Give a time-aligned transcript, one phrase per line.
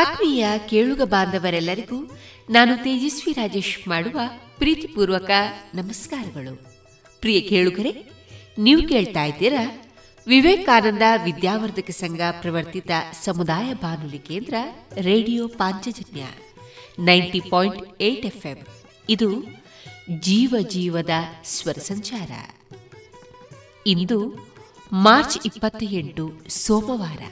[0.00, 2.18] ಆತ್ಮೀಯ ಕೇಳುಗ ಬಾಂಧವರೆಲ್ಲರಿಗೂ
[2.50, 4.20] ನಾನು ತೇಜಸ್ವಿ ರಾಜೇಶ್ ಮಾಡುವ
[4.58, 5.30] ಪ್ರೀತಿಪೂರ್ವಕ
[5.74, 6.54] ನಮಸ್ಕಾರಗಳು.
[7.20, 7.92] ಪ್ರಿಯ ಕೇಳುಗರೆ,
[8.58, 9.82] ನೀವು ಕೇಳ್ತಾ ಇದ್ದೀರಾ
[10.26, 12.90] ವಿವೇಕಾನಂದ ವಿದ್ಯಾವರ್ಧಕ ಸಂಘ ಪ್ರವರ್ತಿತ
[13.22, 14.54] ಸಮುದಾಯ ಬಾನುಲಿ ಕೇಂದ್ರ
[14.96, 16.24] radio Panchajanya
[16.98, 18.56] ninety point eight FM.
[19.08, 19.30] ಇದು
[20.20, 21.10] ಜೀವ ಜೀವದ
[21.44, 22.30] ಸ್ವರ ಸಂಚಾರ.
[23.86, 24.48] ಇಂದು
[24.92, 27.22] ಮಾರ್ಚ್ ಇಪ್ಪತ್ತ ಎಂಟು ಸೋಮವಾರ.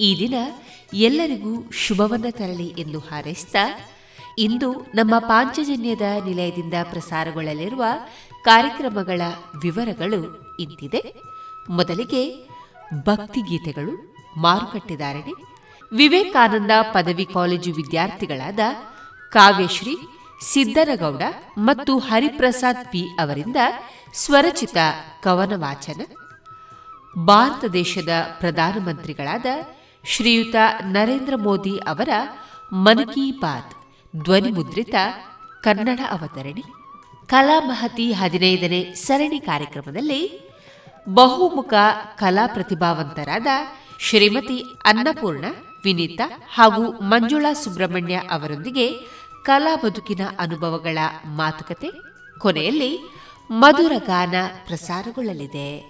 [0.00, 0.34] ಈ ದಿನ
[0.92, 3.54] ಎಲ್ಲರಿಗೂ ಶುಭವನ್ನ ತರಲಿ ಎಂದು ಹಾರೈಸಿದ
[4.38, 7.84] ಇಂದು ನಮ್ಮ ಪಾಂಚಜನ್ಯದ ನಿಲಯದಿಂದ ಪ್ರಸಾರಗೊಳ್ಳಲಿರುವ
[8.44, 9.20] ಕಾರ್ಯಕ್ರಮಗಳ
[9.62, 11.14] ವಿವರಗಳು ಇಂತಿದೆ.
[11.70, 12.48] ಮೊದಲಿಗೆ
[13.04, 15.32] ಭಕ್ತಿಗೀತೆಗಳು ಮಾರುಕಟ್ಟೆದಾರಣೆ
[15.96, 18.60] ವಿವೇಕಾನಂದ ಪದವಿ ಕಾಲೇಜು ವಿದ್ಯಾರ್ಥಿಗಳಾದ
[19.32, 19.96] ಕಾವ್ಯಶ್ರೀ
[20.42, 21.22] ಸಿದ್ದನಗೌಡ
[21.58, 23.56] ಮತ್ತು ಹರಿಪ್ರಸಾದ್ ಪಿ ಅವರಿಂದ
[24.14, 24.76] ಸ್ವರಚಿತ
[25.22, 26.00] ಕವನ ವಾಚನ
[27.24, 28.08] ಭಾರತ ದೇಶದ
[28.38, 29.46] ಪ್ರಧಾನಮಂತ್ರಿಗಳಾದ
[30.04, 32.08] ಶ್ರೀಯುತ ನರೇಂದ್ರ ಮೋದಿ ಅವರ
[32.72, 33.74] ಮನ್ ಕಿ ಬಾತ್
[34.24, 34.94] ಧ್ವನಿ ಮುದ್ರಿತ
[35.62, 36.64] ಕನ್ನಡ ಅವತರಣಿ
[37.26, 40.50] ಕಲಾ ಮಹತಿ ಹದಿನೈದನೇ ಸರಣಿ ಕಾರ್ಯಕ್ರಮದಲ್ಲಿ
[41.08, 41.74] ಬಹುಮುಖ
[42.14, 43.46] ಕಲಾ ಪ್ರತಿಭಾವಂತರಾದ
[44.00, 45.44] ಶ್ರೀಮತಿ ಅನ್ನಪೂರ್ಣ,
[45.84, 48.92] ವಿನೀತಾ ಹಾಗೂ ಮಂಜುಳಾ ಸುಬ್ರಹ್ಮಣ್ಯ ಅವರೊಂದಿಗೆ
[49.44, 51.90] ಕಲಾ ಬದುಕಿನ ಅನುಭವಗಳ ಮಾತುಕತೆ,
[52.38, 53.20] ಕೊನೆಯಲ್ಲಿ
[53.50, 54.34] ಮಧುರ ಗಾನ
[54.66, 55.89] ಪ್ರಸಾರಗೊಳ್ಳಲಿದೆ.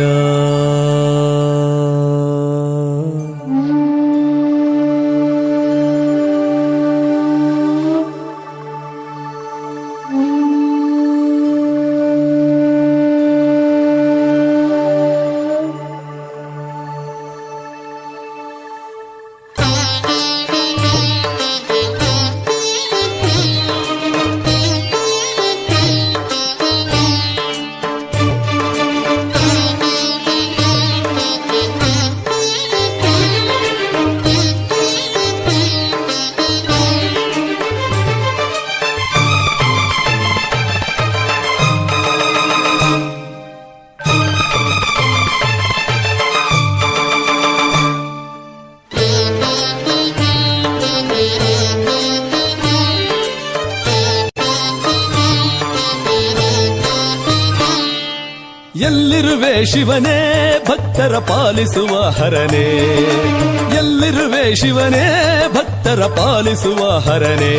[67.09, 67.55] ಹರನೇ.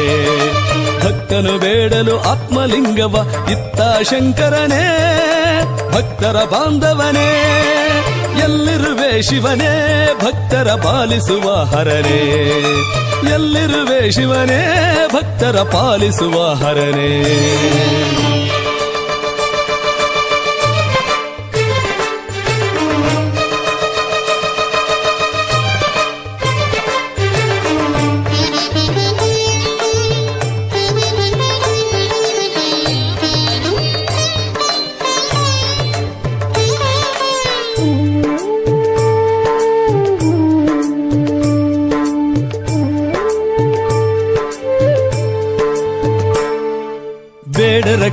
[1.03, 4.85] ಭಕ್ತನು ಬೇಡಲು ಆತ್ಮಲಿಂಗವ ಇತ್ತ ಶಂಕರನೇ.
[5.91, 7.31] ಭಕ್ತರ ಬಾಂಧವನೇ,
[8.43, 10.09] ಎಲ್ಲಿರುವೆ ಶಿವನೇ?
[10.23, 12.21] ಭಕ್ತರ ಪಾಲಿಸುವ ಹರನೇ.
[13.33, 14.85] ಎಲ್ಲಿರುವೆ ಶಿವನೇ?
[15.13, 17.23] ಭಕ್ತರ ಪಾಲಿಸುವ ಹರನೇ.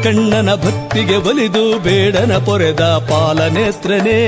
[0.06, 4.18] ಕಣ್ಣನ ಭಕ್ತಿಗೆ ಒಲಿದು ಬೇಡನ ಪೊರೆದ ಪಾಲನೇತ್ರನೇ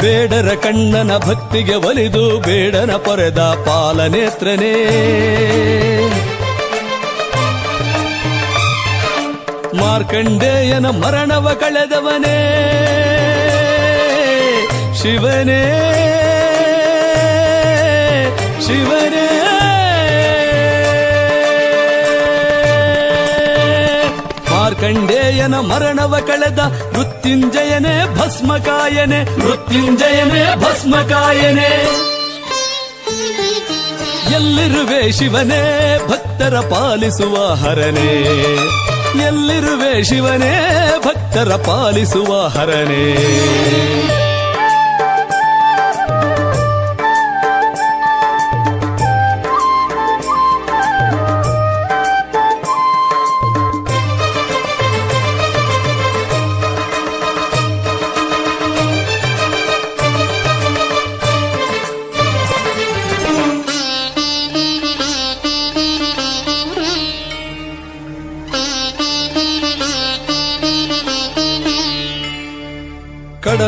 [0.00, 4.74] ಬೇಡರ ಕಣ್ಣನ ಭಕ್ತಿಗೆ ಒಲಿದು ಬೇಡನ ಪೊರೆದ ಪಾಲನೇತ್ರನೇ
[9.78, 12.38] ಮಾರ್ಕಂಡೇಯನ ಮರಣವ ಕಳೆದವನೇ.
[15.02, 15.62] ಶಿವನೇ
[18.66, 19.44] ಶಿವನೇ.
[24.74, 26.58] ಮಾರ್ಕಂಡೇಯನ ಮರಣವ ಕಳೆದ
[26.98, 31.70] ಮೃತ್ಯುಂಜಯನೇ ಭಸ್ಮಕಾಯನೆ ಮೃತ್ಯುಂಜಯನೇ ಭಸ್ಮಕಾಯನೆ.
[34.34, 35.62] ಎಲ್ಲಿರುವೆ ಶಿವನೇ
[36.10, 38.12] ಭಕ್ತರ ಪಾಲಿಸುವ ಹರನೇ?
[39.26, 40.54] ಎಲ್ಲಿರುವೆ ಶಿವನೇ
[41.06, 43.04] ಭಕ್ತರ ಪಾಲಿಸುವ ಹರನೇ?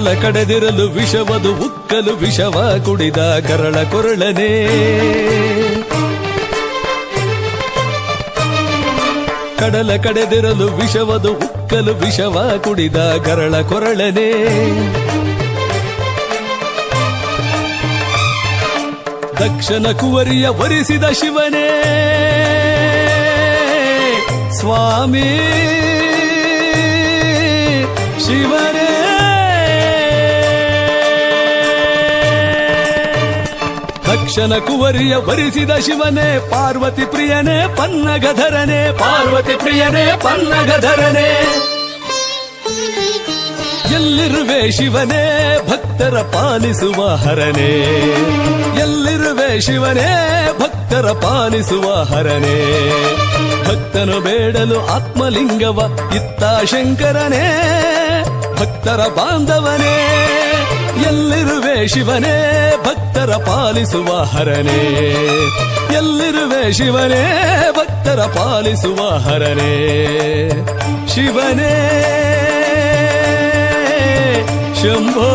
[0.06, 4.66] ಕಡಲ ಕಡೆದಿರಲು ವಿಷವದು ಉಕ್ಕಲು ವಿಷವ ಕುಡಿದ ಕರಳ ಕೊರಳನೆ.
[9.58, 14.32] ಕಡಲ ಕಡೆದಿರಲು ವಿಷವದು ಉಕ್ಕಲು ವಿಷವ ಕುಡಿದ ಕರಳ ಕೊರಳನೆ.
[19.32, 21.82] ದಕ್ಷನ ಕುವರಿಯ ವರಿಸಿದ ಶಿವನೇ.
[24.52, 25.38] ಸ್ವಾಮಿ,
[28.26, 28.85] ಶಿವನೇ.
[34.16, 41.44] ದಕ್ಷನ ಕುವರಿಯ ವರಿಸಿದ ಶಿವನೇ, ಪಾರ್ವತಿ ಪ್ರಿಯನೇ, ಪನ್ನಗಧರನೇ, ಪಾರ್ವತಿ ಪ್ರಿಯನೇ, ಪನ್ನಗಧರನೇ.
[43.94, 47.72] ಎಲ್ಲಿರುವೆ ಶಿವನೇ, ಭಕ್ತರ ಪಾಲಿಸುವ ಹರನೇ.
[48.80, 52.58] ಎಲ್ಲಿರುವೆ ಶಿವನೇ, ಭಕ್ತರ ಪಾಲಿಸುವ ಹರನೇ.
[53.62, 57.46] ಭಕ್ತನು ಬೇಡಲು ಆತ್ಮಲಿಂಗವ ಇತ್ತ ಶಂಕರನೇ,
[58.60, 60.22] ಭಕ್ತರ ಬಾಂಧವನೇ.
[61.06, 62.72] ಎಲ್ಲಿರುವೆ ಶಿವನೇ
[63.16, 65.10] ಭಕ್ತರ ಪಾಲಿಸುವ ಹರನೇ.
[65.96, 70.48] ಎಲ್ಲಿರುವೆ ಶಿವನೇ ಭಕ್ತರ ಪಾಲಿಸುವ ಹರನೇ.
[71.14, 71.74] ಶಿವನೇ
[74.82, 75.30] ಶಂಭೋ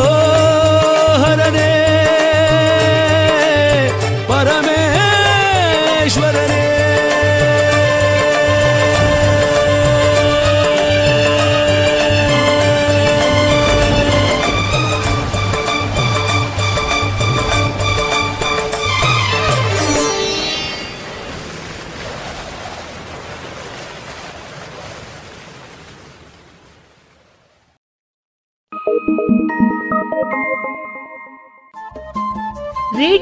[1.25, 1.73] ಹರನೇ.
[4.27, 6.50] ಪರಮೇಶ್ವರನೇ.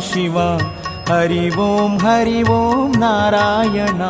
[0.00, 0.38] सदाशिव।
[1.08, 4.02] हरि ओं हरि ओं नारायण।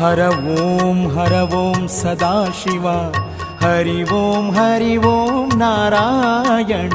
[0.00, 2.88] हर ओं हर ओं सदाशिव।
[3.62, 6.92] हरि ओं हरि ओं नारायण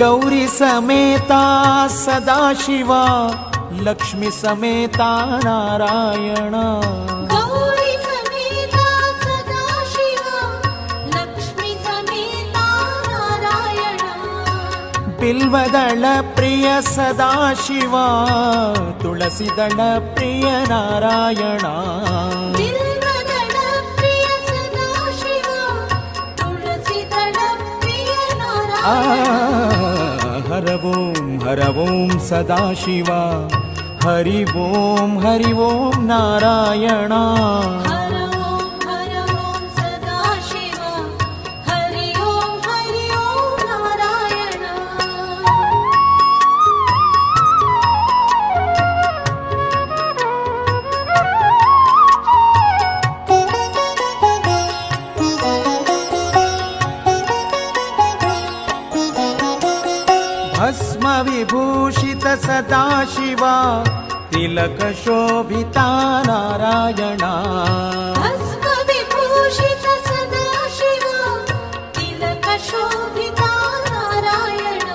[0.00, 1.42] गौरी समेता
[1.94, 3.02] सदाशिवा
[3.86, 5.10] लक्ष्मी समेता
[5.44, 6.54] नारायण।
[15.20, 16.04] बिल्वदळ
[16.36, 18.06] प्रिय सदाशिवा
[19.02, 19.78] तुळसिदळ
[20.16, 21.66] प्रिय नारायण।
[28.82, 29.89] आ
[30.60, 33.20] हर ओं हर ओं सदाशिवा।
[34.04, 37.12] हरि ओं हरि ओं नारायण
[64.34, 65.88] तिलकशोभिता
[66.26, 67.08] नारायणालकशोभिता
[73.88, 74.94] नारायणा।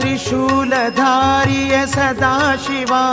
[0.00, 3.04] त्रिशूलधारिय सदा शिवा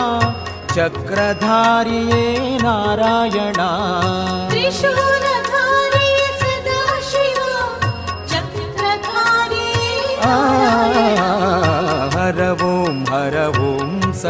[0.75, 2.03] चक्रधारि
[2.63, 3.69] नारायणा।
[8.29, 9.73] चक्रधारी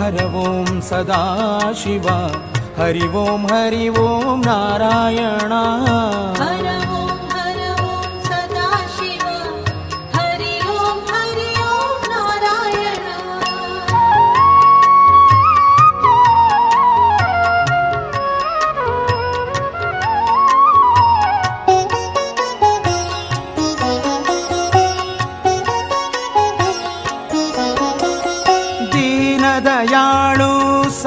[0.00, 2.18] हर ॐ सदाशिवा।
[2.78, 5.62] हरि ॐ हरि ॐ नारायणा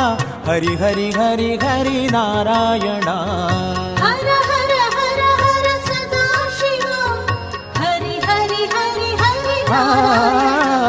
[0.48, 3.18] हरि हरि हरि हरि नारायणा।
[4.02, 5.66] हर हर हर हर
[7.78, 10.84] हरि हरि हरि हरि आ, नारायण।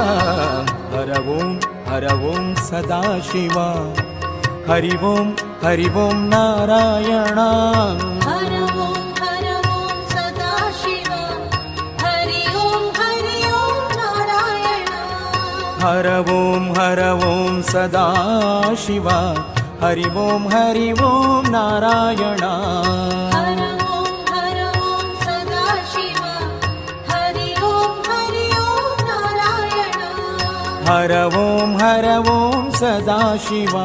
[0.95, 1.64] हर ॐ
[1.95, 2.07] हर
[2.55, 3.67] सदाशिवा।
[4.69, 7.45] हरि ॐ नारायणा।
[8.25, 11.19] हर ॐ हर ॐ सदाशिवा।
[12.03, 13.39] हरि ॐ हरि
[13.95, 14.91] नारायण।
[15.83, 19.19] हर ॐ हर ॐ सदाशिवा।
[19.83, 22.53] हरि ॐ हरि ॐ नारायणा
[30.88, 33.84] हर ॐ हर ॐ सदाशिवा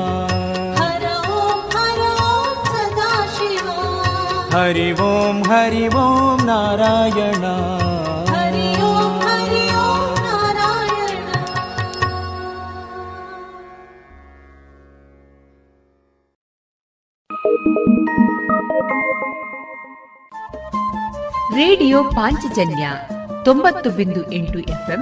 [0.79, 3.77] हर ॐ हर ॐ सदाशिवा
[4.55, 7.55] हरि ॐ हरि ॐ नारायणा
[8.31, 11.27] हरि ॐ हरि ॐ नारायण
[21.57, 22.85] ರೇಡಿಯೋ ಪಾಂಚಜನ್ಯ
[23.43, 25.01] ತೊಂಬತ್ತು ಬಿಂದು ಎಂಟು ಎಫ್ಎಂ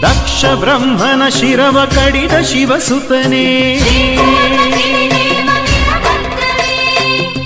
[0.01, 3.79] ದಕ್ಷ ಬ್ರಹ್ಮನ ಶಿರವ ಕಡಿದ ಶಿವಸುತನೇ.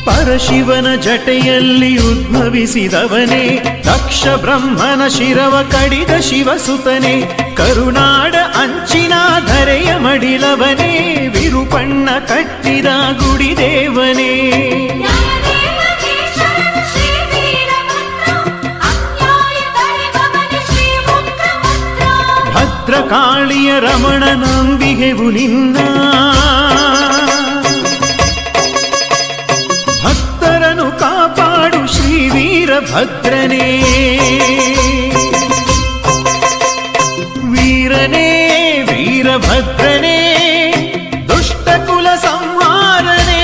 [0.06, 3.62] ಪರಶಿವನ ಜಟೆಯಲ್ಲಿ ಉದ್ಭವಿಸಿದವನೇ.
[3.84, 7.40] ದಕ್ಷ ಬ್ರಹ್ಮನ ಶಿರವ ಕಡಿದ ಶಿವಸುತನೇ.
[7.58, 9.14] ಕರುಣಾಡ ಅಂಚಿನ
[9.48, 11.28] ಧರೆಯ ಮಡಿಲವನೇ.
[11.28, 12.86] ವಿರುಪಣ್ಣ ಕಟ್ಟಿದ
[13.20, 14.09] ಗುಡಿದೇವನೇ.
[23.80, 25.78] ಭದ್ರಕಾಳಿಯ ರಮಣನಂಬಿಗೆವು ನಿನ್ನ.
[30.04, 33.68] ಭಕ್ತರನು ಕಾಪಾಡು ಶ್ರೀ ವೀರಭದ್ರನೇ
[37.54, 38.28] ವೀರನೇ,
[38.90, 40.20] ವೀರ ವೀರಭದ್ರನೇ
[41.30, 43.44] ದುಷ್ಟಕುಲ ಸಂಹಾರನೇ.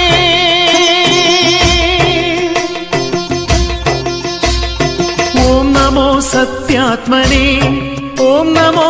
[5.48, 7.46] ಓಂ ನಮೋ ಸತ್ಯಾತ್ಮನೇ,
[8.22, 8.90] ಓಂ ನಮೋ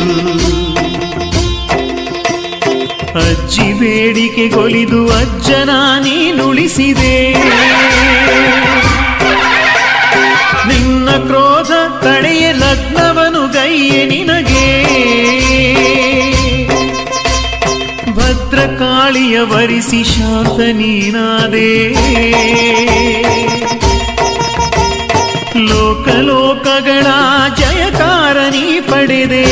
[3.19, 7.33] ಅಜ್ಜಿ ಬೇಡಿಕೆ ಗೊಲಿದು ಅಜ್ಜನ ನೀನುಳಿಸಿದೆ.
[10.67, 11.71] ನಿನ್ನ ಕ್ರೋಧ
[12.03, 14.67] ತಡೆಯ ಲಗ್ನವನು ಗೈಯೆ ನಿನಗೆ.
[18.13, 21.93] ಭದ್ರಕಾಳಿಯ ವರಿಸಿ ಶಾಂತ ನೀನಾದೇ.
[25.69, 27.05] ಲೋಕ ಲೋಕಗಳ
[27.55, 29.43] ಜಯಕಾರ ನೀ ಪಡೆದೆ.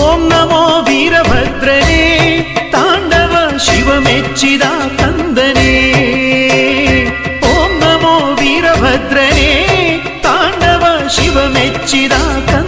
[0.00, 2.02] ಓಂ ನಮೋ ವೀರಭದ್ರನೇ,
[2.72, 4.62] ತಾಂಡವ ಶಿವ ಮೆಚ್ಚಿದ
[4.98, 5.72] ತಂದನೇ.
[7.54, 9.50] ಓಂ ನಮೋ ವೀರಭದ್ರನೇ,
[10.22, 12.67] ತಾಂಡವ ಶಿವ ಮೆಚ್ಚಿದ ಕಂದನೇ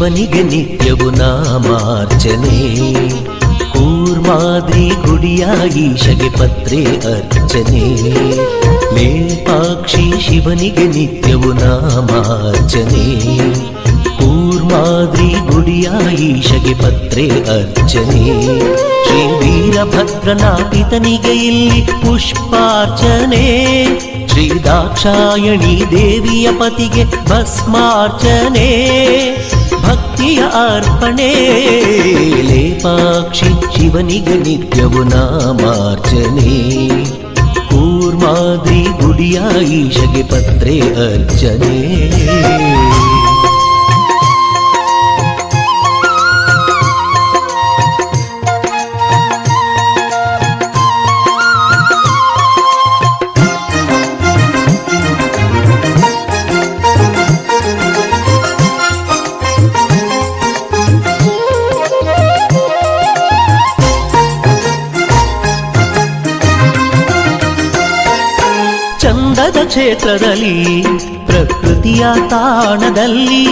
[0.00, 2.58] ಲೇಪಾಕ್ಷಿ ಶಿವನಿಗೆ ನಿತ್ಯವು ನಾಮಾರ್ಚನೆ
[3.72, 5.44] ಕೂರ್ಮಾದ್ರಿ ಗುಡಿಯ
[5.76, 7.82] ಈಶಗೆ ಪತ್ರೆ ಅರ್ಚನೆ
[8.96, 13.04] ಲೇಪಾಕ್ಷಿ ಶಿವನಿಗೆ ನಿತ್ಯವು ನಾಮಾರ್ಚನೆ
[14.20, 15.90] ಕೂರ್ಮಾದ್ರಿ ಗುಡಿಯ
[16.28, 17.26] ಈಶಗೆ ಪತ್ರೆ
[17.58, 18.24] ಅರ್ಚನೆ
[19.04, 23.46] ಶ್ರೀ ವೀರಭದ್ರನ ಪಿತನಿಗೆ ಇಲ್ಲಿ ಪುಷ್ಪಾರ್ಚನೆ
[24.32, 28.68] ಶ್ರೀ ದಾಕ್ಷಾಯಣಿ ದೇವಿಯ ಪತಿಗೆ ಭಸ್ಮಾರ್ಚನೆ
[30.20, 31.28] ಭಕ್ತಿಯ ಅರ್ಪಣೆ
[32.48, 36.56] ಲೇಪಾಕ್ಷಿ ಶಿವನಿಗೆ ನಿತ್ಯವು ನಾಮಾರ್ಚನೆ
[37.70, 39.38] ಕೂರ್ಮಾದ್ರಿ ಗುಡಿಯ
[39.78, 41.76] ಈಶಗೆ ಪತ್ರೆ ಅರ್ಚನೆ
[69.70, 70.82] ಕ್ಷೇತ್ರದಲ್ಲಿ,
[71.26, 73.46] ಪ್ರಕೃತಿಯ ತಾಣದಲ್ಲಿ,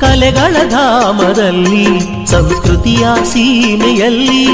[0.00, 1.86] ಕಲೆಗಳ ಧಾಮದಲ್ಲಿ,
[2.26, 4.46] ಸಂಸ್ಕೃತಿಯ ಸೀಮೆಯಲ್ಲಿ,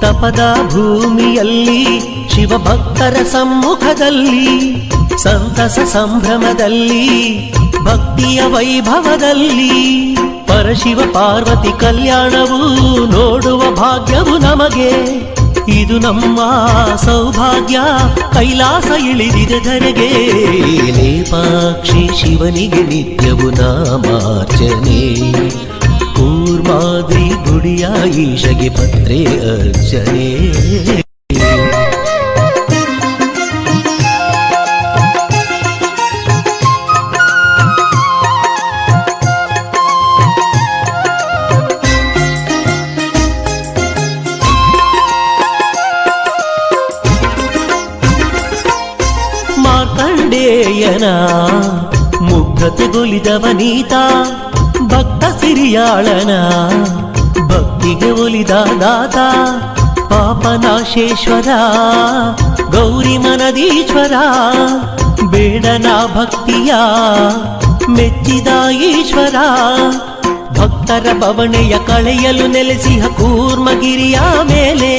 [0.00, 2.00] ತಪದ ಭೂಮಿಯಲ್ಲಿ,
[2.34, 4.46] ಶಿವಭಕ್ತರ ಸಮ್ಮುಖದಲ್ಲಿ,
[5.18, 7.06] ಸಂತಸ ಸಂಭ್ರಮದಲ್ಲಿ,
[7.84, 10.14] ಭಕ್ತಿಯ ವೈಭವದಲ್ಲಿ,
[10.46, 12.58] ಪರಶಿವ ಪಾರ್ವತಿ ಕಲ್ಯಾಣವು
[13.06, 15.25] ನೋಡುವ ಭಾಗ್ಯವು ನಮಗೆ.
[15.68, 16.40] ಇದು ನಮ್ಮ
[16.96, 17.78] ಸೌಭಾಗ್ಯ.
[18.34, 20.08] ಕೈಲಾಸ ಇಳಿದಿದೆ ಧರೆಗೆ.
[20.92, 25.32] ಲೇಪಾಕ್ಷಿ ಶಿವನಿಗೆ ನಿತ್ಯವು ನಾಮಾರ್ಚನೆ.
[26.14, 31.05] ಕೂರ್ಮಾದ್ರಿ ಗುಡಿಯ ಈಶಗೆ ಪತ್ರೆ ಅರ್ಚನೆ.
[51.06, 53.94] ಮಾರ್ಕಂಡೇಯನ ಮುಗ್ಧತೆಗೊಲಿದವನೀತ
[54.86, 56.32] ಭಕ್ತ ಸಿರಿಯಾಳನ
[57.48, 59.18] ಭಕ್ತಿಗೆ ಒಲಿದ ದಾತ
[60.10, 61.48] ಪಾಪನಾಶೇಶ್ವರ
[62.70, 64.14] ಗೌರಿ ಮನದೀಶ್ವರ
[65.30, 66.72] ಬೇಡನ ಭಕ್ತಿಯ
[67.88, 68.48] ಮೆಚ್ಚಿದ
[68.80, 69.36] ಈಶ್ವರ
[70.50, 74.92] ಭಕ್ತರ ಬವಣೆಯ ಕಳೆಯಲು ನೆಲೆಸಿಹ ಕೂರ್ಮಗಿರಿಯ ಮೇಲೆ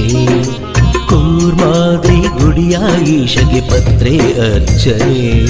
[1.06, 4.18] ಕೂರ್ಮಾದ್ರಿ ಗುಡಿಯ ಈಶಗೆ ಪತ್ರೆ
[4.54, 5.42] ಅರ್ಚನೆ.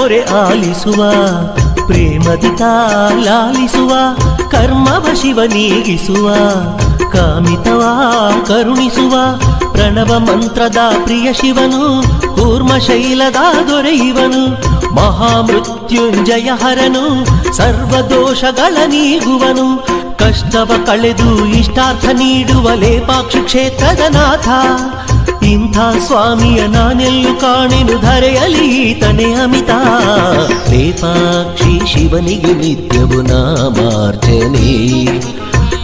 [0.00, 1.10] ಮೊರೆ ಆಲಿಸುವ,
[1.86, 3.94] ಪ್ರೇಮದ ತಾಲಾಲಿಸುವ
[4.48, 6.30] ಕರ್ಮವ ಶಿವ ನೀಗಿಸುವ,
[7.10, 7.82] ಕಾಮಿತವ
[8.46, 9.14] ಕರುಣಿಸುವ,
[9.72, 12.02] ಪ್ರಣವ ಮಂತ್ರದ ಪ್ರಿಯ ಶಿವನು,
[12.34, 13.36] ಕೂರ್ಮ ಶೈಲದ
[13.68, 14.42] ದೊರೆಯುವನು,
[14.94, 19.86] ಮಹಾಮೃತ್ಯುಂಜಯ ಹರನು, ಸರ್ವ ದೋಷಗಳ ನೀಗುವನು,
[20.18, 24.48] ಕಷ್ಟವ ಕಳೆದು ಇಷ್ಟಾರ್ಥ ನೀಡುವ ಲೇಪಾಕ್ಷಿ ಕ್ಷೇತ್ರದ ನಾಥ.
[25.52, 29.70] ಇಂಥ ಸ್ವಾಮಿಯ ನಾನೆಲ್ಲು ಕಾಣೆನು ಧರೆಯಲಿ ಈತನೆ ಅಮಿತ.
[30.70, 34.70] ಲೇಪಾಕ್ಷಿ ಶಿವನಿಗೆ ನಿತ್ಯವು ನಾಮಾರ್ಚನೆ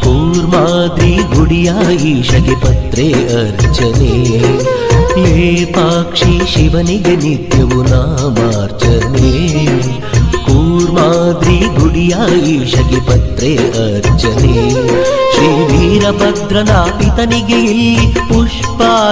[0.05, 3.09] ಕೂರ್ಮಾದ್ರಿ ಗುಡಿಯ ಈಶಗೆ ಪತ್ರೆ
[3.43, 4.13] ಅರ್ಚನೆ.
[5.23, 9.31] ಲೇಪಾಕ್ಷಿ ಶಿವನಿಗೆ ನಿತ್ಯವು ನಾಮಾರ್ಚನೆ
[10.47, 12.15] ಕೂರ್ಮಾದ್ರಿ ಗುಡಿಯ
[12.55, 13.53] ಈಶಗೆ ಪತ್ರೆ
[13.87, 14.55] ಅರ್ಚನೆ.
[15.35, 17.97] ಶ್ರೀ ವೀರಭದ್ರನ ಪಿತನಿಗೆ ಇಲ್ಲಿ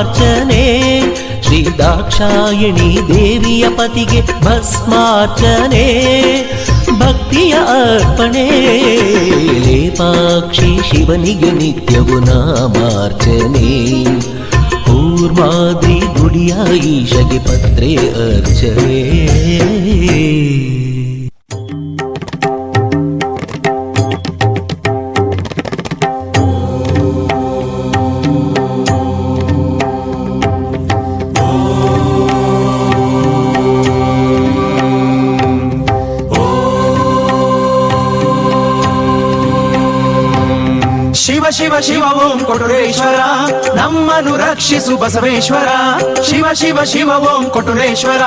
[0.04, 0.64] ಪುಷ್ಪಾರ್ಚನೆ
[1.44, 5.86] ಶ್ರೀ ದಾಕ್ಷಾಯಣಿ ದೇವಿಯ ಪತಿಗೆ ಭಸ್ಮಾರ್ಚನೆ
[7.02, 8.46] ಭಕ್ತಿಯ ಅರ್ಪಣೆ
[9.66, 13.72] ಲೇಪಾಕ್ಷಿ ಶಿವನಿಗೆ ನಿತ್ಯವು ನಾಮಾರ್ಚನೆ
[14.88, 16.56] ಕೂರ್ಮಾದ್ರಿ ಗುಡಿಯ
[16.90, 17.92] ಈಶಗೆ ಪತ್ರೆ
[18.28, 19.02] ಅರ್ಚನೆ
[41.75, 43.19] ಶಿವ ಶಿವ ಓಂ ಕೊಟುರೇಶ್ವರ,
[43.75, 45.69] ನಮ್ಮನ್ನು ರಕ್ಷಿಸು ಬಸವೇಶ್ವರ.
[46.23, 48.23] ಶಿವ ಶಿವ ಶಿವ ಓಂ ಕೊಟುರೇಶ್ವರ,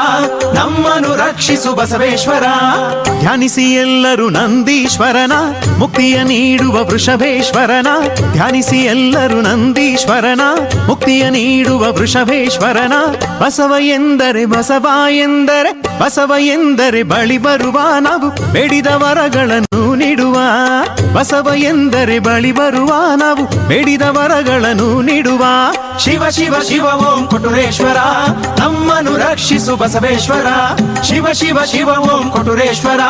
[0.53, 2.45] ನಮ್ಮನ್ನು ರಕ್ಷಿಸು ಬಸವೇಶ್ವರ.
[3.19, 5.31] ಧ್ಯಾನಿಸಿ ಎಲ್ಲರೂ ನಂದೀಶ್ವರನ,
[5.77, 7.87] ಮುಕ್ತಿಯ ನೀಡುವ ವೃಷಭೇಶ್ವರನ.
[8.31, 10.41] ಧ್ಯಾನಿಸಿ ಎಲ್ಲರೂ ನಂದೀಶ್ವರನ,
[10.87, 12.93] ಮುಕ್ತಿಯ ನೀಡುವ ವೃಷಭೇಶ್ವರನ.
[13.41, 20.37] ಬಸವ ಎಂದರೆ ಬಸವ ಎಂದರೆ ಬಸವ ಎಂದರೆ ಬಳಿ ಬರುವ ನಾವು, ಬೇಡಿದ ವರಗಳನ್ನು ನೀಡುವ
[21.13, 25.43] ಬಸವ ಎಂದರೆ ಬಳಿ ಬರುವ ನಾವು ಬೇಡಿದ ವರಗಳನ್ನು ನೀಡುವ.
[25.99, 27.99] ಶಿವ ಶಿವ ಶಿವ, ಓಂ ಕೊಟುರೇಶ್ವರ,
[28.59, 30.47] ನಮ್ಮನ್ನು ರಕ್ಷಿಸು ಬಸವೇಶ್ವರ.
[31.01, 33.03] ಶಿವ ಶಿವ ಶಿವ, ಓಂ ಕೊಟುರೇಶ್ವರ,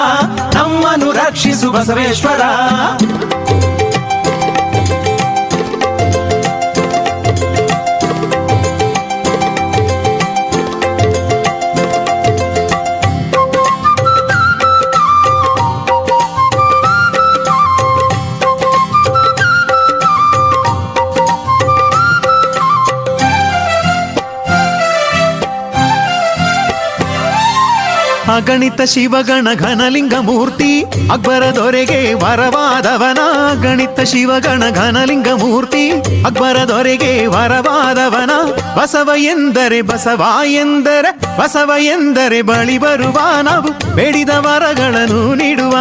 [0.56, 2.42] ನಮ್ಮನ್ನು ರಕ್ಷಿಸು ಬಸವೇಶ್ವರ.
[28.40, 30.82] ಗಣಿತ ಶಿವಗಣ ಘನಲಿಂಗ ಮೂರ್ತಿ.
[30.82, 33.18] ಅಕ್ಬರ ದೊರೆಗೆ ವರವಾದವನ
[33.62, 35.90] ಗಣಿತ ಶಿವಗಣ ಘನಲಿಂಗ ಮೂರ್ತಿ.
[36.26, 38.30] ಅಕ್ಬರ ದೊರೆಗೆ ವರವಾದವನ
[38.82, 43.96] ಬಸವ ಎಂದರೆ ಬಸವ ಎಂದರೆ ಬಸವ ಎಂದರೆ ಬಳಿ ಬರುವ ನಾವು.
[43.96, 45.78] ಬೇಡಿದ ವರಗಳನ್ನು ನೀಡುವ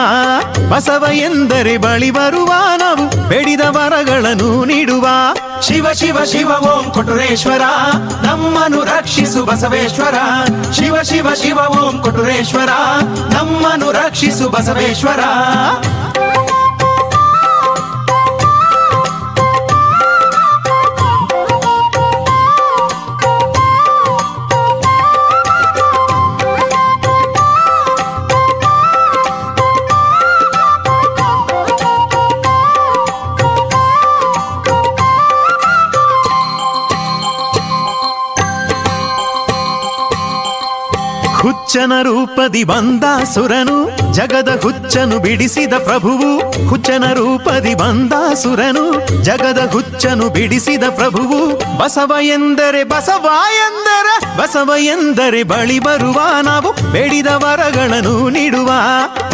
[0.70, 3.28] ಬಸವ ಎಂದರೆ ಬಳಿ ಬರುವ ನಾವು.
[3.28, 5.08] ಬೇಡಿದ ವರಗಳನ್ನು ನೀಡುವ
[5.62, 7.60] ಶಿವ ಶಿವ ಶಿವ ಓಂ ಕೊಟುರೇಶ್ವರ
[8.22, 10.14] ನಮ್ಮನು ರಕ್ಷಿಸು ಬಸವೇಶ್ವರ.
[10.72, 12.68] ಶಿವ ಶಿವ ಶಿವ ಓಂ ಕೊಟುರೇಶ್ವರ
[13.34, 15.20] ನಮ್ಮನು ರಕ್ಷಿಸು ಬಸವೇಶ್ವರ.
[41.76, 43.78] ಹುಚ್ಚನ ರೂಪದಿ ಬಂದ ಸುರನು
[44.14, 46.38] ಜಗದ ಹುಚ್ಚನು ಬಿಡಿಸಿದ ಪ್ರಭುವು.
[46.68, 51.56] ಹುಚ್ಚನ ರೂಪದಿ ಬಂದ ಸುರನು ಜಗದ ಹುಚ್ಚನು ಬಿಡಿಸಿದ ಪ್ರಭುವು.
[51.78, 58.70] ಬಸವ ಎಂದರೆ ಬಸವ ಎಂದರ, ಬಸವ ಎಂದರೆ ಬಳಿ ಬರುವ ನಾವು ಬೇಡಿದ ವರಗಳನ್ನು ನೀಡುವ.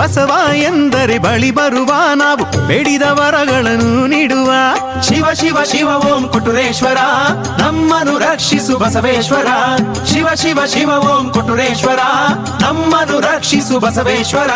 [0.03, 4.51] ಬಸವ ಎಂದರೆ ಬಳಿ ಬರುವ ನಾವು ಬೇಡಿದ ವರಗಳನ್ನು ನೀಡುವ.
[5.03, 6.97] ಶಿವ ಶಿವ ಶಿವ, ಓಂ ಕುಟುರೇಶ್ವರ,
[7.59, 9.47] ನಮ್ಮನ್ನು ರಕ್ಷಿಸು ಬಸವೇಶ್ವರ.
[10.05, 12.01] ಶಿವ ಶಿವ ಶಿವ, ಓಂ ಕುಟುರೇಶ್ವರ,
[12.63, 14.51] ನಮ್ಮನ್ನು ರಕ್ಷಿಸು ಬಸವೇಶ್ವರ.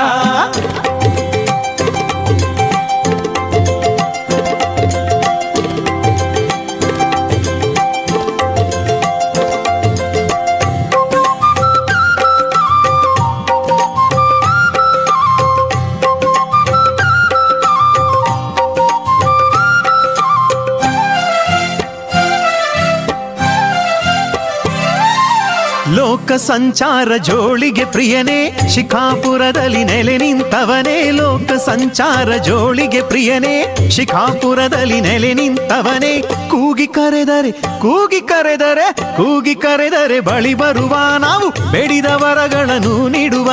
[26.26, 28.38] ಲೋಕ ಸಂಚಾರ ಜೋಳಿಗೆ ಪ್ರಿಯನೇ,
[28.74, 33.52] ಶಿಖಾಪುರದಲ್ಲಿ ನೆಲೆ ನಿಂತವನೇ, ಲೋಕ ಸಂಚಾರ ಜೋಳಿಗೆ ಪ್ರಿಯನೇ,
[33.90, 36.12] ಶಿಖಾಪುರದಲ್ಲಿ ನೆಲೆ ನಿಂತವನೇ,
[36.50, 38.86] ಕೂಗಿ ಕರೆದರೆ ಕೂಗಿ ಕರೆದರೆ
[39.16, 43.50] ಕೂಗಿ ಕರೆದರೆ ಬಳಿ ಬರುವ ನಾವು, ಬೇಡಿದ ವರಗಳನ್ನು ನೀಡುವ,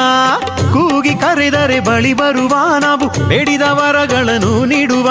[0.74, 5.03] ಕೂಗಿ ಕರೆದರೆ ಬಳಿ ಬರುವ ನಾವು, ಬೇಡಿದ ವರಗಳನ್ನು ನೀಡುವ.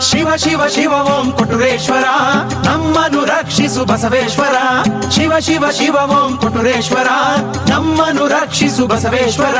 [0.00, 2.04] ಶಿವ ಶಿವ ಶಿವ ಓಂ ಕೊಟುರೇಶ್ವರ
[2.66, 4.56] ನಮ್ಮನು ರಕ್ಷಿಸು ಬಸವೇಶ್ವರ.
[5.10, 7.08] ಶಿವ ಶಿವ ಶಿವ ಓಂ ಕೊಟುರೇಶ್ವರ
[7.70, 9.58] ನಮ್ಮನು ರಕ್ಷಿಸು ಬಸವೇಶ್ವರ.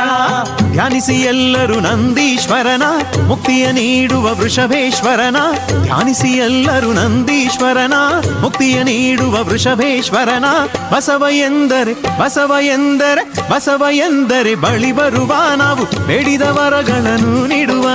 [0.71, 2.83] ಧ್ಯಾನಿಸಿ ಎಲ್ಲರೂ ನಂದೀಶ್ವರನ,
[3.27, 5.37] ಮುಕ್ತಿಯ ನೀಡುವ ವೃಷಭೇಶ್ವರನ.
[5.83, 7.93] ಧ್ಯಾನಿಸಿ ಎಲ್ಲರೂ ನಂದೀಶ್ವರನ,
[8.41, 10.45] ಮುಕ್ತಿಯ ನೀಡುವ ವೃಷಭೇಶ್ವರನ.
[10.93, 17.87] ಬಸವ ಎಂದರೆ ಬಸವ ಎಂದರೆ ಬಸವ ಎಂದರೆ ಬಳಿ ಬರುವ ನಾವು ಬೇಡಿದ ವರಗಳನ್ನು ನೀಡುವ.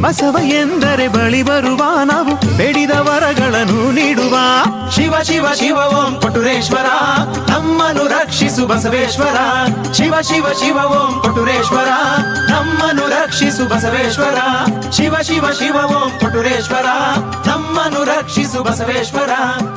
[0.00, 4.36] ಬಸವ ಎಂದರೆ ಬಳಿ ಬರುವ ನಾವು ಬೇಡಿದ ವರಗಳನ್ನು ನೀಡುವ.
[4.90, 6.86] ಶಿವ ಶಿವ ಶಿವ, ಓಂ ಪಟುರೇಶ್ವರ.
[7.50, 9.38] ನಮ್ಮನು ರಕ್ಷಿಸು ಬಸವೇಶ್ವರ.
[9.92, 11.88] ಶಿವ ಶಿವ ಶಿವ, ಓಂ ಪಟುರೇಶ್ವರ.
[12.50, 14.38] ನಮ್ಮನು ರಕ್ಷಿಸು ಬಸವೇಶ್ವರ.
[14.90, 16.86] ಶಿವ ಶಿವ ಶಿವ, ಓಂ ಪಟುರೇಶ್ವರ.
[17.48, 19.30] ನಮ್ಮನು ರಕ್ಷಿಸು ಬಸವೇಶ್ವರ.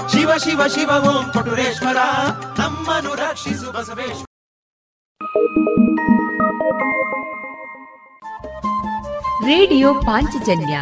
[0.07, 1.97] ಶಿವ ಶಿವ ಶಿವ, ಓಂ ಪಟುರೇಶ್ವರ.
[2.59, 4.25] ನಮ್ಮನು ರಕ್ಷಿಸು ಬಸವೇಶ್ವರ.
[9.45, 10.81] ರೇಡಿಯೋ ಪಾಂಚಜನ್ಯ.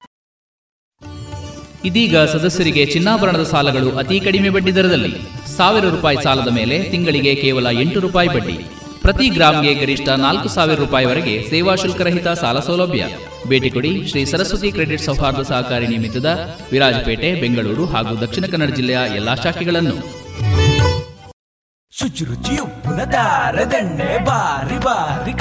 [1.85, 5.13] ಇದೀಗ ಸದಸ್ಯರಿಗೆ ಚಿನ್ನಾಭರಣದ ಸಾಲಗಳು ಅತಿ ಕಡಿಮೆ ಬಡ್ಡಿ ದರದಲ್ಲಿ.
[5.57, 8.57] ಸಾವಿರ ರೂಪಾಯಿ ಸಾಲದ ಮೇಲೆ ತಿಂಗಳಿಗೆ ಕೇವಲ ಎಂಟು ರೂಪಾಯಿ ಬಡ್ಡಿ.
[9.01, 13.05] ಪ್ರತಿ ಗ್ರಾಮ್ಗೆ ಗರಿಷ್ಠ ನಾಲ್ಕು ಸಾವಿರ ರೂಪಾಯಿವರೆಗೆ ಸೇವಾ ಶುಲ್ಕರಹಿತ ಸಾಲ ಸೌಲಭ್ಯ.
[13.47, 19.35] ಭೇಟಿ ಕೊಡಿ ಶ್ರೀ ಸರಸ್ವತಿ ಕ್ರೆಡಿಟ್ ಸೌಹಾರ್ದ ಸಹಕಾರಿ ನಿಮಿತ್ತದ ವಿರಾಜಪೇಟೆ, ಬೆಂಗಳೂರು ಹಾಗೂ ದಕ್ಷಿಣ ಕನ್ನಡ ಜಿಲ್ಲೆಯ ಎಲ್ಲಾ
[19.35, 19.97] ಶಾಖೆಗಳನ್ನು.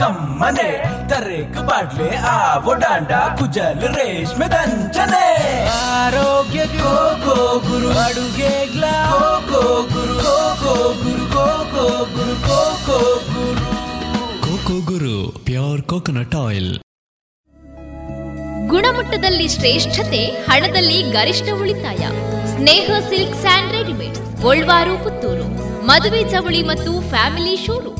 [0.01, 0.71] ಕಮ್ಮನೆ.
[1.09, 5.27] ತರೇಕ ಬಾಡ್ಲೆ ಆ ಒಡಾಂಡ ಕುಜಲ್ ರೇಷ್ಮೆ ದಂಚನೆ.
[5.69, 8.97] ಆರೋಗ್ಯ ಗೋ ಗೋ ಗುರು ಅಡುಗೆ ಗ್ಲಾ
[9.49, 13.01] go guru go guru go guru go
[13.33, 13.67] guru.
[14.43, 16.79] Coco guru pure coconut oil.
[18.69, 22.03] ಗುಣಮಟ್ಟದಲ್ಲಿ ಶ್ರೇಷ್ಠತೆ ಹಣದಲ್ಲಿ ಗರಿಷ್ಠ ಉಳಿತಾಯ.
[22.57, 25.47] Sneha silks and readymade Golwaru Puttur.
[25.87, 28.00] ಮದುವೆ ಚವಳಿ ಮತ್ತು ಫ್ಯಾಮಿಲಿ ಶೋರೂಮ್.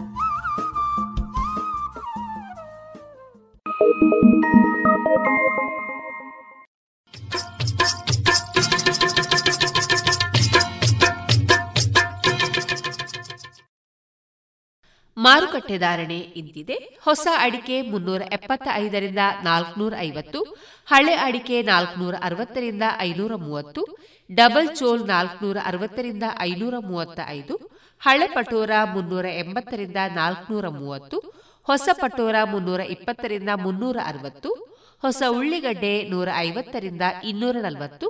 [15.17, 16.99] ಮಾರುಕಟ್ಟೆ ಧಾರಣೆ ಇಂತಿದೆ.
[17.05, 20.39] ಹೊಸ ಅಡಿಕೆ ಮುನ್ನೂರ ಎಪ್ಪತ್ತ ಐದರಿಂದ ನಾಲ್ಕನೂರ ಐವತ್ತು,
[20.87, 23.97] ಹಳೆ ಅಡಿಕೆ ನಾಲ್ಕನೂರ ಅರವತ್ತರಿಂದ ಐನೂರ ಮೂವತ್ತು,
[24.31, 27.55] ಡಬಲ್ ಚೋಲ್ ನಾಲ್ಕನೂರ ಅರವತ್ತರಿಂದ ಐನೂರ ಮೂವತ್ತ ಐದು
[27.99, 31.19] ಹಳೆ ಪಟೋರ ಮುನ್ನೂರ ಎಂಬತ್ತರಿಂದ ನಾಲ್ಕನೂರ ಮೂವತ್ತು,
[31.63, 34.70] ಹೊಸ ಪಟೋರ ಮುನ್ನೂರ ಇಪ್ಪತ್ತರಿಂದ ಮುನ್ನೂರ ಅರವತ್ತು
[35.03, 38.07] ಹೊಸ ಉಳ್ಳಿಗಡ್ಡೆ ನೂರ ಐವತ್ತರಿಂದ ಇನ್ನೂರ ನಲವತ್ತು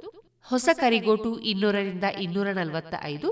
[0.47, 3.29] ಹೊಸ ಕರಿಗೋಟು ಇನ್ನೂರರಿಂದ ಇನ್ನೂರ ನಲವತ್ತ ಐದು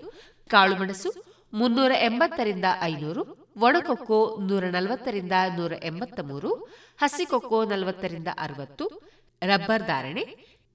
[0.50, 1.10] ಕಾಳುಮೆಣಸು
[1.54, 3.22] ಮುನ್ನೂರ ಎಂಬತ್ತರಿಂದ ಐನೂರು,
[3.62, 6.52] ಒಣಕೊಕ್ಕೋ ನೂರ ನಲವತ್ತರಿಂದ ನೂರ ಎಂಬತ್ತ ಮೂರು
[6.98, 8.86] ಹಸಿಕೊಕ್ಕೋ ನಲವತ್ತರಿಂದ ಅರವತ್ತು,
[9.42, 10.24] ರಬ್ಬರ್ ಧಾರಣೆ,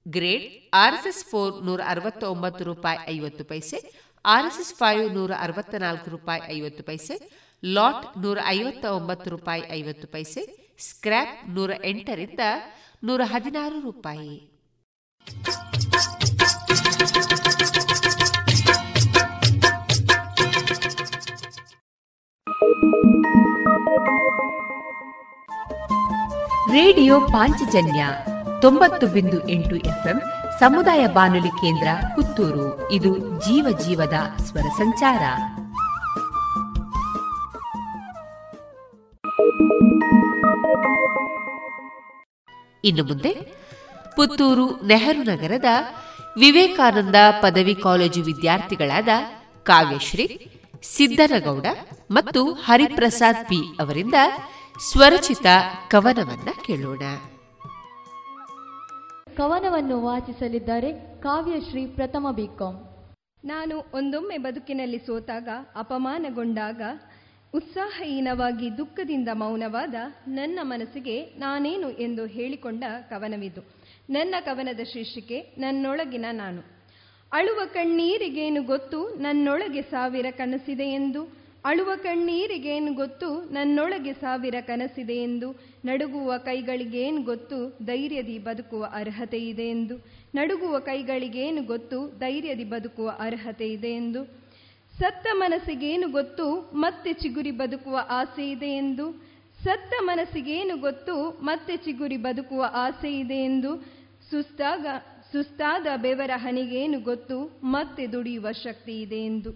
[0.05, 3.79] ಗ್ರೇಡ್ ಆರ್ಎಸ್ಎಸ್ ಫೋರ್ ನೂರ ಅರವತ್ತ ಒಂಬತ್ತು ರೂಪಾಯಿ ಐವತ್ತು ಪೈಸೆ,
[4.25, 7.17] ಆರ್ಎಸ್ಎಸ್ ಫೈವ್ ನೂರ ಅರವತ್ತ ನಾಲ್ಕು ರೂಪಾಯಿ ಐವತ್ತು ಪೈಸೆ,
[7.63, 12.39] ಲಾಟ್ ನೂರ ಐವತ್ತ ಒಂಬತ್ತು ರೂಪಾಯಿ ಐವತ್ತು ಪೈಸೆ ಸ್ಕ್ರ್ಯಾಪ್ ನೂರ ಎಂಟರಿಂದ
[13.03, 14.51] ನೂರ ಹದಿನಾರು ರೂಪಾಯಿ.
[26.71, 28.07] ರೇಡಿಯೋ ಪಾಂಚಜನ್ಯ
[28.61, 30.21] ತೊಂಬತ್ತು ಬಿಂದು ಎಂಟು ಎಫ್ಎಂ
[30.59, 32.91] ಸಮುದಾಯ ಬಾನುಲಿ ಕೇಂದ್ರ ಪುತ್ತೂರು.
[32.91, 34.13] ಇದು ಜೀವ ಜೀವದ
[34.43, 35.21] ಸ್ವರ ಸಂಚಾರ.
[42.83, 43.31] ಇನ್ನು ಮುಂದೆ
[44.15, 45.69] ಪುತ್ತೂರು ನೆಹರು ನಗರದ
[46.39, 49.09] ವಿವೇಕಾನಂದ ಪದವಿ ಕಾಲೇಜು ವಿದ್ಯಾರ್ಥಿಗಳಾದ
[49.65, 50.25] ಕಾವ್ಯಶ್ರೀ
[50.83, 51.65] ಸಿದ್ದನಗೌಡ
[52.11, 54.17] ಮತ್ತು ಹರಿಪ್ರಸಾದ್ ಪಿ ಅವರಿಂದ
[54.89, 55.45] ಸ್ವರಚಿತ
[55.87, 57.03] ಕವನವನ್ನ ಕೇಳೋಣ.
[59.37, 62.75] ಕವನವನ್ನು ವಾಚಿಸಲಿದ್ದಾರೆ ಕಾವ್ಯಶ್ರೀ ಪ್ರಥಮ ಬಿಕಾಂ
[63.45, 66.81] ನಾನು ಒಂದೊಮ್ಮೆ ಬದುಕಿನಲ್ಲಿ ಸೋತಾಗ ಅಪಮಾನಗೊಂಡಾಗ
[67.55, 69.95] ಉತ್ಸಾಹಹೀನವಾಗಿ ದುಃಖದಿಂದ ಮೌನವಾದ
[70.27, 73.61] ನನ್ನ ಮನಸ್ಸಿಗೆ ನಾನೇನು ಎಂದು ಹೇಳಿಕೊಂಡ ಕವನವಿದು.
[74.09, 76.61] ನನ್ನ ಕವನದ ಶೀರ್ಷಿಕೆ, ನನ್ನೊಳಗಿನ ನಾನು.
[77.31, 81.23] ಅಳುವ ಕಣ್ಣೀರಿಗೇನು ಗೊತ್ತು ನನ್ನೊಳಗೆ ಸಾವಿರ ಕನಸಿದೆ ಎಂದು?
[81.65, 85.51] ಅಳುವ ಕಣ್ಣೀರಿಗೇನು ಗೊತ್ತು ನನ್ನೊಳಗೆ ಸಾವಿರ ಕನಸಿದೆ ಎಂದು?
[85.85, 89.95] ನಡುಗುವ ಕೈಗಳಿಗೇನು ಗೊತ್ತು ಧೈರ್ಯದಿ ಬದುಕುವ ಅರ್ಹತೆ ಇದೆ ಎಂದು?
[90.35, 94.44] ನಡುಗುವ ಕೈಗಳಿಗೇನು ಗೊತ್ತು ಧೈರ್ಯದಿ ಬದುಕುವ ಅರ್ಹತೆ ಇದೆ ಎಂದು?
[94.99, 99.11] ಸತ್ತ ಮನಸ್ಸಿಗೇನು ಗೊತ್ತು, ಮತ್ತೆ ಚಿಗುರಿ ಬದುಕುವ ಆಸೆ ಇದೆ ಎಂದು?
[99.63, 103.75] ಸತ್ತ ಮನಸ್ಸಿಗೇನು ಗೊತ್ತು, ಮತ್ತೆ ಚಿಗುರಿ ಬದುಕುವ ಆಸೆ ಇದೆ ಎಂದು?
[104.29, 104.85] ಸುಸ್ತಾಗ,
[105.31, 109.51] ಸುಸ್ತಾದ ಬೆವರ ಹನಿಗೇನು ಗೊತ್ತು, ಮತ್ತೆ ದುಡಿಯುವ ಶಕ್ತಿ ಇದೆ ಎಂದು?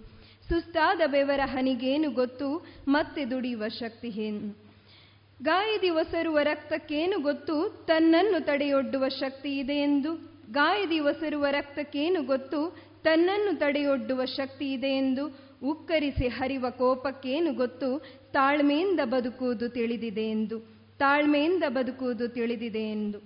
[0.49, 4.55] ಸುಸ್ತಾದ ಬೆವರ ಹನಿಗೇನು ಗೊತ್ತು, ಮತ್ತೆ ದುಡಿಯುವ ಶಕ್ತಿ ಏನು
[5.41, 10.13] ಗಾಯದಿ ಒಸರುವ ರಕ್ತಕ್ಕೇನು ಗೊತ್ತು, ತನ್ನನ್ನು ತಡೆಯೊಡ್ಡುವ ಶಕ್ತಿ ಇದೆ ಎಂದು?
[10.51, 17.99] ಗಾಯದಿ ಒಸರುವ ರಕ್ತಕ್ಕೇನು ಗೊತ್ತು ತನ್ನನ್ನು ತಡೆಯೊಡ್ಡುವ ಶಕ್ತಿ ಇದೆ ಎಂದು ಉಕ್ಕರಿಸಿ ಹರಿವ ಕೋಪಕ್ಕೇನು ಗೊತ್ತು?
[18.31, 20.59] ತಾಳ್ಮೆಯಿಂದ ಬದುಕುವುದು ತಿಳಿದಿದೆ ಎಂದು.
[20.97, 23.21] ತಾಳ್ಮೆಯಿಂದ ಬದುಕುವುದು ತಿಳಿದಿದೆ ಎಂದು.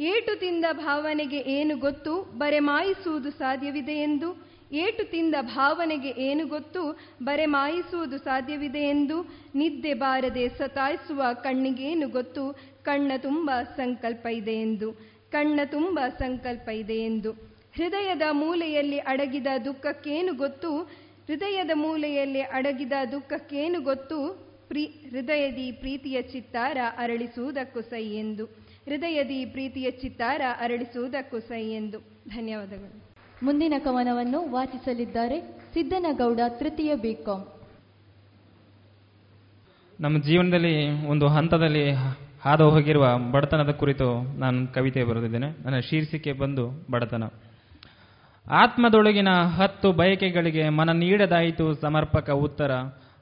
[0.00, 2.22] ಏಟು ತಿಂದ ಭಾವನೆಗೆ ಏನು ಗೊತ್ತು?
[2.38, 4.48] ಬರೆಮಾಯಿಸುವುದು ಸಾಧ್ಯವಿದೆ ಎಂದು.
[4.72, 7.00] ಏಟು ತಿಂದ ಭಾವನೆಗೆ ಏನು ಗೊತ್ತು?
[7.22, 9.22] ಬರೆ ಮಾಯಿಸುವುದು ಸಾಧ್ಯವಿದೆ ಎಂದು.
[9.54, 12.58] ನಿದ್ದೆ ಬಾರದೆ ಸತಾಯಿಸುವ ಕಣ್ಣಿಗೇನು ಗೊತ್ತು?
[12.82, 14.92] ಕಣ್ಣ ತುಂಬ ಸಂಕಲ್ಪ ಇದೆ ಎಂದು.
[15.30, 17.47] ಕಣ್ಣ ತುಂಬ ಸಂಕಲ್ಪ ಇದೆ ಎಂದು.
[17.78, 20.78] ಹೃದಯದ ಮೂಲೆಯಲ್ಲಿ ಅಡಗಿದ ದುಃಖಕ್ಕೇನು ಗೊತ್ತು?
[21.26, 24.48] ಹೃದಯದ ಮೂಲೆಯಲ್ಲಿ ಅಡಗಿದ ದುಃಖಕ್ಕೇನು ಗೊತ್ತು?
[24.68, 28.44] ಪ್ರೀ ಹೃದಯದಿ ಪ್ರೀತಿಯ ಚಿತ್ತಾರ ಅರಳಿಸುವುದಕ್ಕೂ ಸೈ ಎಂದು.
[28.84, 31.98] ಹೃದಯದಿ ಪ್ರೀತಿಯ ಚಿತ್ತಾರ ಅರಳಿಸುವುದಕ್ಕೂ ಸೈ ಎಂದು.
[32.28, 33.02] ಧನ್ಯವಾದಗಳು.
[33.42, 35.40] ಮುಂದಿನ ಕವನವನ್ನು ವಾಚಿಸಲಿದ್ದಾರೆ
[35.74, 37.46] ಸಿದ್ದನಗೌಡ ತೃತೀಯ ಬಿಕಾಂ
[40.00, 41.90] ನಮ್ಮ ಜೀವನದಲ್ಲಿ ಒಂದು ಹಂತದಲ್ಲಿ
[42.40, 45.46] ಹಾದು ಹೋಗಿರುವ ಬಡತನದ ಕುರಿತು ನಾನು ಕವಿತೆ ಬರೆದಿದ್ದೇನೆ.
[45.64, 47.22] ನನ್ನ ಶೀರ್ಷಿಕೆ ಬಂದು ಬಡತನ.
[48.50, 52.70] ಆತ್ಮದೊಳಗಿನ ಹತ್ತು ಬಯಕೆಗಳಿಗೆ ಮನ ನೀಡದಾಯಿತು ಸಮರ್ಪಕ ಉತ್ತರ.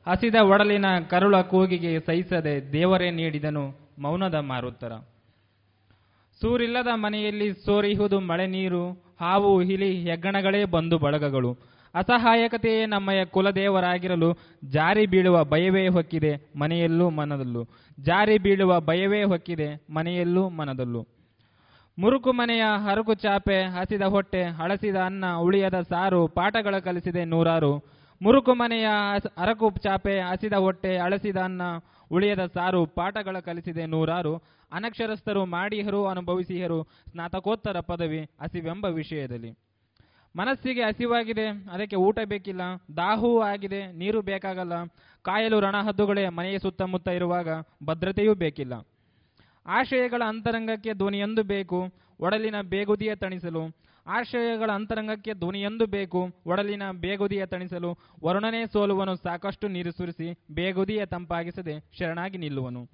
[0.06, 4.92] ಹಸಿದ ಒಡಲಿನ ಕರುಳ ಕೂಗಿಗೆ ಸಹಿಸದೆ ದೇವರೇ ನೀಡಿದನು ಮೌನದ ಮಾರುತ್ತರ.
[6.40, 11.56] ಸೂರಿಲ್ಲದ ಮನೆಯಲ್ಲಿ ಸೋರಿಹುದು ಮಳೆ ನೀರು, ಹಾವು, ಹಿಲಿ, ಹೆಗ್ಗಣಗಳೇ ಬಂದು ಬಳಗಗಳು.
[11.94, 17.68] ಅಸಹಾಯಕತೆಯೇ ನಮ್ಮಯ ಕುಲದೇವರಾಗಿರಲು ಜಾರಿ ಬೀಳುವ ಭಯವೇ ಹೊಕ್ಕಿದೆ ಮನೆಯಲ್ಲೂ ಮನದಲ್ಲೂ.
[18.00, 21.15] ಜಾರಿ ಬೀಳುವ ಭಯವೇ ಹೊಕ್ಕಿದೆ ಮನೆಯಲ್ಲೂ ಮನದಲ್ಲೂ.
[21.98, 27.84] ಮುರುಕು ಮನೆಯ ಹರಕು ಚಾಪೆ, ಹಸಿದ ಹೊಟ್ಟೆ, ಹಳಸಿದ ಅನ್ನ, ಉಳಿಯದ ಸಾರು, ಪಾಠಗಳ ಕಲಿಸಿದೆ ನೂರಾರು.
[28.22, 28.88] ಮುರುಕು ಮನೆಯ
[29.38, 31.62] ಅರಕು ಚಾಪೆ, ಹಸಿದ ಹೊಟ್ಟೆ ಅಳಸಿದ ಅನ್ನ,
[32.10, 34.36] ಉಳಿಯದ ಸಾರು, ಪಾಠಗಳ ಕಲಿಸಿದೆ ನೂರಾರು.
[34.72, 39.50] ಅನಕ್ಷರಸ್ಥರು, ಮಾಡಿಹರು, ಅನುಭವಿಸಿಹರು, ಸ್ನಾತಕೋತ್ತರ ಪದವಿ, ಹಸಿವೆಂಬ ವಿಷಯದಲ್ಲಿ.
[40.36, 42.60] ಮನಸ್ಸಿಗೆ ಹಸಿವಾಗಿದೆ, ಅದಕ್ಕೆ ಊಟ ಬೇಕಿಲ್ಲ,
[42.96, 44.84] ದಾಹವೂ ಆಗಿದೆ, ನೀರು ಬೇಕಾಗಲ್ಲ.
[45.22, 47.48] ಕಾಯಲು ರಣಹದ್ದುಗಳೇ, ಮನೆಯ ಸುತ್ತಮುತ್ತ ಇರುವಾಗ
[47.84, 48.86] ಭದ್ರತೆಯೂ ಬೇಕಿಲ್ಲ.
[49.66, 53.62] ಆಶಯಗಳ ಅಂತರಂಗಕ್ಕೆ ಧ್ವನಿಯೊಂದು ಬೇಕು, ಒಡಲಿನ ಬೇಗುದಿಯ ತಣಿಸಲು.
[54.06, 57.98] ಆಶಯಗಳ ಅಂತರಂಗಕ್ಕೆ ಧ್ವನಿಯೊಂದು ಬೇಕು, ಒಡಲಿನ ಬೇಗುದಿಯ ತಣಿಸಲು.
[58.24, 62.88] ವರುಣನೇ ಸೋಲುವನು ಸಾಕಷ್ಟು ನೀರು ಸುರಿಸಿ, ಬೇಗುದಿಯ ತಂಪಾಗಿಸದೆ ಶರಣಾಗಿ ನಿಲ್ಲುವನು.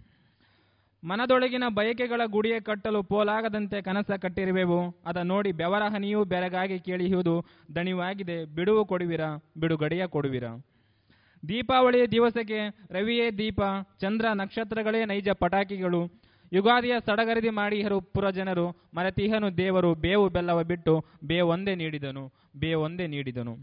[1.05, 4.91] ಮನದೊಳಗಿನ ಬಯಕೆಗಳ ಗುಡಿಯ ಕಟ್ಟಲು ಪೋಲಾಗದಂತೆ ಕನಸ ಕಟ್ಟಿರುವೆವು.
[5.07, 7.45] ಅದ ನೋಡಿ ಬೆವರ ಹನಿಯೂ ಬೆರಗಾಗಿ ಕೇಳಿಯುವುದು
[7.75, 9.21] ದಣಿವಾಗಿದೆ, ಬಿಡುವು ಕೊಡುವಿರ,
[9.61, 10.45] ಬಿಡುಗಡೆಯ ಕೊಡುವಿರ.
[11.49, 12.59] ದೀಪಾವಳಿಯ ದಿವಸಕ್ಕೆ
[12.91, 13.61] ರವಿಯೇ ದೀಪ,
[14.01, 16.22] ಚಂದ್ರ ನಕ್ಷತ್ರಗಳೇ ನೈಜ ಪಟಾಕಿಗಳು.
[16.53, 23.55] ಯುಗಾದಿಯ ಸಡಗರದಿ ಮಾಡಿಹರು ಪುರಜನರು, ಮರತಿಹನು ದೇವರು ಬೇವು ಬೆಲ್ಲವ ಬಿಟ್ಟು ಬೇವೊಂದೇ ನೀಡಿದನು ಬೇವೊಂದೇ ನೀಡಿದನು.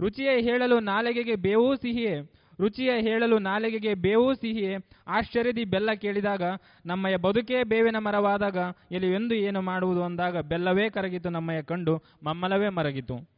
[0.00, 2.14] ರುಚಿಯ ಹೇಳಲು ನಾಲಿಗೆಗೆ ಬೇವು ಸಿಹಿಯೇ,
[2.60, 4.74] ರುಚಿಯ ಹೇಳಲು ನಾಲಿಗೆಗೆ ಬೇವು ಸಿಹಿಯೇ,
[5.08, 6.42] ಆಶ್ಚರ್ಯದಿ ಬೆಲ್ಲ ಕೇಳಿದಾಗ
[6.86, 8.56] ನಮ್ಮಯ ಬದುಕೇ ಬೇವಿನ ಮರವಾದಾಗ
[8.92, 13.33] ಎಲ್ಲಿಯೊಂದು ಏನು ಮಾಡುವುದು ಅಂದಾಗ ಬೆಲ್ಲವೇ ಕರಗಿತು ನಮ್ಮಯ ಕಂಡು ಮಮ್ಮಲವೇ ಮರಗಿತು.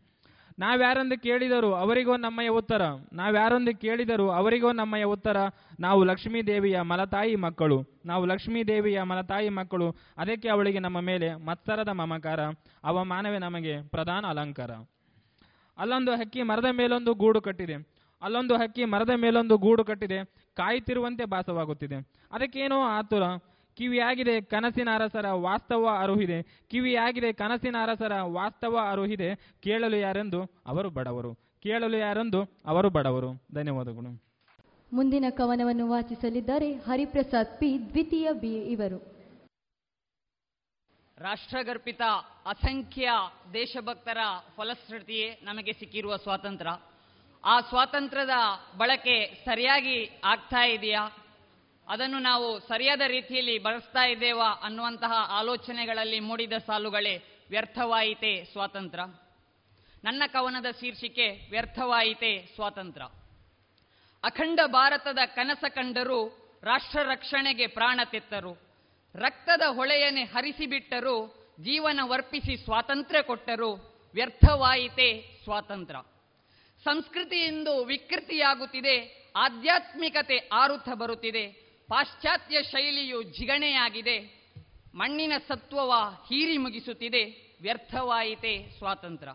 [0.59, 2.83] ನಾವ್ಯಾರೊಂದು ಕೇಳಿದರು ಅವರಿಗೋ ನಮ್ಮಯ ಉತ್ತರ.
[3.13, 5.37] ನಾವ್ಯಾರೊಂದು ಕೇಳಿದರು ಅವರಿಗೋ ನಮ್ಮಯ ಉತ್ತರ.
[5.81, 7.83] ನಾವು ಲಕ್ಷ್ಮೀ ದೇವಿಯ ಮಲತಾಯಿ ಮಕ್ಕಳು.
[8.05, 9.95] ನಾವು ಲಕ್ಷ್ಮೀ ದೇವಿಯ ಮಲತಾಯಿ ಮಕ್ಕಳು.
[10.19, 12.41] ಅದಕ್ಕೆ ಅವಳಿಗೆ ನಮ್ಮ ಮೇಲೆ ಮತ್ಸರದ ಮಮಕಾರ.
[12.85, 14.71] ಅವಮಾನವೇ ನಮಗೆ ಪ್ರಧಾನ ಅಲಂಕಾರ.
[15.79, 17.75] ಅಲ್ಲೊಂದು ಹಕ್ಕಿ ಮರದ ಮೇಲೊಂದು ಗೂಡು ಕಟ್ಟಿದೆ.
[18.23, 20.25] ಅಲ್ಲೊಂದು ಹಕ್ಕಿ ಮರದ ಮೇಲೊಂದು ಗೂಡು ಕಟ್ಟಿದೆ.
[20.55, 21.97] ಕಾಯುತ್ತಿರುವಂತೆ ಭಾಸವಾಗುತ್ತಿದೆ.
[22.33, 23.23] ಅದಕ್ಕೇನೋ ಆತುರ.
[23.77, 26.43] ಕಿವಿಯಾಗಿದೆ ಕನಸಿನ ಅರಸರ ವಾಸ್ತವ ಅರುಹಿದೆ.
[26.43, 29.35] ಕಿವಿಯಾಗಿದೆ ಕನಸಿನ ಅರಸರ ವಾಸ್ತವ ಅರುಹಿದೆ.
[29.61, 31.35] ಕೇಳಲು ಯಾರೆಂದು ಅವರು ಬಡವರು.
[31.35, 33.45] ಕೇಳಲು ಯಾರೆಂದು ಅವರು ಬಡವರು.
[33.55, 34.23] ಧನ್ಯವಾದಗಳು.
[34.93, 39.17] ಮುಂದಿನ ಕವನವನ್ನು ವಾಚಿಸಲಿದ್ದಾರೆ ಹರಿಪ್ರಸಾದ್ ಪಿ ದ್ವಿತೀಯ ಬಿ ಇವರು.
[41.19, 42.03] ರಾಷ್ಟ್ರಗರ್ಪಿತ
[42.47, 43.11] ಅಸಂಖ್ಯ
[43.53, 44.19] ದೇಶಭಕ್ತರ
[44.57, 46.81] ಫಲಶ್ರುತಿಯೇ ನಮಗೆ ಸಿಕ್ಕಿರುವ ಸ್ವಾತಂತ್ರ್ಯ.
[47.45, 48.31] ಆ ಸ್ವಾತಂತ್ರ್ಯದ
[48.79, 51.26] ಬಳಕೆ ಸರಿಯಾಗಿ ಆಗ್ತಾ ಇದೆಯಾ?
[51.89, 57.17] ಅದನ್ನು ನಾವು ಸರಿಯಾದ ರೀತಿಯಲ್ಲಿ ಬಳಸ್ತಾ ಇದ್ದೇವಾ ಅನ್ನುವಂತಹ ಆಲೋಚನೆಗಳಲ್ಲಿ ಮೂಡಿದ ಸಾಲುಗಳೇ
[57.51, 59.05] ವ್ಯರ್ಥವಾಯಿತೆ ಸ್ವಾತಂತ್ರ್ಯ
[60.05, 63.07] ನನ್ನ ಕವನದ ಶೀರ್ಷಿಕೆ ವ್ಯರ್ಥವಾಯಿತೆ ಸ್ವಾತಂತ್ರ್ಯ
[64.25, 68.53] ಅಖಂಡ ಭಾರತದ ಕನಸ ಕಂಡರು ರಾಷ್ಟ್ರ ರಕ್ಷಣೆಗೆ ಪ್ರಾಣ ತೆತ್ತರು,
[69.15, 71.27] ರಕ್ತದ ಹೊಳೆಯನೆ ಹರಿಸಿಬಿಟ್ಟರು,
[71.61, 73.71] ಜೀವನ ವರ್ಪಿಸಿ ಸ್ವಾತಂತ್ರ್ಯ ಕೊಟ್ಟರು
[74.15, 76.01] ವ್ಯರ್ಥವಾಯಿತೆ ಸ್ವಾತಂತ್ರ್ಯ
[76.85, 84.19] ಸಂಸ್ಕೃತಿ ಇಂದು ವಿಕೃತಿಯಾಗುತ್ತಿದೆ, ಆಧ್ಯಾತ್ಮಿಕತೆ ಆರುತ್ತ ಬರುತ್ತಿದೆ ಪಾಶ್ಚಾತ್ಯ ಶೈಲಿಯು ಜಿಗಣೆಯಾಗಿದೆ.
[84.95, 85.93] ಮಣ್ಣಿನ ಸತ್ವವ
[86.29, 87.25] ಹೀರಿ ಮುಗಿಸುತ್ತಿದೆ.
[87.61, 89.33] ವ್ಯರ್ಥವಾಯಿತೆ ಸ್ವಾತಂತ್ರ್ಯ.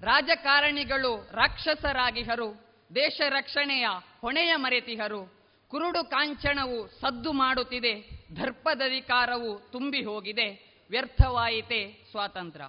[0.00, 2.54] ರಾಜಕಾರಣಿಗಳು ರಾಕ್ಷಸರಾಗಿಹರು.
[2.94, 3.86] ದೇಶ ರಕ್ಷಣೆಯ
[4.20, 5.42] ಹೊಣೆಯ ಮರೆತಿಹರು.
[5.68, 8.08] ಕುರುಡು ಕಾಂಚಣವು ಸದ್ದು ಮಾಡುತ್ತಿದೆ.
[8.36, 12.66] ದರ್ಪದಧಿಕಾರವು ತುಂಬಿ ಹೋಗಿದೆ ವ್ಯರ್ಥವಾಯಿತೆ ಸ್ವಾತಂತ್ರ್ಯ.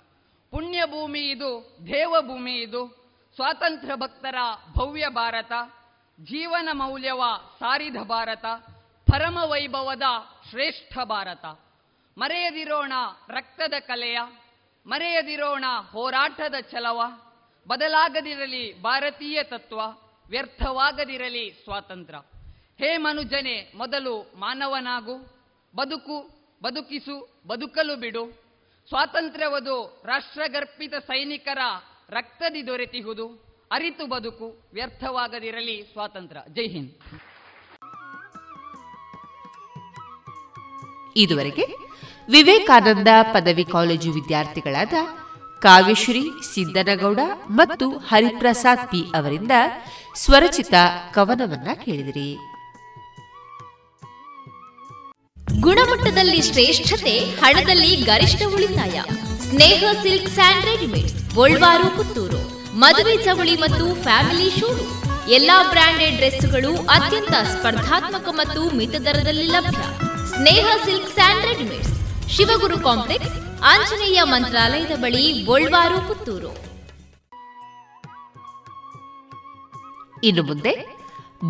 [0.51, 2.87] ಪುಣ್ಯಭೂಮಿ ಇದು, ದೇವಭೂಮಿ ಇದು.
[3.35, 4.35] ಸ್ವಾತಂತ್ರ್ಯ ಭಕ್ತರ
[4.77, 5.51] ಭವ್ಯ ಭಾರತ.
[6.19, 7.21] ಜೀವನ ಮೌಲ್ಯವ
[7.59, 8.45] ಸಾರಿದ ಭಾರತ.
[9.05, 10.01] ಪರಮ ವೈಭವದ
[10.49, 11.45] ಶ್ರೇಷ್ಠ ಭಾರತ.
[12.17, 12.93] ಮರೆಯದಿರೋಣ
[13.29, 14.19] ರಕ್ತದ ಕಲೆಯ,
[14.85, 17.01] ಮರೆಯದಿರೋಣ ಹೋರಾಟದ ಛಲವ,
[17.67, 19.81] ಬದಲಾಗದಿರಲಿ ಭಾರತೀಯ ತತ್ವ,
[20.29, 22.19] ವ್ಯರ್ಥವಾಗದಿರಲಿ ಸ್ವಾತಂತ್ರ್ಯ.
[22.77, 25.17] ಹೇ ಮನುಜನೆ, ಮೊದಲು ಮಾನವನಾಗು,
[25.75, 26.29] ಬದುಕು,
[26.63, 28.31] ಬದುಕಿಸು, ಬದುಕಲು ಬಿಡು.
[28.87, 31.57] ಸ್ವಾತಂತ್ರ್ಯವದು ರಾಷ್ಟ್ರಗರ್ಪಿತ ಸೈನಿಕರ
[32.09, 33.27] ರಕ್ತದಿ ದೊರೆತಿಹುದು.
[33.71, 36.41] ಅರಿತು ಬದುಕು, ವ್ಯರ್ಥವಾಗದಿರಲಿ ಸ್ವಾತಂತ್ರ್ಯ.
[36.53, 37.32] ಜೈ ಹಿಂದ್.
[41.15, 41.65] ಇದುವರೆಗೆ
[42.29, 44.93] ವಿವೇಕಾನಂದ ಪದವಿ ಕಾಲೇಜು ವಿದ್ಯಾರ್ಥಿಗಳಾದ
[45.59, 47.19] ಕಾವ್ಯಶ್ರೀ ಸಿದ್ದನಗೌಡ
[47.51, 49.51] ಮತ್ತು ಹರಿಪ್ರಸಾದ್ ಪಿ ಅವರಿಂದ
[50.15, 50.73] ಸ್ವರಚಿತ
[51.13, 52.37] ಕವನವನ್ನ ಕೇಳಿದಿರಿ.
[55.59, 59.01] ಗುಣಮಟ್ಟದಲ್ಲಿ ಶ್ರೇಷ್ಠತೆ, ಹಣದಲ್ಲಿ ಗರಿಷ್ಠ ಉಳಿತಾಯ.
[59.49, 61.25] Sneha silks and readymades
[61.97, 62.53] Puttur.
[62.77, 64.67] ಮದುವೆ ಚವಳಿ ಮತ್ತು ಫ್ಯಾಮಿಲಿ ಶೂ
[65.29, 70.12] ಎಲ್ಲಾ ಬ್ರಾಂಡೆಡ್ ಡ್ರೆಸ್ಗಳು ಅತ್ಯಂತ ಸ್ಪರ್ಧಾತ್ಮಕ ಮತ್ತು ಮಿತ ದರದಲ್ಲಿ ಲಭ್ಯ.
[70.43, 71.93] Sneha silk and readymades
[72.29, 76.57] Shivaguru complex Anjaneya ಮಂತ್ರಾಲಯದ ಬಳಿ ಗೋಳ್ವಾರು ಪುತ್ತೂರು.
[80.23, 80.97] ಇನ್ನು ಮುಂದೆ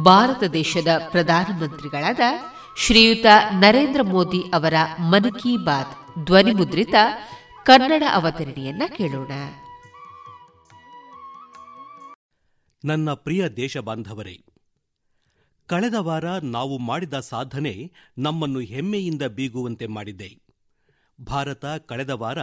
[0.03, 2.19] ಭಾರತ ದೇಶದ ಪ್ರಧಾನಮಂತ್ರಿಗಳಾದ
[2.77, 6.95] ಶ್ರೀಯುತ ನರೇಂದ್ರ ಮೋದಿ ಅವರ ಮನ್ ಕಿ ಬಾತ್ ಧ್ವನಿಮುದ್ರಿತ
[7.65, 9.31] ಕನ್ನಡ ಅವತರಣಿಯನ್ನ ಕೇಳೋಣ.
[12.85, 14.52] ನನ್ನ ಪ್ರಿಯ ದೇಶ ಬಾಂಧವರೇ
[15.69, 17.73] ಕಳೆದ ವಾರ ನಾವು ಮಾಡಿದ ಸಾಧನೆ
[18.17, 20.29] ನಮ್ಮನ್ನು ಹೆಮ್ಮೆಯಿಂದ ಬೀಗುವಂತೆ ಮಾಡಿದೆ.
[21.19, 22.39] ಭಾರತ ಕಳೆದ ವಾರ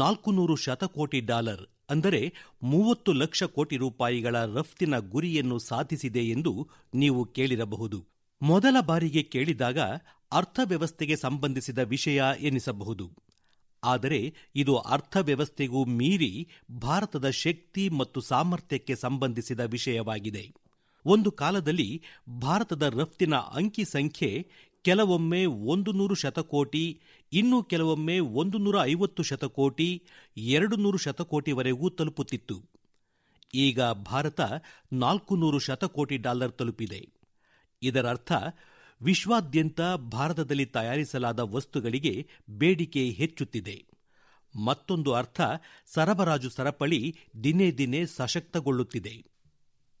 [0.00, 2.20] ನಾಲ್ಕು ನೂರು ಶತಕೋಟಿ ಡಾಲರ್, ಅಂದರೆ
[2.62, 6.52] ಮೂವತ್ತು ಲಕ್ಷ ಕೋಟಿ ರೂಪಾಯಿಗಳ ರಫ್ತಿನ ಗುರಿಯನ್ನು ಸಾಧಿಸಿದೆ ಎಂದು
[6.94, 7.98] ನೀವು ಕೇಳಿರಬಹುದು.
[8.40, 9.78] ಮೊದಲ ಬಾರಿಗೆ ಕೇಳಿದಾಗ
[10.32, 13.08] ಅರ್ಥವ್ಯವಸ್ಥೆಗೆ ಸಂಬಂಧಿಸಿದ ವಿಷಯ ಎನಿಸಬಹುದು.
[13.82, 14.20] ಆದರೆ
[14.54, 16.32] ಇದು ಅರ್ಥವ್ಯವಸ್ಥೆಗೂ ಮೀರಿ
[16.80, 20.44] ಭಾರತದ ಶಕ್ತಿ ಮತ್ತು ಸಾಮರ್ಥ್ಯಕ್ಕೆ ಸಂಬಂಧಿಸಿದ ವಿಷಯವಾಗಿದೆ.
[21.08, 21.90] ಒಂದು ಕಾಲದಲ್ಲಿ
[22.40, 24.30] ಭಾರತದ ರಫ್ತಿನ ಅಂಕಿ ಸಂಖ್ಯೆ
[24.84, 26.84] ಕೆಲವೊಮ್ಮೆ ಒಂದು ನೂರು ಶತಕೋಟಿ,
[27.32, 29.88] ಇನ್ನು ಕೆಲವೊಮ್ಮೆ ಒಂದು ನೂರ ಐವತ್ತು ಶತಕೋಟಿ
[30.36, 32.56] ಎರಡು ನೂರು ಶತಕೋಟಿವರೆಗೂ ತಲುಪುತ್ತಿತ್ತು.
[33.54, 34.40] ಈಗ ಭಾರತ
[34.92, 37.00] ನಾಲ್ಕು ನೂರು ಶತಕೋಟಿ ಡಾಲರ್ ತಲುಪಿದೆ.
[37.82, 38.32] ಇದರರ್ಥ,
[39.00, 39.80] ವಿಶ್ವಾದ್ಯಂತ
[40.12, 42.14] ಭಾರತದಲ್ಲಿ ತಯಾರಿಸಲಾದ ವಸ್ತುಗಳಿಗೆ
[42.50, 43.76] ಬೇಡಿಕೆ ಹೆಚ್ಚುತ್ತಿದೆ.
[44.54, 45.40] ಮತ್ತೊಂದು ಅರ್ಥ,
[45.94, 47.00] ಸರಬರಾಜು ಸರಪಳಿ
[47.44, 49.37] ದಿನೇ ದಿನೇ ಸಶಕ್ತಗೊಳ್ಳುತ್ತಿದೆ.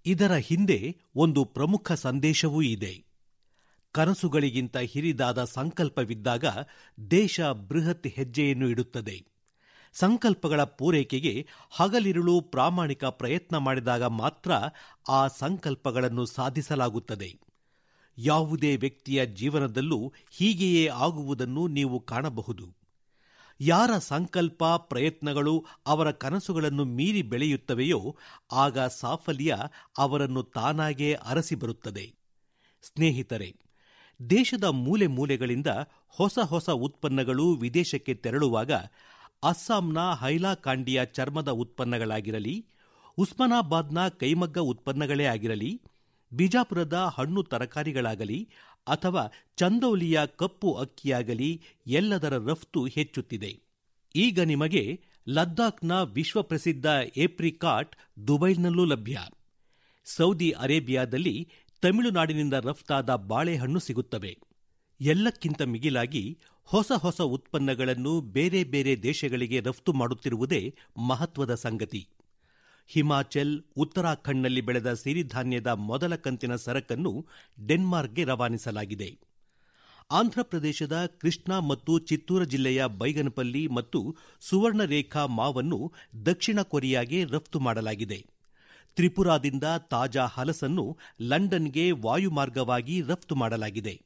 [0.06, 3.04] ಇದರ ಹಿಂದೆ ಒಂದು ಪ್ರಮುಖ ಸಂದೇಶವೂ ಇದೆ.
[3.92, 6.44] ಕನಸುಗಳಿಗಿಂತ ಹಿರಿದಾದ ಸಂಕಲ್ಪವಿದ್ದಾಗ
[7.10, 9.26] ದೇಶ ಬೃಹತ್ ಹೆಜ್ಜೆಯನ್ನು ಇಡುತ್ತದೆ.
[9.92, 14.52] ಸಂಕಲ್ಪಗಳ ಪೂರೈಕೆಗೆ ಹಗಲಿರುಳು ಪ್ರಾಮಾಣಿಕ ಪ್ರಯತ್ನ ಮಾಡಿದಾಗ ಮಾತ್ರ
[15.08, 17.40] ಆ ಸಂಕಲ್ಪಗಳನ್ನು ಸಾಧಿಸಲಾಗುತ್ತದೆ.
[18.18, 22.77] ಯಾವುದೇ ವ್ಯಕ್ತಿಯ ಜೀವನದಲ್ಲೂ ಹೀಗೆಯೇ ಆಗುವುದನ್ನು ನೀವು ಕಾಣಬಹುದು.
[23.60, 28.16] ಯಾರ ಸಂಕಲ್ಪ, ಪ್ರಯತ್ನಗಳು ಅವರ ಕನಸುಗಳನ್ನು ಮೀರಿ ಬೆಳೆಯುತ್ತವೆಯೋ
[28.52, 29.56] ಆಗ ಸಾಫಲ್ಯ
[29.98, 32.14] ಅವರನ್ನು ತಾನಾಗೇ ಅರಸಿ ಬರುತ್ತದೆ.
[32.82, 33.56] ಸ್ನೇಹಿತರೆ,
[34.30, 35.66] ದೇಶದ ಮೂಲೆ ಮೂಲೆಗಳಿಂದ
[36.08, 38.72] ಹೊಸ ಹೊಸ ಉತ್ಪನ್ನಗಳು ವಿದೇಶಕ್ಕೆ ತೆರಳುವಾಗ
[39.42, 42.66] ಅಸ್ಸಾಂನ ಹೈಲಾಕಾಂಡಿಯ ಚರ್ಮದ ಉತ್ಪನ್ನಗಳಾಗಿರಲಿ,
[43.18, 45.82] ಉಸ್ಮಾನಾಬಾದ್ನ ಕೈಮಗ್ಗ ಉತ್ಪನ್ನಗಳೇ ಆಗಿರಲಿ,
[46.32, 48.48] ಬಿಜಾಪುರದ ಹಣ್ಣು ತರಕಾರಿಗಳಾಗಲಿ
[48.88, 49.26] ಅಥವಾ
[49.56, 53.60] ಚಂದೌಲಿಯ ಕಪ್ಪು ಅಕ್ಕಿಯಾಗಲಿ ಎಲ್ಲದರ ರಫ್ತು ಹೆಚ್ಚುತ್ತಿದೆ.
[54.16, 56.86] ಈಗ ನಿಮಗೆ ಲದ್ದಾಖ್ನ ವಿಶ್ವಪ್ರಸಿದ್ಧ
[57.16, 59.18] ಏಪ್ರಿಕಾಟ್ ದುಬೈನಲ್ಲೂ ಲಭ್ಯ.
[60.04, 61.48] ಸೌದಿ ಅರೇಬಿಯಾದಲ್ಲಿ
[61.82, 64.38] ತಮಿಳುನಾಡಿನಿಂದ ರಫ್ತಾದ ಬಾಳೆಹಣ್ಣು ಸಿಗುತ್ತವೆ.
[65.00, 70.74] ಎಲ್ಲಕ್ಕಿಂತ ಮಿಗಿಲಾಗಿ ಹೊಸ ಹೊಸ ಉತ್ಪನ್ನಗಳನ್ನು ಬೇರೆ ಬೇರೆ ದೇಶಗಳಿಗೆ ರಫ್ತು ಮಾಡುತ್ತಿರುವುದೇ
[71.08, 72.08] ಮಹತ್ವದ ಸಂಗತಿ.
[72.88, 77.26] ಹಿಮಾಚಲ್, ಉತ್ತರಾಖಂಡ್ನಲ್ಲಿ ಬೆಳೆದ ಸಿರಿಧಾನ್ಯದ ಮೊದಲ ಕಂತಿನ ಸರಕನ್ನು
[77.66, 79.18] ಡೆನ್ಮಾರ್ಕ್ಗೆ ರವಾನಿಸಲಾಗಿದೆ.
[80.10, 85.92] ಆಂಧ್ರಪ್ರದೇಶದ ಕೃಷ್ಣಾ ಮತ್ತು ಚಿತ್ತೂರ ಜಿಲ್ಲೆಯ ಬೈಗನಪಲ್ಲಿ ಮತ್ತು ಸುವರ್ಣರೇಖಾ ಮಾವನ್ನು
[86.24, 88.26] ದಕ್ಷಿಣ ಕೊರಿಯಾಗೆ ರಫ್ತು ಮಾಡಲಾಗಿದೆ.
[88.96, 94.00] ತ್ರಿಪುರಾದಿಂದ ತಾಜಾ ಹಲಸನ್ನು ಲಂಡನ್ಗೆ ವಾಯುಮಾರ್ಗವಾಗಿ ರಫ್ತು ಮಾಡಲಾಗಿದೆ.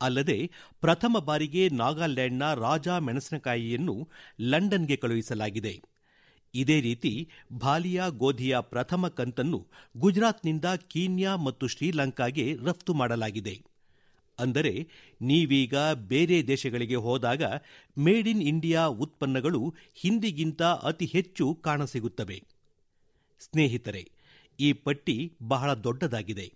[0.00, 0.50] ಅಲ್ಲದೆ
[0.80, 4.08] ಪ್ರಥಮ ಬಾರಿಗೆ ನಾಗಾಲ್ಯಾಂಡ್ನ ರಾಜಾ ಮೆಣಸಿನಕಾಯಿಯನ್ನು
[4.40, 5.82] ಲಂಡನ್ಗೆ ಕಳುಹಿಸಲಾಗಿದೆ.
[6.56, 7.12] ಇದೇ ರೀತಿ
[7.52, 9.60] ಭಾಲಿಯಾ ಗೋಧಿಯ ಪ್ರಥಮ ಕಂತನ್ನು
[9.96, 13.54] ಗುಜರಾತ್ನಿಂದ ಕೀನ್ಯಾ ಮತ್ತು ಶ್ರೀಲಂಕಾಗೆ ರಫ್ತು ಮಾಡಲಾಗಿದೆ.
[14.38, 14.72] ಅಂದರೆ
[15.22, 17.42] ನೀವೀಗ ಬೇರೆ ದೇಶಗಳಿಗೆ ಹೋದಾಗ
[17.98, 22.38] ಮೇಡ್ ಇನ್ ಇಂಡಿಯಾ ಉತ್ಪನ್ನಗಳು ಹಿಂದಿಗಿಂತ ಅತಿ ಹೆಚ್ಚು ಕಾಣಸಿಗುತ್ತವೆ.
[23.40, 24.02] ಸ್ನೇಹಿತರೆ,
[24.60, 25.16] ಈ ಪಟ್ಟಿ
[25.48, 26.46] ಬಹಳ ದೊಡ್ಡದಾಗಿದೆ.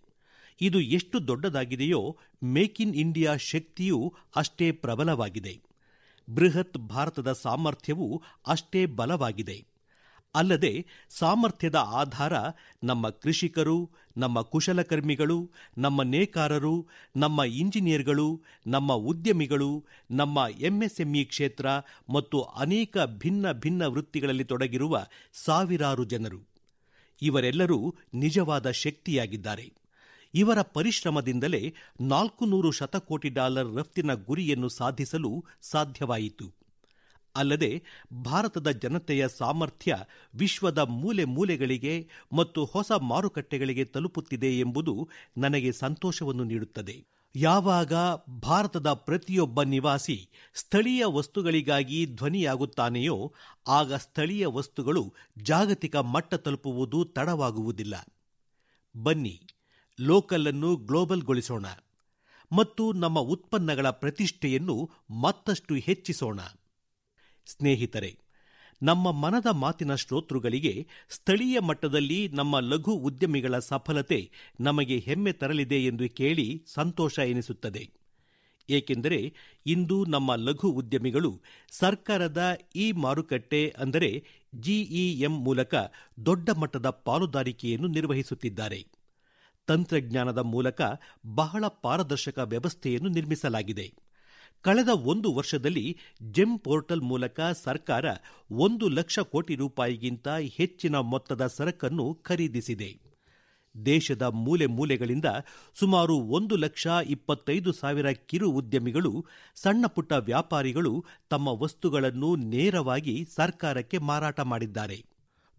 [0.61, 2.03] ಇದು ಎಷ್ಟು ದೊಡ್ಡದಾಗಿದೆಯೋ
[2.43, 5.55] ಮೇಕ್ ಇನ್ ಇಂಡಿಯಾ ಶಕ್ತಿಯೂ ಅಷ್ಟೇ ಪ್ರಬಲವಾಗಿದೆ.
[6.29, 8.09] ಬೃಹತ್ ಭಾರತದ ಸಾಮರ್ಥ್ಯವೂ
[8.47, 9.59] ಅಷ್ಟೇ ಬಲವಾಗಿದೆ.
[10.35, 12.33] ಅಲ್ಲದೆ ಸಾಮರ್ಥ್ಯದ ಆಧಾರ
[12.85, 21.67] ನಮ್ಮ ಕೃಷಿಕರು, ನಮ್ಮ ಕುಶಲಕರ್ಮಿಗಳು, ನಮ್ಮ ನೇಕಾರರು, ನಮ್ಮ ಇಂಜಿನಿಯರ್ಗಳು, ನಮ್ಮ ಉದ್ಯಮಿಗಳು, ನಮ್ಮ ಎಂಎಸ್ಎಂಇ ಕ್ಷೇತ್ರ
[22.13, 26.49] ಮತ್ತು ಅನೇಕ ಭಿನ್ನ ಭಿನ್ನ ವೃತ್ತಿಗಳಲ್ಲಿ ತೊಡಗಿರುವ ಸಾವಿರಾರು ಜನರು.
[27.23, 29.73] ಇವರೆಲ್ಲರೂ ನಿಜವಾದ ಶಕ್ತಿಯಾಗಿದ್ದಾರೆ.
[30.35, 36.60] ಇವರ ಪರಿಶ್ರಮದಿಂದಲೇ ನಾಲ್ಕು ನೂರು ಶತಕೋಟಿ ಡಾಲರ್ ರಫ್ತಿನ ಗುರಿಯನ್ನು ಸಾಧಿಸಲು ಸಾಧ್ಯವಾಯಿತು.
[37.37, 37.83] ಅಲ್ಲದೆ
[38.23, 39.97] ಭಾರತದ ಜನತೆಯ ಸಾಮರ್ಥ್ಯ
[40.35, 45.09] ವಿಶ್ವದ ಮೂಲೆ ಮೂಲೆಗಳಿಗೆ ಮತ್ತು ಹೊಸ ಮಾರುಕಟ್ಟೆಗಳಿಗೆ ತಲುಪುತ್ತಿದೆ ಎಂಬುದು
[45.39, 47.07] ನನಗೆ ಸಂತೋಷವನ್ನು ನೀಡುತ್ತದೆ.
[47.37, 47.93] ಯಾವಾಗ
[48.41, 53.35] ಭಾರತದ ಪ್ರತಿಯೊಬ್ಬ ನಿವಾಸಿ ಸ್ಥಳೀಯ ವಸ್ತುಗಳಿಗಾಗಿ ಧ್ವನಿಯಾಗುತ್ತಾನೆಯೋ,
[53.69, 58.09] ಆಗ ಸ್ಥಳೀಯ ವಸ್ತುಗಳು ಜಾಗತಿಕ ಮಟ್ಟ ತಲುಪುವುದು ತಡವಾಗುವುದಿಲ್ಲ.
[59.03, 59.43] ಬನ್ನಿ,
[60.01, 61.67] ಲೋಕಲ್ ಅನ್ನು ಗ್ಲೋಬಲ್ಗೊಳಿಸೋಣ
[62.53, 66.41] ಮತ್ತು ನಮ್ಮ ಉತ್ಪನ್ನಗಳ ಪ್ರತಿಷ್ಠೆಯನ್ನು ಮತ್ತಷ್ಟು ಹೆಚ್ಚಿಸೋಣ.
[67.47, 68.19] ಸ್ನೇಹಿತರೆ,
[68.83, 74.31] ನಮ್ಮ ಮನದ ಮಾತಿನ ಶ್ರೋತೃಗಳಿಗೆ ಸ್ಥಳೀಯ ಮಟ್ಟದಲ್ಲಿ ನಮ್ಮ ಲಘು ಉದ್ಯಮಿಗಳ ಸಫಲತೆ
[74.61, 77.91] ನಮಗೆ ಹೆಮ್ಮೆ ತರಲಿದೆ ಎಂದು ಕೇಳಿ ಸಂತೋಷ ಎನಿಸುತ್ತದೆ.
[78.69, 79.35] ಏಕೆಂದರೆ
[79.67, 84.25] ಇಂದು ನಮ್ಮ ಲಘು ಉದ್ಯಮಿಗಳು ಸರ್ಕಾರದ ಇ ಮಾರುಕಟ್ಟೆ ಅಂದರೆ
[84.55, 85.75] ಜಿಇಎಂ ಮೂಲಕ
[86.27, 88.87] ದೊಡ್ಡ ಮಟ್ಟದ ಪಾಲುದಾರಿಕೆಯನ್ನು ನಿರ್ವಹಿಸುತ್ತಿದ್ದಾರೆ.
[89.67, 90.81] ತಂತ್ರಜ್ಞಾನದ ಮೂಲಕ
[91.27, 94.10] ಬಹಳ ಪಾರದರ್ಶಕ ವ್ಯವಸ್ಥೆಯನ್ನು ನಿರ್ಮಿಸಲಾಗಿದೆ.
[94.63, 98.05] ಕಳೆದ ಒಂದು ವರ್ಷದಲ್ಲಿ ಜೆಮ್ ಪೋರ್ಟಲ್ ಮೂಲಕ ಸರ್ಕಾರ
[98.51, 103.11] ಒಂದು ಲಕ್ಷ ಕೋಟಿ ರೂಪಾಯಿಗಿಂತ ಹೆಚ್ಚಿನ ಮೊತ್ತದ ಸರಕನ್ನು ಖರೀದಿಸಿದೆ.
[103.87, 105.25] ದೇಶದ ಮೂಲೆ ಮೂಲೆಗಳಿಂದ
[105.75, 114.99] ಸುಮಾರು ಒಂದು ಲಕ್ಷ ಇಪ್ಪತ್ತೈದು ಸಾವಿರ ಕಿರು ಉದ್ಯಮಿಗಳು ಸಣ್ಣಪುಟ್ಟ ವ್ಯಾಪಾರಿಗಳು ತಮ್ಮ ವಸ್ತುಗಳನ್ನು ನೇರವಾಗಿ ಸರ್ಕಾರಕ್ಕೆ ಮಾರಾಟ ಮಾಡಿದ್ದಾರೆ.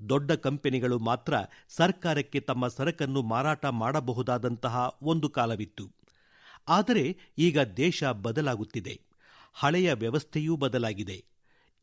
[0.10, 1.34] ದೊಡ್ಡ ಕಂಪನಿಗಳು ಮಾತ್ರ
[1.70, 6.01] ಸರ್ಕಾರಕ್ಕೆ ತಮ್ಮ ಸರಕನ್ನು ಮಾರಾಟ ಮಾಡಬಹುದಾದಂತಹ ಒಂದು ಕಾಲವಿತ್ತು.
[6.68, 9.01] ಆದರೆ ಈಗ ದೇಶ ಬದಲಾಗುತ್ತಿದೆ.
[9.53, 11.26] ಹಳೆಯ ವ್ಯವಸ್ಥೆಯೂ ಬದಲಾಗಿದೆ.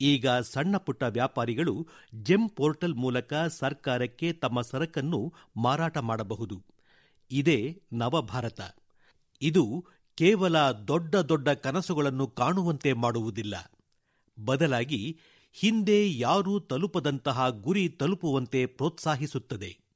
[0.00, 6.64] ಈಗ ಸಣ್ಣ ಪುಟ್ಟ ವ್ಯಾಪಾರಿಗಳು ಜೆಮ್ ಪೋರ್ಟಲ್ ಮೂಲಕ ಸರ್ಕಾರಕ್ಕೆ ತಮ್ಮ ಸರಕನ್ನು ಮಾರಾಟ ಮಾಡಬಹುದು.
[7.30, 8.60] ಇದೇ ನವಭಾರತ.
[9.42, 13.72] ಇದು ಕೇವಲ ದೊಡ್ಡ ದೊಡ್ಡ ಕನಸುಗಳನ್ನು ಕಾಣುವಂತೆ ಮಾಡುವುದಿಲ್ಲ.
[14.44, 15.20] ಬದಲಾಗಿ
[15.52, 19.87] ಹಿಂದೆ ಯಾರೂ ತಲುಪದಂತಹ ಗುರಿ ತಲುಪುವಂತೆ ಪ್ರೋತ್ಸಾಹಿಸುತ್ತದೆ.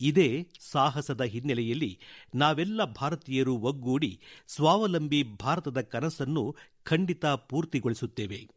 [0.00, 1.98] ಇದೇ ಸಾಹಸದ ಹಿನ್ನೆಲೆಯಲ್ಲಿ
[2.34, 8.48] ನಾವೆಲ್ಲ ಭಾರತೀಯರು ಒಗ್ಗೂಡಿ ಸ್ವಾವಲಂಬಿ ಭಾರತದ ಕನಸನ್ನು ಖಂಡಿತ ಪೂರ್ತಿಗೊಳಿಸುತ್ತೇವೆ.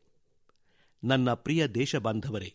[1.04, 2.54] ನನ್ನ ಪ್ರಿಯ ದೇಶಬಾಂಧವರೇ,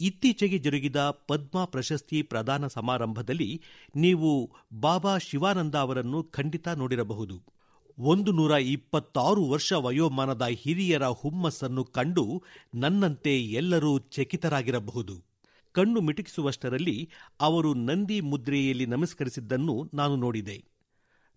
[0.00, 3.62] ಇತ್ತೀಚೆಗೆ ಜರುಗಿದ ಪದ್ಮ ಪ್ರಶಸ್ತಿ ಪ್ರದಾನ ಸಮಾರಂಭದಲ್ಲಿ
[3.96, 7.42] ನೀವು ಬಾಬಾ ಶಿವಾನಂದ ಅವರನ್ನು ಖಂಡಿತ ನೋಡಿರಬಹುದು.
[7.98, 12.42] ಒಂದು ನೂರ ಇಪ್ಪತ್ತಾರು ವರ್ಷ ವಯೋಮಾನದ ಹಿರಿಯರ ಹುಮ್ಮಸ್ಸನ್ನು ಕಂಡು
[12.74, 15.29] ನನ್ನಂತೆ ಎಲ್ಲರೂ ಚಕಿತರಾಗಿರಬಹುದು.
[15.72, 17.10] ಕಣ್ಣು ಮಿಟುಕಿಸುವಷ್ಟರಲ್ಲಿ
[17.40, 20.64] ಅವರು ನಂದಿ ಮುದ್ರೆಯಲ್ಲಿ ನಮಸ್ಕರಿಸಿದ್ದನ್ನು ನಾನು ನೋಡಿದೆ.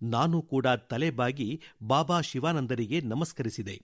[0.04, 3.82] ನಾನು ಕೂಡ ತಲೆಬಾಗಿ ಬಾಬಾ ಶಿವಾನಂದರಿಗೆ ನಮಸ್ಕರಿಸಿದೆ.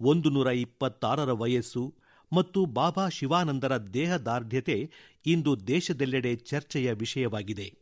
[0.00, 1.94] ಒಂದು ನೂರ ಇಪ್ಪತ್ತಾರರ ವಯಸ್ಸು
[2.32, 4.90] ಮತ್ತು ಬಾಬಾ ಶಿವಾನಂದರ ದೇಹದಾರ್ಢ್ಯತೆ
[5.26, 7.74] ಇಂದು ದೇಶದೆಲ್ಲೆಡೆ ಚರ್ಚೆಯ ವಿಷಯವಾಗಿದೆ.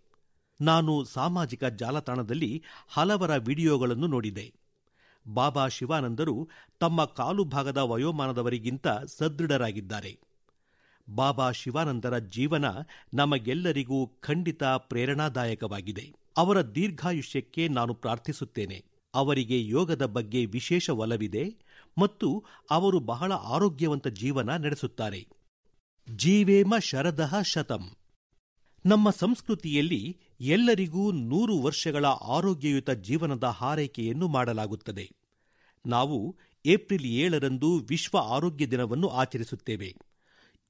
[0.61, 4.55] ನಾನು ಸಾಮಾಜಿಕ ಜಾಲತಾಣದಲ್ಲಿ ಹಲವರ ವಿಡಿಯೋಗಳನ್ನು ನೋಡಿದೆ.
[5.28, 6.49] ಬಾಬಾ ಶಿವಾನಂದರು
[6.80, 10.18] ತಮ್ಮ ಕಾಲು ಭಾಗದ ವಯೋಮಾನದವರಿಗಿಂತ ಸದೃಢರಾಗಿದ್ದಾರೆ.
[11.14, 12.64] ಬಾಬಾ ಶಿವಾನಂದರ ಜೀವನ
[13.14, 16.14] ನಮಗೆಲ್ಲರಿಗೂ ಖಂಡಿತ ಪ್ರೇರಣಾದಾಯಕವಾಗಿದೆ.
[16.36, 18.84] ಅವರ ದೀರ್ಘಾಯುಷ್ಯಕ್ಕೆ ನಾನು ಪ್ರಾರ್ಥಿಸುತ್ತೇನೆ.
[19.14, 21.57] ಅವರಿಗೆ ಯೋಗದ ಬಗ್ಗೆ ವಿಶೇಷ ಒಲವಿದೆ
[21.98, 25.28] ಮತ್ತು ಅವರು ಬಹಳ ಆರೋಗ್ಯವಂತ ಜೀವನ ನಡೆಸುತ್ತಾರೆ.
[26.16, 27.90] ಜೀವೇಮ ಶರದಃ ಶತಂ.
[28.86, 35.11] ನಮ್ಮ ಸಂಸ್ಕೃತಿಯಲ್ಲಿ ಎಲ್ಲರಿಗೂ ನೂರು ವರ್ಷಗಳ ಆರೋಗ್ಯಯುತ ಜೀವನದ ಹಾರೈಕೆಯನ್ನು ಮಾಡಲಾಗುತ್ತದೆ.
[35.86, 36.36] ನಾವು
[36.66, 39.96] ಏಪ್ರಿಲ್ ಏಳರಂದು ವಿಶ್ವ ಆರೋಗ್ಯ ದಿನವನ್ನು ಆಚರಿಸುತ್ತೇವೆ.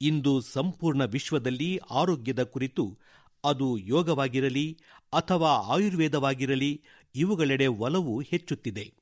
[0.00, 2.98] ಇಂದು ಸಂಪೂರ್ಣ ವಿಶ್ವದಲ್ಲಿ ಆರೋಗ್ಯದ ಕುರಿತು
[3.44, 4.78] ಅದು ಯೋಗವಾಗಿರಲಿ
[5.12, 6.82] ಅಥವಾ ಆಯುರ್ವೇದವಾಗಿರಲಿ
[7.14, 8.94] ಇವುಗಳೆಡೆ ಒಲವು ಹೆಚ್ಚುತ್ತಿದೆ.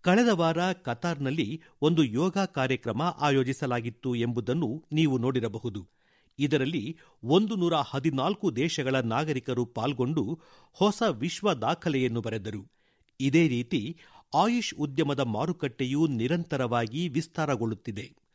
[0.00, 5.88] ಕಳೆದ ವಾರ ಕತಾರ್ನಲ್ಲಿ ಒಂದು ಯೋಗ ಕಾರ್ಯಕ್ರಮ ಆಯೋಜಿಸಲಾಗಿತ್ತು ಎಂಬುದನ್ನು ನೀವು ನೋಡಿರಬಹುದು.
[6.38, 10.40] ಇದರಲ್ಲಿ ಒಂದು ನೂರ ಹದಿನಾಲ್ಕು ದೇಶಗಳ ನಾಗರಿಕರು ಪಾಲ್ಗೊಂಡು
[10.72, 12.66] ಹೊಸ ವಿಶ್ವ ದಾಖಲೆಯನ್ನು ಬರೆದರು.
[13.20, 13.98] ಇದೇ ರೀತಿ
[14.34, 18.27] ಆಯುಷ್ ಉದ್ಯಮದ ಮಾರುಕಟ್ಟೆಯೂ ನಿರಂತರವಾಗಿ ವಿಸ್ತಾರಗೊಳ್ಳುತ್ತಿದೆ.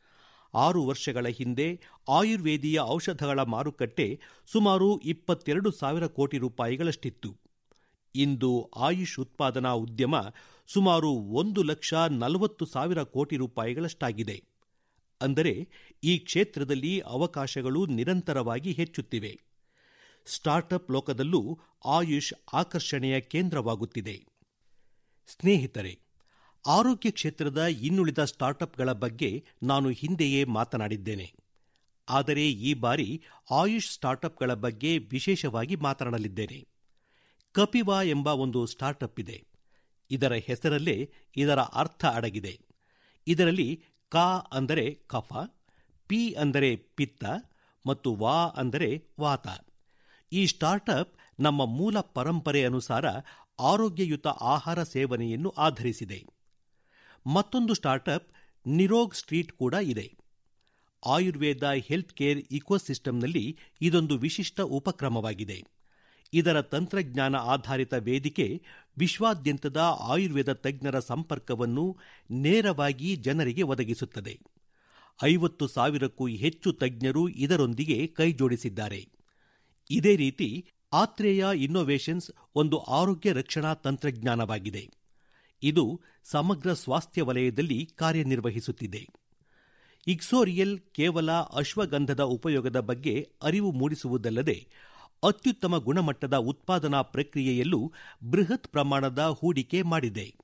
[0.54, 7.36] ಆರು ವರ್ಷಗಳ ಹಿಂದೆ ಆಯುರ್ವೇದೀಯ ಔಷಧಗಳ ಮಾರುಕಟ್ಟೆ ಸುಮಾರು ಇಪ್ಪತ್ತೆರಡು ಸಾವಿರ ಕೋಟಿ ರೂಪಾಯಿಗಳಷ್ಟಿತ್ತು.
[8.14, 10.14] ಇಂದು ಆಯುಷ್ ಉತ್ಪಾದನಾ ಉದ್ಯಮ
[10.66, 14.42] ಸುಮಾರು ಒಂದು ಲಕ್ಷ ನಲವತ್ತು ಸಾವಿರ ಕೋಟಿ ರೂಪಾಯಿಗಳಷ್ಟಾಗಿದೆ.
[15.20, 15.68] ಅಂದರೆ
[16.04, 19.40] ಈ ಕ್ಷೇತ್ರದಲ್ಲಿ ಅವಕಾಶಗಳು ನಿರಂತರವಾಗಿ ಹೆಚ್ಚುತ್ತಿವೆ.
[20.26, 24.24] ಸ್ಟಾರ್ಟಪ್ ಲೋಕದಲ್ಲೂ ಆಯುಷ್ ಆಕರ್ಷಣೆಯ ಕೇಂದ್ರವಾಗುತ್ತಿದೆ.
[25.26, 26.03] ಸ್ನೇಹಿತರೆ
[26.66, 31.34] ಆರೋಗ್ಯ ಕ್ಷೇತ್ರದ ಇನ್ನುಳಿದ ಸ್ಟಾರ್ಟ್ಅಪ್ಗಳ ಬಗ್ಗೆ ನಾನು ಹಿಂದೆಯೇ ಮಾತನಾಡಿದ್ದೇನೆ.
[32.08, 36.68] ಆದರೆ ಈ ಬಾರಿ ಆಯುಷ್ ಸ್ಟಾರ್ಟ್ಅಪ್ಗಳ ಬಗ್ಗೆ ವಿಶೇಷವಾಗಿ ಮಾತನಾಡಲಿದ್ದೇನೆ.
[37.52, 39.44] ಕಪಿವಾ ಎಂಬ ಒಂದು ಸ್ಟಾರ್ಟ್ಅಪ್ ಇದೆ.
[40.10, 42.60] ಇದರ ಹೆಸರಲ್ಲೇ ಇದರ ಅರ್ಥ ಅಡಗಿದೆ.
[43.26, 44.16] ಇದರಲ್ಲಿ ಕ
[44.52, 45.32] ಅಂದರೆ ಕಫ,
[46.06, 47.24] ಪಿ ಅಂದರೆ ಪಿತ್ತ
[47.86, 49.46] ಮತ್ತು ವಾ ಅಂದರೆ ವಾತ.
[50.32, 53.04] ಈ ಸ್ಟಾರ್ಟ್ಅಪ್ ನಮ್ಮ ಮೂಲ ಪರಂಪರೆ ಅನುಸಾರ
[53.60, 56.33] ಆರೋಗ್ಯಯುತ ಆಹಾರ ಸೇವನೆಯನ್ನು ಆಧರಿಸಿದೆ.
[57.26, 58.32] ಮತ್ತೊಂದು ಸ್ಟಾರ್ಟಪ್
[58.66, 60.14] ನಿರೋಗ್ ಸ್ಟ್ರೀಟ್ ಕೂಡ ಇದೆ.
[61.06, 65.64] ಆಯುರ್ವೇದ ಹೆಲ್ತ್ ಕೇರ್ ಇಕೋಸಿಸ್ಟಂನಲ್ಲಿ ಇದೊಂದು ವಿಶಿಷ್ಟ ಉಪಕ್ರಮವಾಗಿದೆ.
[66.32, 68.62] ಇದರ ತಂತ್ರಜ್ಞಾನ ಆಧಾರಿತ ವೇದಿಕೆ
[68.98, 71.96] ವಿಶ್ವಾದ್ಯಂತದ ಆಯುರ್ವೇದ ತಜ್ಞರ ಸಂಪರ್ಕವನ್ನು
[72.30, 74.40] ನೇರವಾಗಿ ಜನರಿಗೆ ಒದಗಿಸುತ್ತದೆ.
[75.24, 79.08] ಐವತ್ತು ಸಾವಿರಕ್ಕೂ ಹೆಚ್ಚು ತಜ್ಞರು ಇದರೊಂದಿಗೆ ಕೈಜೋಡಿಸಿದ್ದಾರೆ.
[79.90, 85.03] ಇದೇ ರೀತಿ ಆತ್ರೇಯ ಇನ್ನೋವೇಷನ್ಸ್ ಒಂದು ಆರೋಗ್ಯ ರಕ್ಷಣಾ ತಂತ್ರಜ್ಞಾನವಾಗಿದೆ.
[85.64, 89.08] ಇದು ಸಮಗ್ರ ಸ್ವಾಸ್ಥ್ಯ ವಲಯದಲ್ಲಿ ಕಾರ್ಯನಿರ್ವಹಿಸುತ್ತಿದೆ.
[90.06, 94.66] ಇಕ್ಸೋರಿಯಲ್ ಕೇವಲ ಅಶ್ವಗಂಧದ ಉಪಯೋಗದ ಬಗ್ಗೆ ಅರಿವು ಮೂಡಿಸುವುದಲ್ಲದೆ,
[95.22, 97.92] ಅತ್ಯುತ್ತಮ ಗುಣಮಟ್ಟದ ಉತ್ಪಾದನಾ ಪ್ರಕ್ರಿಯೆಯಲ್ಲೂ
[98.30, 100.36] ಬೃಹತ್ ಪ್ರಮಾಣದ ಹೂಡಿಕೆ ಮಾಡಿದೆ.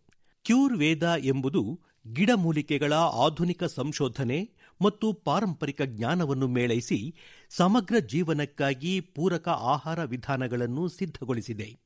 [0.45, 1.81] ಕ್ಯೂರ್ ವೇದ ಎಂಬುದು
[2.13, 4.51] ಗಿಡಮೂಲಿಕೆಗಳ ಆಧುನಿಕ ಸಂಶೋಧನೆ
[4.83, 7.15] ಮತ್ತು ಪಾರಂಪರಿಕ ಜ್ಞಾನವನ್ನು ಮೇಳೈಸಿ
[7.51, 11.79] ಸಮಗ್ರ ಜೀವನಕ್ಕಾಗಿ ಪೂರಕ ಆಹಾರ ವಿಧಾನಗಳನ್ನು ಸಿದ್ಧಗೊಳಿಸಿದೆ.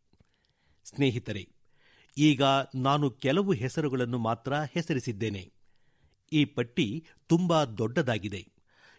[0.85, 1.54] ಸ್ನೇಹಿತರೆ
[2.19, 2.43] ಈಗ
[2.75, 5.53] ನಾನು ಕೆಲವು ಹೆಸರುಗಳನ್ನು ಮಾತ್ರ ಹೆಸರಿಸಿದ್ದೇನೆ.
[6.33, 8.49] ಈ ಪಟ್ಟಿ ತುಂಬಾ ದೊಡ್ಡದಾಗಿದೆ.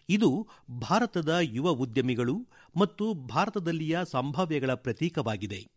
[0.10, 0.48] ಇದು
[0.80, 5.68] ಭಾರತದ ಯುವ ಉದ್ಯಮಿಗಳು ಮತ್ತು ಭಾರತದಲ್ಲಿಯ ಸಂಭಾವ್ಯಗಳ ಪ್ರತೀಕವಾಗಿದೆ.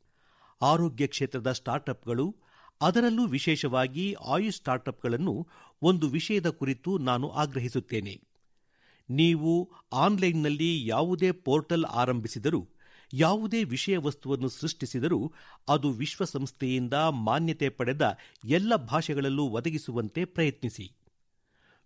[0.62, 2.36] ಆರೋಗ್ಯ ಕ್ಷೇತ್ರದ ಸ್ಟಾರ್ಟ್ಅಪ್ಗಳು,
[2.82, 5.49] ಅದರಲ್ಲೂ ವಿಶೇಷವಾಗಿ ಆಯುಷ್ ಸ್ಟಾರ್ಟ್ಅಪ್ಗಳನ್ನು
[5.82, 8.20] ಒಂದು ವಿಷಯದ ಕುರಿತು ನಾನು ಆಗ್ರಹಿಸುತ್ತೇನೆ.
[9.11, 12.68] ನೀವು ಆನ್ಲೈನ್ನಲ್ಲಿ ಯಾವುದೇ ಪೋರ್ಟಲ್ ಆರಂಭಿಸಿದರೂ
[13.12, 15.32] ಯಾವುದೇ ವಿಷಯ ವಸ್ತುವನ್ನು ಸೃಷ್ಟಿಸಿದರೂ
[15.68, 20.92] ಅದು ವಿಶ್ವಸಂಸ್ಥೆಯಿಂದ ಮಾನ್ಯತೆ ಪಡೆದ ಎಲ್ಲ ಭಾಷೆಗಳಲ್ಲೂ ಒದಗಿಸುವಂತೆ ಪ್ರಯತ್ನಿಸಿ.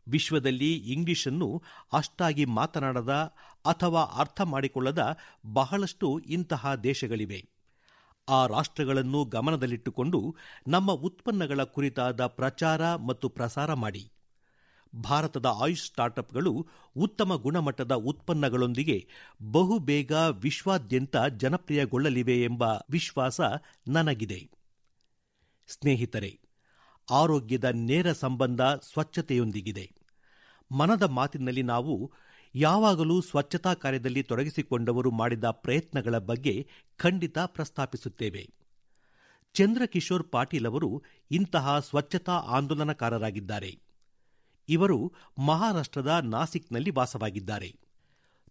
[0.08, 1.62] ವಿಶ್ವದಲ್ಲಿ ಇಂಗ್ಲಿಷನ್ನು
[1.92, 3.10] ಅಷ್ಟಾಗಿ ಮಾತನಾಡದ
[3.66, 5.16] ಅಥವಾ ಅರ್ಥ ಮಾಡಿಕೊಳ್ಳದ
[5.52, 7.48] ಬಹಳಷ್ಟು ಇಂತಹ ದೇಶಗಳಿವೆ.
[8.28, 10.36] ಆ ರಾಷ್ಟ್ರಗಳನ್ನು ಗಮನದಲ್ಲಿಟ್ಟುಕೊಂಡು
[10.68, 14.12] ನಮ್ಮ ಉತ್ಪನ್ನಗಳ ಕುರಿತಾದ ಪ್ರಚಾರ ಮತ್ತು ಪ್ರಸಾರ ಮಾಡಿ.
[14.96, 16.66] ಭಾರತದ ಆಯುಷ್ ಸ್ಟಾರ್ಟ್ಅಪ್ಗಳು
[16.96, 19.06] ಉತ್ತಮ ಗುಣಮಟ್ಟದ ಉತ್ಪನ್ನಗಳೊಂದಿಗೆ
[19.42, 23.40] ಬಹುಬೇಗ ವಿಶ್ವಾದ್ಯಂತ ಜನಪ್ರಿಯಗೊಳ್ಳಲಿವೆ ಎಂಬ ವಿಶ್ವಾಸ
[23.88, 24.50] ನನಗಿದೆ.
[25.68, 26.40] ಸ್ನೇಹಿತರೆ,
[27.10, 29.92] ಆರೋಗ್ಯದ ನೇರ ಸಂಬಂಧ ಸ್ವಚ್ಛತೆಯೊಂದಿಗಿದೆ.
[30.72, 32.12] ಮನದ ಮಾತಿನಲ್ಲಿ ನಾವು
[32.54, 38.50] ಯಾವಾಗಲೂ ಸ್ವಚ್ಛತಾ ಕಾರ್ಯದಲ್ಲಿ ತೊಡಗಿಸಿಕೊಂಡವರು ಮಾಡಿದ ಪ್ರಯತ್ನಗಳ ಬಗ್ಗೆ ಖಂಡಿತ ಪ್ರಸ್ತಾಪಿಸುತ್ತೇವೆ.
[39.54, 43.91] ಚಂದ್ರಕಿಶೋರ್ ಪಾಟೀಲ್ ಅವರು ಇಂತಹ ಸ್ವಚ್ಛತಾ ಆಂದೋಲನಕಾರರಾಗಿದ್ದಾರೆ.
[44.68, 47.76] ಇವರು ಮಹಾರಾಷ್ಟ್ರದ ನಾಸಿಕ್ನಲ್ಲಿ ವಾಸವಾಗಿದ್ದಾರೆ.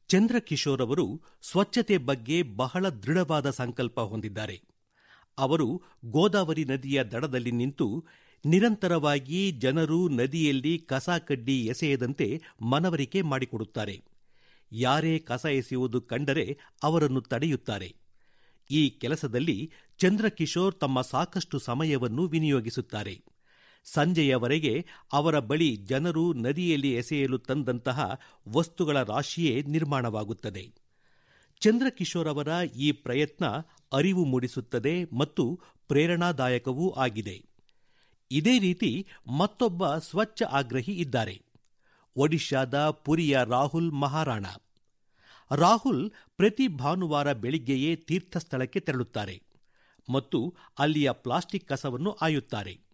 [0.08, 4.62] ಚಂದ್ರಕಿಶೋರ್ ಅವರು ಸ್ವಚ್ಛತೆ ಬಗ್ಗೆ ಬಹಳ ದೃಢವಾದ ಸಂಕಲ್ಪ ಹೊಂದಿದ್ದಾರೆ.
[5.38, 8.06] ಅವರು ಗೋದಾವರಿ ನದಿಯ ದಡದಲ್ಲಿ ನಿಂತು
[8.46, 14.04] ನಿರಂತರವಾಗಿ ಜನರು ನದಿಯಲ್ಲಿ ಕಸ ಕಡ್ಡಿ ಎಸೆಯದಂತೆ ಮನವರಿಕೆ ಮಾಡಿಕೊಡುತ್ತಾರೆ.
[14.72, 17.96] ಯಾರೇ ಕಸ ಎಸೆಯುವುದು ಕಂಡರೆ ಅವರನ್ನು ತಡೆಯುತ್ತಾರೆ.
[18.72, 23.31] ಈ ಕೆಲಸದಲ್ಲಿ ಚಂದ್ರಕಿಶೋರ್ ತಮ್ಮ ಸಾಕಷ್ಟು ಸಮಯವನ್ನು ವಿನಿಯೋಗಿಸುತ್ತಾರೆ.
[23.84, 28.20] ಸಂಜೆಯವರೆಗೆ ಅವರ ಬಳಿ ಜನರು ನದಿಯಲ್ಲಿ ಎಸೆಯಲು ತಂದಂತಹ
[28.50, 30.72] ವಸ್ತುಗಳ ರಾಶಿಯೇ ನಿರ್ಮಾಣವಾಗುತ್ತದೆ.
[31.60, 33.46] ಚಂದ್ರಕಿಶೋರ್ ಅವರ ಈ ಪ್ರಯತ್ನ
[33.94, 37.46] ಅರಿವು ಮೂಡಿಸುತ್ತದೆ ಮತ್ತು ಪ್ರೇರಣಾದಾಯಕವೂ ಆಗಿದೆ.
[38.32, 39.08] ಇದೇ ರೀತಿ
[39.38, 41.42] ಮತ್ತೊಬ್ಬ ಸ್ವಚ್ಛ ಆಗ್ರಹಿ ಇದ್ದಾರೆ.
[42.16, 44.46] ಒಡಿಶಾದ ಪುರಿಯ ರಾಹುಲ್ ಮಹಾರಾಣ.
[45.56, 49.42] ರಾಹುಲ್ ಪ್ರತಿ ಭಾನುವಾರ ಬೆಳಿಗ್ಗೆಯೇ ತೀರ್ಥಸ್ಥಳಕ್ಕೆ ತೆರಳುತ್ತಾರೆ
[50.10, 52.91] ಮತ್ತು ಅಲ್ಲಿಯ ಪ್ಲಾಸ್ಟಿಕ್ ಕಸವನ್ನು ಆಯುತ್ತಾರೆ.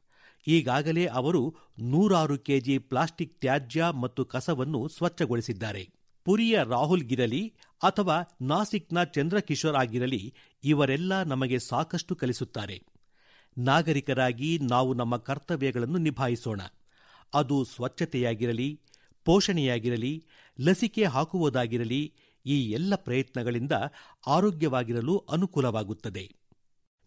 [0.47, 5.89] ಈಗಾಗಲೇ ಅವರು ನೂರಾರು ಕೆಜಿ ಪ್ಲಾಸ್ಟಿಕ್ ತ್ಯಾಜ್ಯ ಮತ್ತು ಕಸವನ್ನು ಸ್ವಚ್ಛಗೊಳಿಸಿದ್ದಾರೆ.
[6.25, 10.33] ಪುರಿಯ ರಾಹುಲ್ ಗಿರಲಿ ಅಥವಾ ನಾಸಿಕ್ನ ಚಂದ್ರಕಿಶೋರ್ ಆಗಿರಲಿ
[10.63, 12.83] ಇವರೆಲ್ಲ ನಮಗೆ ಸಾಕಷ್ಟು ಕಲಿಸುತ್ತಾರೆ.
[13.57, 16.61] ನಾಗರಿಕರಾಗಿ ನಾವು ನಮ್ಮ ಕರ್ತವ್ಯಗಳನ್ನು ನಿಭಾಯಿಸೋಣ.
[17.33, 18.81] ಅದು ಸ್ವಚ್ಛತೆಯಾಗಿರಲಿ,
[19.25, 20.25] ಪೋಷಣೆಯಾಗಿರಲಿ,
[20.59, 22.13] ಲಸಿಕೆ ಹಾಕುವುದಾಗಿರಲಿ
[22.45, 23.71] ಈ ಎಲ್ಲ ಪ್ರಯತ್ನಗಳಿಂದ
[24.27, 26.35] ಆರೋಗ್ಯವಾಗಿರಲು ಅನುಕೂಲವಾಗುತ್ತದೆ.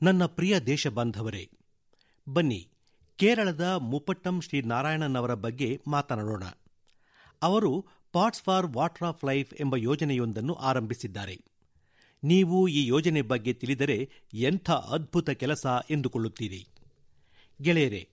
[0.02, 1.50] ನನ್ನ ಪ್ರಿಯ ದೇಶಬಾಂಧವರೇ,
[2.28, 2.68] ಬನ್ನಿ.
[3.20, 6.42] ಕೇರಳದ ಮುಪಟ್ಟಂ ಶ್ರೀ ನಾರಾಯಣನ್ ಅವರ ಬಗ್ಗೆ ಮಾತನಾಡೋಣ.
[7.42, 11.40] ಅವರು pots for water of life ಎಂಬ ಯೋಜನೆಯೊಂದನ್ನು ಆರಂಭಿಸಿದ್ದಾರೆ.
[12.24, 16.66] ನೀವು ಈ ಯೋಜನೆ ಬಗ್ಗೆ ತಿಳಿದರೆ ಎಂಥ ಅದ್ಭುತ ಕೆಲಸ ಎಂದುಕೊಳ್ಳುತ್ತೀರಿ.
[17.62, 18.08] ಗೆಳೆಯರೆ,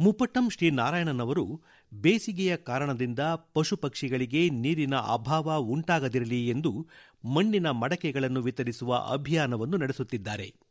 [0.00, 1.60] ಮುಪಟ್ಟಂ ಶ್ರೀ ನಾರಾಯಣನ್ ಅವರು
[1.94, 3.18] ಬೇಸಿಗೆಯ ಕಾರಣದಿಂದ
[3.54, 6.86] ಪಶು ಪಕ್ಷಿಗಳಿಗೆ ನೀರಿನ ಅಭಾವ ಉಂಟಾಗದಿರಲಿ ಎಂದು
[7.24, 10.69] ಮಣ್ಣಿನ ಮಡಕೆಗಳನ್ನು ವಿತರಿಸುವ ಅಭಿಯಾನವನ್ನು ನಡೆಸುತ್ತಿದ್ದಾರೆ.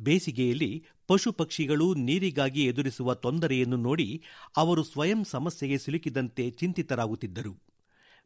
[0.00, 4.22] ಬೇಸಿಗೆಯಲ್ಲಿ ಪಶು ಪಕ್ಷಿಗಳು ನೀರಿಗಾಗಿ ಎದುರಿಸುವ ತೊಂದರೆಯನ್ನು ನೋಡಿ
[4.56, 7.62] ಅವರು ಸ್ವಯಂ ಸಮಸ್ಯೆಗೆ ಸಿಲುಕಿದಂತೆ ಚಿಂತಿತರಾಗುತ್ತಿದ್ದರು.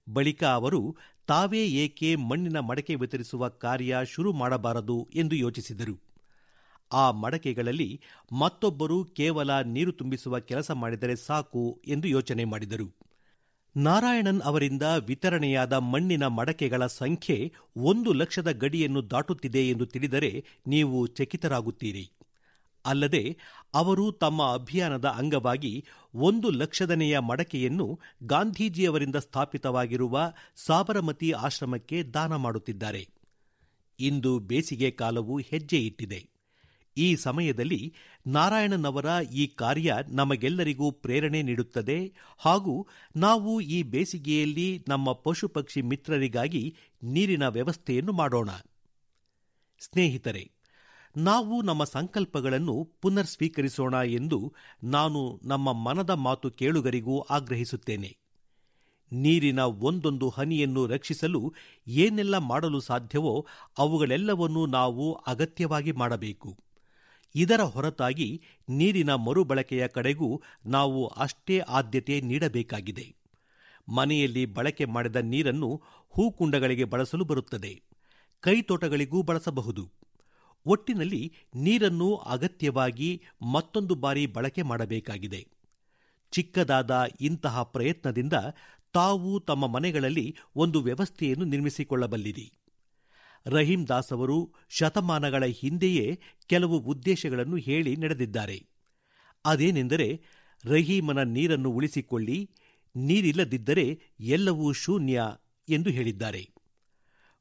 [0.09, 0.97] ಬಳಿಕ ಅವರು
[1.27, 5.99] ತಾವೇ ಏಕೆ ಮಣ್ಣಿನ ಮಡಕೆ ವಿತರಿಸುವ ಕಾರ್ಯ ಶುರು ಮಾಡಬಾರದು ಎಂದು ಯೋಚಿಸಿದರು.
[6.93, 8.01] ಆ ಮಡಕೆಗಳಲ್ಲಿ
[8.33, 13.10] ಮತ್ತೊಬ್ಬರು ಕೇವಲ ನೀರು ತುಂಬಿಸುವ ಕೆಲಸ ಮಾಡಿದರೆ ಸಾಕು ಎಂದು ಯೋಚನೆ ಮಾಡಿದರು.
[13.77, 22.11] ನಾರಾಯಣನ್ ಅವರಿಂದ ವಿತರಣೆಯಾದ ಮಣ್ಣಿನ ಮಡಕೆಗಳ ಸಂಖ್ಯೆ ಒಂದು ಲಕ್ಷದ ಗಡಿಯನ್ನು ದಾಟುತ್ತಿದೆ ಎಂದು ತಿಳಿದರೆ ನೀವು ಚಕಿತರಾಗುತ್ತೀರಿ.
[22.87, 23.37] ಅಲ್ಲದೆ,
[23.75, 33.09] ಅವರು ತಮ್ಮ ಅಭಿಯಾನದ ಅಂಗವಾಗಿ ಒಂದು ಲಕ್ಷದನೆಯ ಮಡಕೆಯನ್ನು ಗಾಂಧೀಜಿಯವರಿಂದ ಸ್ಥಾಪಿತವಾಗಿರುವ ಸಾಬರಮತಿ ಆಶ್ರಮಕ್ಕೆ ದಾನ ಮಾಡುತ್ತಿದ್ದಾರೆ.
[34.01, 36.40] ಇಂದು ಬೇಸಿಗೆ ಕಾಲವು ಹೆಜ್ಜೆ ಇಟ್ಟಿದೆ
[36.97, 37.95] ಈ ಸಮಯದಲ್ಲಿ
[38.27, 42.13] ನಾರಾಯಣನವರ ಈ ಕಾರ್ಯ ನಮಗೆಲ್ಲರಿಗೂ ಪ್ರೇರಣೆ ನೀಡುತ್ತದೆ.
[42.39, 42.87] ಹಾಗೂ
[43.17, 48.51] ನಾವು ಈ ಬೇಸಿಗೆಯಲ್ಲಿ ನಮ್ಮ ಪಶು ಪಕ್ಷಿ ಮಿತ್ರರಿಗಾಗಿ ನೀರಿನ ವ್ಯವಸ್ಥೆಯನ್ನು ಮಾಡೋಣ.
[49.81, 50.51] ಸ್ನೇಹಿತರೆ,
[51.17, 58.17] ನಾವು ನಮ್ಮ ಸಂಕಲ್ಪಗಳನ್ನು ಪುನರ್ ಸ್ವೀಕರಿಸೋಣ ಎಂದು ನಾನು ನಮ್ಮ ಮನದ ಮಾತು ಕೇಳುಗರಿಗೂ ಆಗ್ರಹಿಸುತ್ತೇನೆ.
[59.13, 61.55] ನೀರಿನ ಒಂದೊಂದು ಹನಿಯನ್ನು ರಕ್ಷಿಸಲು
[61.87, 63.47] ಏನೆಲ್ಲ ಮಾಡಲು ಸಾಧ್ಯವೋ
[63.79, 66.70] ಅವುಗಳೆಲ್ಲವನ್ನೂ ನಾವು ಅಗತ್ಯವಾಗಿ ಮಾಡಬೇಕು.
[67.35, 73.15] ಇದರ ಹೊರತಾಗಿ ನೀರಿನ ಮರುಬಳಕೆಯ ಕಡೆಗೂ ನಾವು ಅಷ್ಟೇ ಆದ್ಯತೆ ನೀಡಬೇಕಾಗಿದೆ.
[73.89, 77.83] ಮನೆಯಲ್ಲಿ ಬಳಕೆ ಮಾಡಿದ ನೀರನ್ನು ಹೂಕುಂಡಗಳಿಗೆ ಬಳಸಲು ಬರುತ್ತದೆ.
[78.41, 79.91] ಕೈತೋಟಗಳಿಗೂ ಬಳಸಬಹುದು.
[80.67, 85.47] ಒಟ್ಟಿನಲ್ಲಿ ನೀರನ್ನು ಅಗತ್ಯವಾಗಿ ಮತ್ತೊಂದು ಬಾರಿ ಬಳಕೆ ಮಾಡಬೇಕಾಗಿದೆ.
[86.31, 88.33] ಚಿಕ್ಕದಾದ ಇಂತಹ ಪ್ರಯತ್ನದಿಂದ
[88.93, 92.53] ತಾವು ತಮ್ಮ ಮನೆಗಳಲ್ಲಿ ಒಂದು ವ್ಯವಸ್ಥೆಯನ್ನು ನಿರ್ಮಿಸಿಕೊಳ್ಳಬಲ್ಲಿರಿ.
[93.47, 98.67] ರಹೀಂ ದಾಸ್ ಅವರು ಶತಮಾನಗಳ ಹಿಂದೆಯೇ ಕೆಲವು ಉದ್ದೇಶಗಳನ್ನು ಹೇಳಿ ನಡೆದಿದ್ದಾರೆ.
[99.45, 100.21] ಅದೇನೆಂದರೆ,
[100.65, 102.51] ರಹೀಮನ ನೀರನ್ನು ಉಳಿಸಿಕೊಳ್ಳಿ,
[102.97, 105.23] ನೀರಿಲ್ಲದಿದ್ದರೆ ಎಲ್ಲವೂ ಶೂನ್ಯ
[105.69, 106.51] ಎಂದು ಹೇಳಿದ್ದಾರೆ.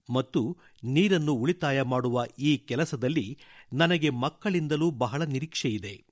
[0.10, 3.40] ಮತ್ತು ನೀರನ್ನು ಉಳಿತಾಯ ಮಾಡುವ ಈ ಕೆಲಸದಲ್ಲಿ
[3.74, 6.10] ನನಗೆ ಮಕ್ಕಳಿಂದಲೂ ಬಹಳ ನಿರೀಕ್ಷೆಯಿದೆ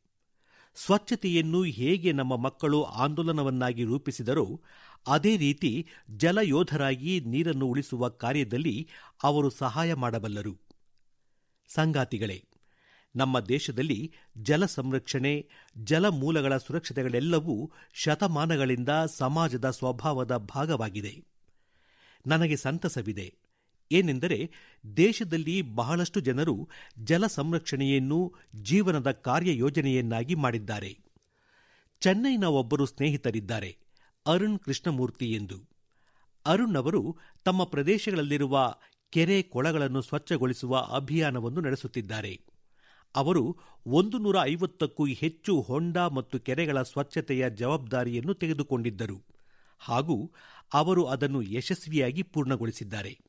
[0.75, 4.61] ಸ್ವಚ್ಛತೆಯನ್ನು ಹೇಗೆ ನಮ್ಮ ಮಕ್ಕಳು ಆಂದೋಲನವನ್ನಾಗಿ ರೂಪಿಸಿದರೋ
[5.07, 8.89] ಅದೇ ರೀತಿ ಜಲಯೋಧರಾಗಿ ನೀರನ್ನು ಉಳಿಸುವ ಕಾರ್ಯದಲ್ಲಿ
[9.23, 10.57] ಅವರು ಸಹಾಯ ಮಾಡಬಲ್ಲರು.
[11.67, 12.43] ಸಂಗಾತಿಗಳೇ,
[13.15, 15.49] ನಮ್ಮ ದೇಶದಲ್ಲಿ ಜಲ ಸಂರಕ್ಷಣೆ
[15.83, 21.23] ಜಲಮೂಲಗಳ ಸುರಕ್ಷತೆಗಳೆಲ್ಲವೂ ಶತಮಾನಗಳಿಂದ ಸಮಾಜದ ಸ್ವಭಾವದ ಭಾಗವಾಗಿದೆ.
[22.27, 23.33] ನನಗೆ ಸಂತಸವಿದೆ.
[23.91, 24.51] ಏನೆಂದರೆ
[24.97, 26.69] ದೇಶದಲ್ಲಿ ಬಹಳಷ್ಟು ಜನರು
[27.03, 30.99] ಜಲ ಸಂರಕ್ಷಣೆಯನ್ನು ಜೀವನದ ಕಾರ್ಯಯೋಜನೆಯನ್ನಾಗಿ ಮಾಡಿದ್ದಾರೆ.
[31.99, 33.77] ಚೆನ್ನೈನ ಒಬ್ಬರು ಸ್ನೇಹಿತರಿದ್ದಾರೆ.
[34.27, 35.63] ಅರುಣ್ ಕೃಷ್ಣಮೂರ್ತಿ ಎಂದು.
[36.45, 38.75] ಅರುಣ್ ಅವರು ತಮ್ಮ ಪ್ರದೇಶಗಳಲ್ಲಿರುವ
[39.09, 42.41] ಕೆರೆ ಕೊಳಗಳನ್ನು ಸ್ವಚ್ಛಗೊಳಿಸುವ ಅಭಿಯಾನವನ್ನು ನಡೆಸುತ್ತಿದ್ದಾರೆ.
[43.15, 43.57] ಅವರು
[43.87, 49.23] ಒಂದು ನೂರ ಐವತ್ತಕ್ಕೂ ಹೆಚ್ಚು ಹೊಂಡ ಮತ್ತು ಕೆರೆಗಳ ಸ್ವಚ್ಛತೆಯ ಜವಾಬ್ದಾರಿಯನ್ನು ತೆಗೆದುಕೊಂಡಿದ್ದರು
[49.79, 50.31] ಹಾಗೂ
[50.73, 53.19] ಅವರು ಅದನ್ನು ಯಶಸ್ವಿಯಾಗಿ ಪೂರ್ಣಗೊಳಿಸಿದ್ದಾರೆ.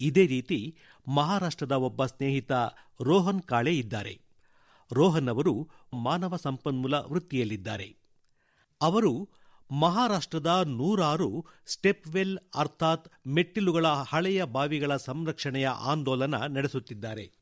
[0.00, 0.76] ಇದೇ ರೀತಿ
[1.08, 2.52] ಮಹಾರಾಷ್ಟ್ರದ ಒಬ್ಬ ಸ್ನೇಹಿತ
[3.00, 4.20] ರೋಹನ್ ಕಾಳೆ ಇದ್ದಾರೆ.
[4.92, 7.96] ರೋಹನ್ ಅವರು ಮಾನವ ಸಂಪನ್ಮೂಲ ವೃತ್ತಿಯಲ್ಲಿದ್ದಾರೆ.
[8.82, 9.28] ಅವರು
[9.70, 17.32] ಮಹಾರಾಷ್ಟ್ರದ ನೂರಾರು ಸ್ಟೆಪ್ವೆಲ್ ಅರ್ಥಾತ್ ಮೆಟ್ಟಿಲುಗಳ ಹಳೆಯ ಬಾವಿಗಳ ಸಂರಕ್ಷಣೆಯ ಆಂದೋಲನ ನಡೆಸುತ್ತಿದ್ದಾರೆ.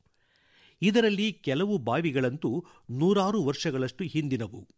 [0.83, 4.68] ಇದರಲ್ಲಿ ಕೆಲವು ಬಾವಿಗಳಂತೂ ನೂರಾರು ವರ್ಷಗಳಷ್ಟು ಹಿಂದಿನವು.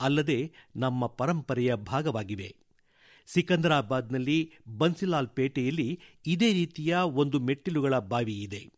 [0.00, 2.56] ಅಲ್ಲದೆ ನಮ್ಮ ಪರಂಪರೆಯ ಭಾಗವಾಗಿವೆ.
[3.26, 8.72] ಸಿಕಂದರಾಬಾದ್ನಲ್ಲಿ ಬನ್ಸಿಲಾಲ್ ಪೇಟೆಯಲ್ಲಿ ಇದೇ ರೀತಿಯ ಒಂದು ಮೆಟ್ಟಿಲುಗಳ ಬಾವಿ ಇದೆ.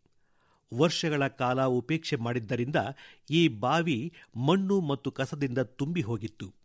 [0.79, 2.77] ವರ್ಷಗಳ ಕಾಲ ಉಪೇಕ್ಷೆ ಮಾಡಿದ್ದರಿಂದ
[3.31, 6.58] ಈ ಬಾವಿ ಮಣ್ಣು ಮತ್ತು ಕಸದಿಂದ ತುಂಬಿ ಹೋಗಿತ್ತು.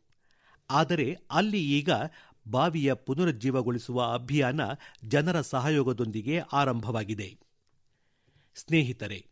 [0.70, 1.90] ಆದರೆ ಅಲ್ಲಿ ಈಗ
[2.50, 4.62] ಬಾವಿಯ ಪುನರುಜ್ಜೀವಗೊಳಿಸುವ ಅಭಿಯಾನ
[5.08, 7.38] ಜನರ ಸಹಯೋಗದೊಂದಿಗೆ ಆರಂಭವಾಗಿದೆ.
[8.56, 9.26] ಸ್ನೇಹಿತರೆ,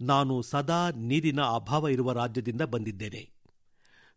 [0.00, 3.30] ನಾನು ಸದಾ ನೀರಿನ ಅಭಾವ ಇರುವ ರಾಜ್ಯದಿಂದ ಬಂದಿದ್ದೇನೆ.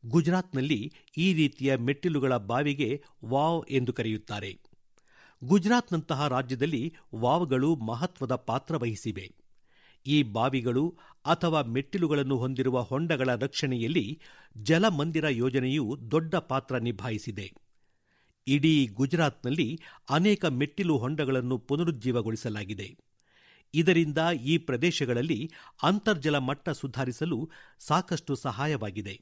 [0.06, 4.60] ಗುಜರಾತ್ನಲ್ಲಿ ಈ ರೀತಿಯ ಮೆಟ್ಟಿಲುಗಳ ಬಾವಿಗೆ ವಾವ್ ಎಂದು ಕರೆಯುತ್ತಾರೆ.
[5.44, 9.43] ಗುಜರಾತ್ನಂತಹ ರಾಜ್ಯದಲ್ಲಿ ವಾವ್ಗಳು ಮಹತ್ವದ ಪಾತ್ರ ವಹಿಸಿವೆ.
[10.08, 14.22] ಈ ಬಾವಿಗಳು ಅಥವಾ ಮೆಟ್ಟಿಲುಗಳನ್ನು ಹೊಂದಿರುವ ಹೊಂಡಗಳ ರಕ್ಷಣೆಯಲ್ಲಿ
[14.58, 17.54] ಜಲಮಂದಿರ ಯೋಜನೆಯು ದೊಡ್ಡ ಪಾತ್ರ ನಿಭಾಯಿಸಿದೆ.
[18.48, 19.80] ಇಡೀ ಗುಜರಾತ್ನಲ್ಲಿ
[20.10, 22.98] ಅನೇಕ ಮೆಟ್ಟಿಲು ಹೊಂಡಗಳನ್ನು ಪುನರುಜ್ಜೀವಗೊಳಿಸಲಾಗಿದೆ.
[23.74, 25.52] ಇದರಿಂದ ಈ ಪ್ರದೇಶಗಳಲ್ಲಿ
[25.84, 27.50] ಅಂತರ್ಜಲ ಮಟ್ಟ ಸುಧಾರಿಸಲು
[27.80, 29.22] ಸಾಕಷ್ಟು ಸಹಾಯವಾಗಿದೆ.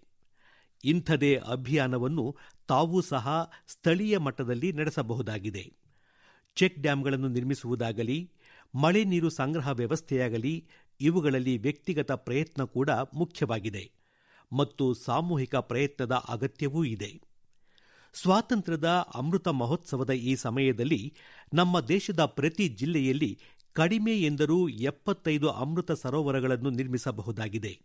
[0.84, 2.36] ಇಂಥದೇ ಅಭಿಯಾನವನ್ನು
[2.67, 5.73] ತಾವೂ ಸಹ ಸ್ಥಳೀಯ ಮಟ್ಟದಲ್ಲಿ ನಡೆಸಬಹುದಾಗಿದೆ.
[6.55, 8.32] ಚೆಕ್ ಡ್ಯಾಂಗಳನ್ನು ನಿರ್ಮಿಸುವುದಾಗಲಿ
[8.76, 10.67] ಮಳೆ ನೀರು ಸಂಗ್ರಹ ವ್ಯವಸ್ಥೆಯಾಗಲಿ,
[11.01, 13.91] ಇವುಗಳಲ್ಲಿ ವ್ಯಕ್ತಿಗತ ಪ್ರಯತ್ನ ಕೂಡ ಮುಖ್ಯವಾಗಿದೆ.
[14.53, 17.22] ಮತ್ತು ಸಾಮೂಹಿಕ ಪ್ರಯತ್ನದ ಅಗತ್ಯವೂ ಇದೆ.
[18.14, 21.14] ಸ್ವಾತಂತ್ರ್ಯದ ಅಮೃತ ಮಹೋತ್ಸವದ ಈ ಸಮಯದಲ್ಲಿ
[21.53, 23.39] ನಮ್ಮ ದೇಶದ ಪ್ರತಿ ಜಿಲ್ಲೆಯಲ್ಲಿ
[23.73, 27.81] ಕಡಿಮೆ ಎಂದರೂ ಎಪ್ಪತ್ತೈದು ಅಮೃತ ಸರೋವರಗಳನ್ನು ನಿರ್ಮಿಸಬಹುದಾಗಿದೆ.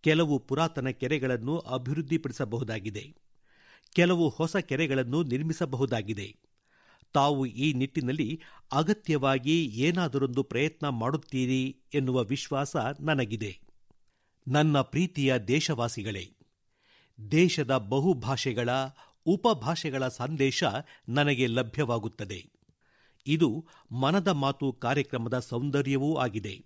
[0.00, 3.14] ಕೆಲವು ಪುರಾತನ ಕೆರೆಗಳನ್ನು ಅಭಿವೃದ್ಧಿಪಡಿಸಬಹುದಾಗಿದೆ.
[3.92, 6.36] ಕೆಲವು ಹೊಸ ಕೆರೆಗಳನ್ನು ನಿರ್ಮಿಸಬಹುದಾಗಿದೆ.
[7.12, 8.40] ತಾವು ಈ ನಿಟ್ಟಿನಲ್ಲಿ
[8.72, 13.60] ಅಗತ್ಯವಾಗಿ ಏನಾದರೊಂದು ಪ್ರಯತ್ನ ಮಾಡುತ್ತೀರಿ ಎನ್ನುವ ವಿಶ್ವಾಸ ನನಗಿದೆ.
[14.48, 16.36] ನನ್ನ ಪ್ರೀತಿಯ ದೇಶವಾಸಿಗಳೇ,
[17.30, 18.68] ದೇಶದ ಬಹುಭಾಷೆಗಳ,
[19.26, 20.64] ಉಪಭಾಷೆಗಳ ಸಂದೇಶ
[21.08, 22.50] ನನಗೆ ಲಭ್ಯವಾಗುತ್ತದೆ.
[23.26, 26.64] ಇದು ಮನದ ಮಾತು ಕಾರ್ಯಕ್ರಮದ ಸೌಂದರ್ಯವೂ ಆಗಿದೆ.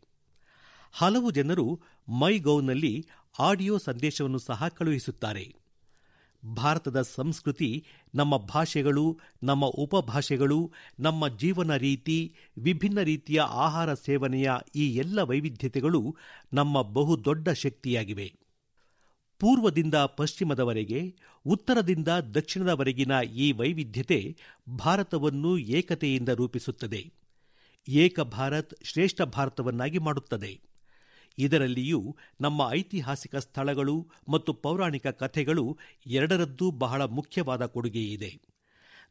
[0.92, 3.06] ಹಲವು ಜನರು ಮೈ ಗೌನಲ್ಲಿ
[3.38, 5.59] ಆಡಿಯೋ ಸಂದೇಶವನ್ನು ಸಹ ಕಳುಹಿಸುತ್ತಾರೆ.
[6.46, 7.84] ಭಾರತದ ಸಂಸ್ಕೃತಿ,
[8.14, 16.16] ನಮ್ಮ ಭಾಷೆಗಳು, ನಮ್ಮ ಉಪಭಾಷೆಗಳು, ನಮ್ಮ ಜೀವನ ರೀತಿ, ವಿಭಿನ್ನ ರೀತಿಯ ಆಹಾರ ಸೇವನೆಯ ಈ ಎಲ್ಲ ವೈವಿಧ್ಯತೆಗಳು
[16.52, 18.34] ನಮ್ಮ ಬಹುದೊಡ್ಡ ಶಕ್ತಿಯಾಗಿವೆ.
[19.38, 24.36] ಪೂರ್ವದಿಂದ ಪಶ್ಚಿಮದವರೆಗೆ, ಉತ್ತರದಿಂದ ದಕ್ಷಿಣದವರೆಗಿನ ಈ ವೈವಿಧ್ಯತೆ
[24.76, 27.12] ಭಾರತವನ್ನು ಏಕತೆಯಿಂದ ರೂಪಿಸುತ್ತದೆ.
[27.88, 30.69] ಏಕ ಭಾರತ್ ಶ್ರೇಷ್ಠ ಭಾರತವನ್ನಾಗಿ ಮಾಡುತ್ತದೆ.
[31.38, 38.50] ಇದರಲ್ಲಿಯೂ ನಮ್ಮ ಐತಿಹಾಸಿಕ ಸ್ಥಳಗಳು ಮತ್ತು ಪೌರಾಣಿಕ ಕಥೆಗಳು ಎರಡರದ್ದೂ ಬಹಳ ಮುಖ್ಯವಾದ ಕೊಡುಗೆಯಿದೆ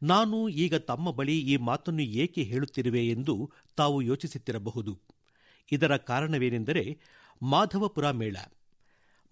[0.02, 5.00] ನಾನು ಈಗ ತಮ್ಮ ಬಳಿ ಈ ಮಾತನ್ನು ಏಕೆ ಹೇಳುತ್ತಿರುವೆ ಎಂದು ತಾವು ಯೋಚಿಸುತ್ತಿರಬಹುದು.
[5.72, 7.00] ಇದರ ಕಾರಣವೇನೆಂದರೆ
[7.42, 8.36] ಮಾಧವಪುರ ಮೇಳ.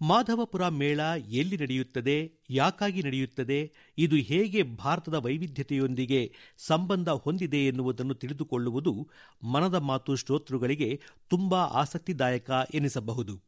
[0.01, 0.99] ಮಾಧವಪುರ ಮೇಳ
[1.29, 9.09] ಎಲ್ಲಿ ನಡೆಯುತ್ತದೆ, ಯಾಕಾಗಿ ನಡೆಯುತ್ತದೆ, ಇದು ಹೇಗೆ ಭಾರತದ ವೈವಿಧ್ಯತೆಯೊಂದಿಗೆ ಸಂಬಂಧ ಹೊಂದಿದೆ ಎನ್ನುವುದನ್ನು ತಿಳಿದುಕೊಳ್ಳುವುದು
[9.43, 13.41] ಮನದ ಮಾತು ಶ್ರೋತೃಗಳಿಗೆ ತುಂಬಾ ಆಸಕ್ತಿದಾಯಕ ಎನಿಸಬಹುದು.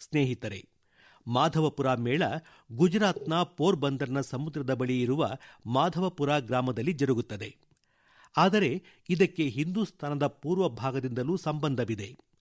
[0.00, 0.68] ಸ್ನೇಹಿತರೆ,
[1.26, 2.22] ಮಾಧವಪುರ ಮೇಳ
[2.72, 5.30] ಗುಜರಾತ್ನ ಪೋರ್ಬಂದರ್ನ ಸಮುದ್ರದ ಬಳಿ ಇರುವ
[5.66, 7.56] ಮಾಧವಪುರ ಗ್ರಾಮದಲ್ಲಿ ಜರುಗುತ್ತದೆ.
[8.36, 12.33] ಆದರೆ ಇದಕ್ಕೆ ಹಿಂದೂಸ್ತಾನದ ಪೂರ್ವ ಭಾಗದಿಂದಲೂ ಸಂಬಂಧವಿದೆ.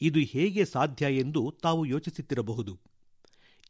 [0.00, 2.78] ಇದು ಹೇಗೆ ಸಾಧ್ಯ ಎಂದು ತಾವು ಯೋಚಿಸುತ್ತಿರಬಹುದು.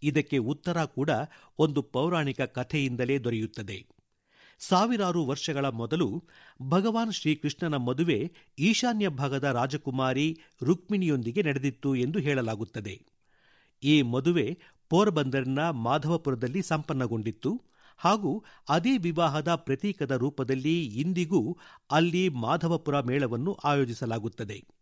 [0.03, 1.11] ಇದಕ್ಕೆ ಉತ್ತರ ಕೂಡ
[1.59, 3.87] ಒಂದು ಪೌರಾಣಿಕ ಕಥೆಯಿಂದಲೇ ದೊರೆಯುತ್ತದೆ.
[4.59, 6.25] ಸಾವಿರಾರು ವರ್ಷಗಳ ಮೊದಲು
[6.63, 13.03] ಭಗವಾನ್ ಶ್ರೀಕೃಷ್ಣನ ಮದುವೆ ಈಶಾನ್ಯ ಭಾಗದ ರಾಜಕುಮಾರಿ ರುಕ್ಮಿಣಿಯೊಂದಿಗೆ ನಡೆದಿತ್ತು ಎಂದು ಹೇಳಲಾಗುತ್ತದೆ.
[13.83, 14.59] ಈ ಮದುವೆ
[14.89, 17.63] ಪೋರ್ಬಂದರ್ನ ಮಾಧವಪುರದಲ್ಲಿ ಸಂಪನ್ನಗೊಂಡಿತ್ತು
[17.97, 21.59] ಹಾಗೂ ಅದೇ ವಿವಾಹದ ಪ್ರತೀಕದ ರೂಪದಲ್ಲಿ ಇಂದಿಗೂ
[21.91, 24.80] ಅಲ್ಲಿ ಮಾಧವಪುರ ಮೇಳವನ್ನು ಆಯೋಜಿಸಲಾಗುತ್ತದೆ.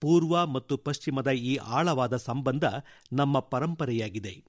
[0.00, 2.64] ಪೂರ್ವ ಮತ್ತು ಪಶ್ಚಿಮದ ಈ ಆಳವಾದ ಸಂಬಂಧ
[3.12, 4.44] ನಮ್ಮ ಪರಂಪರೆಯಾಗಿದೆ.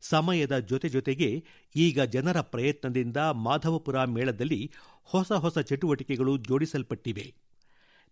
[0.00, 1.44] ಸಮಯದ ಜೊತೆ ಜೊತೆಗೆ
[1.76, 4.72] ಈಗ ಜನರ ಪ್ರಯತ್ನದಿಂದ ಮಾಧವಪುರ ಮೇಳದಲ್ಲಿ
[5.02, 7.34] ಹೊಸ ಹೊಸ ಚಟುವಟಿಕೆಗಳು ಜೋಡಿಸಲ್ಪಟ್ಟಿವೆ.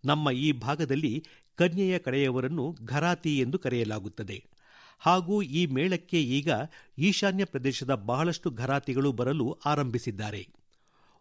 [0.05, 1.25] ನಮ್ಮ ಈ ಭಾಗದಲ್ಲಿ
[1.57, 4.45] ಕನ್ಯೆಯ ಕಡೆಯವರನ್ನು ಘರಾತಿ ಎಂದು ಕರೆಯಲಾಗುತ್ತದೆ.
[4.99, 6.51] ಹಾಗೂ ಈ ಮೇಳಕ್ಕೆ ಈಗ
[6.99, 10.49] ಈಶಾನ್ಯ ಪ್ರದೇಶದ ಬಹಳಷ್ಟು ಘರಾತಿಗಳು ಬರಲು ಆರಂಭಿಸಿದ್ದಾರೆ.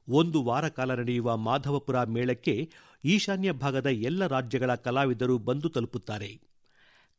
[0.09, 2.69] ಒಂದು ವಾರ ಕಾಲ ನಡೆಯುವ ಮಾಧವಪುರ ಮೇಳಕ್ಕೆ
[3.05, 6.41] ಈಶಾನ್ಯ ಭಾಗದ ಎಲ್ಲ ರಾಜ್ಯಗಳ ಕಲಾವಿದರು ಬಂದು ತಲುಪುತ್ತಾರೆ.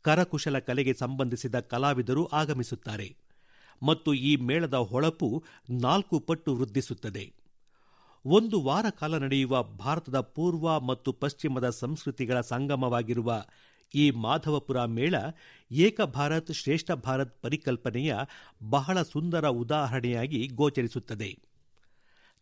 [0.02, 3.16] ಕರಕುಶಲ ಕಲೆಗೆ ಸಂಬಂಧಿಸಿದ ಕಲಾವಿದರು ಆಗಮಿಸುತ್ತಾರೆ.
[3.82, 7.32] ಮತ್ತು ಈ ಮೇಳದ ಹೊಳಪು ನಾಲ್ಕು ಪಟ್ಟು ವೃದ್ಧಿಸುತ್ತದೆ.
[8.26, 13.42] ಒಂದು ವಾರ ಕಾಲ ನಡೆಯುವ ಭಾರತದ ಪೂರ್ವ ಮತ್ತು ಪಶ್ಚಿಮದ ಸಂಸ್ಕೃತಿಗಳ ಸಂಗಮವಾಗಿರುವ
[13.94, 15.14] ಈ ಮಾಧವಪುರ ಮೇಳ
[15.70, 18.14] ಏಕ ಭಾರತ್ ಶ್ರೇಷ್ಠ ಭಾರತ್ ಪರಿಕಲ್ಪನೆಯ
[18.62, 21.47] ಬಹಳ ಸುಂದರ ಉದಾಹರಣೆಯಾಗಿ ಗೋಚರಿಸುತ್ತದೆ.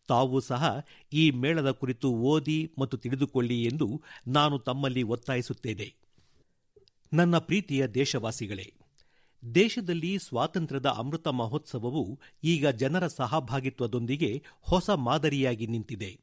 [0.09, 5.95] ತಾವು ಸಹ ಈ ಮೇಳದ ಕುರಿತು ಓದಿ ಮತ್ತು ತಿಳಿದುಕೊಳ್ಳಿ ಎಂದು ನಾನು ತಮ್ಮಲ್ಲಿ ಒತ್ತಾಯಿಸುತ್ತೇನೆ.
[7.13, 8.73] ನನ್ನ ಪ್ರೀತಿಯ ದೇಶವಾಸಿಗಳೇ,
[9.55, 16.21] ದೇಶದಲ್ಲಿ ಸ್ವಾತಂತ್ರ್ಯದ ಅಮೃತ ಮಹೋತ್ಸವವು ಈಗ ಜನರ ಸಹಭಾಗಿತ್ವದೊಂದಿಗೆ ಹೊಸ ಮಾದರಿಯಾಗಿ ನಿಂತಿದೆ.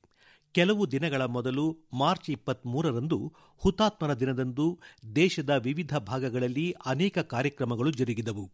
[0.52, 4.80] ಕೆಲವು ದಿನಗಳ ಮೊದಲು ಮಾರ್ಚ್ ಇಪ್ಪತ್ಮೂರರಂದು ಹುತಾತ್ಮರ ದಿನದಂದು
[5.16, 8.52] ದೇಶದ ವಿವಿಧ ಭಾಗಗಳಲ್ಲಿ ಅನೇಕ ಕಾರ್ಯಕ್ರಮಗಳು ಜರುಗಿದವು.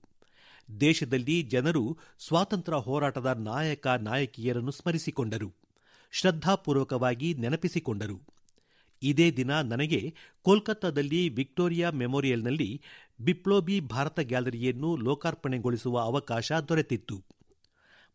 [0.82, 1.98] ದೇಶದಲ್ಲಿ ಜನರು
[2.28, 5.54] ಸ್ವಾತಂತ್ರ್ಯ ಹೋರಾಟದ ನಾಯಕ ನಾಯಕಿಯರನ್ನು ಸ್ಮರಿಸಿಕೊಂಡರು.
[6.12, 8.22] ಶ್ರದ್ಧಾಪೂರ್ವಕವಾಗಿ ನೆನಪಿಸಿಕೊಂಡರು.
[9.04, 12.82] ಇದೇ ದಿನ ನನಗೆ ಕೋಲ್ಕತ್ತಾದಲ್ಲಿ ವಿಕ್ಟೋರಿಯಾ ಮೆಮೋರಿಯಲ್ನಲ್ಲಿ
[13.22, 17.24] ಬಿಪ್ಲೋಬಿ ಭಾರತ ಗ್ಯಾಲರಿಯನ್ನು ಲೋಕಾರ್ಪಣೆಗೊಳಿಸುವ ಅವಕಾಶ ದೊರೆತಿತ್ತು.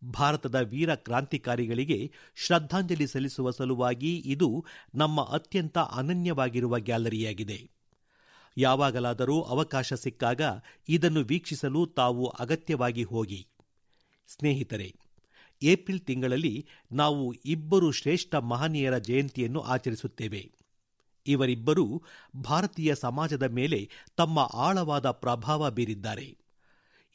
[0.05, 4.64] ಭಾರತದ ವೀರ ಕ್ರಾಂತಿಕಾರಿಗಳಿಗೆ ಶ್ರದ್ಧಾಂಜಲಿ ಸಲ್ಲಿಸುವ ಸಲುವಾಗಿ ಇದು
[4.94, 7.73] ನಮ್ಮ ಅತ್ಯಂತ ಅನನ್ಯವಾಗಿರುವ ಗ್ಯಾಲರಿಯಾಗಿದೆ.
[8.56, 10.40] ಯಾವಾಗಲಾದರೂ ಅವಕಾಶ ಸಿಕ್ಕಾಗ
[10.89, 13.47] ಇದನ್ನು ವೀಕ್ಷಿಸಲು ತಾವು ಅಗತ್ಯವಾಗಿ ಹೋಗಿ.
[14.28, 14.94] ಸ್ನೇಹಿತರೆ,
[15.62, 20.52] ಏಪ್ರಿಲ್ ತಿಂಗಳಲ್ಲಿ ನಾವು ಇಬ್ಬರು ಶ್ರೇಷ್ಠ ಮಹನೀಯರ ಜಯಂತಿಯನ್ನು ಆಚರಿಸುತ್ತೇವೆ.
[21.26, 22.02] ಇವರಿಬ್ಬರೂ
[22.36, 26.36] ಭಾರತೀಯ ಸಮಾಜದ ಮೇಲೆ ತಮ್ಮ ಆಳವಾದ ಪ್ರಭಾವ ಬೀರಿದ್ದಾರೆ.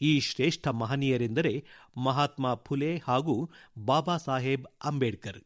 [0.02, 1.66] ಈ ಶ್ರೇಷ್ಠ ಮಹನೀಯರೆಂದರೆ
[1.98, 3.50] ಮಹಾತ್ಮ ಫುಲೆ ಹಾಗೂ
[3.86, 5.44] ಬಾಬಾ ಸಾಹೇಬ್ ಅಂಬೇಡ್ಕರ್.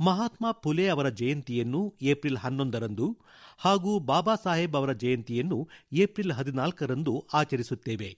[0.00, 3.18] ಮಹಾತ್ಮ ಫುಲೆ ಅವರ ಜಯಂತಿಯನ್ನು ಏಪ್ರಿಲ್ ಹನ್ನೊಂದರಂದು
[3.58, 8.16] ಹಾಗೂ ಬಾಬಾ ಸಾಹೇಬ್ ಅವರ ಜಯಂತಿಯನ್ನು ಏಪ್ರಿಲ್ ಹದಿನಾಲ್ಕರಂದು ಆಚರಿಸುತ್ತೇವೆ.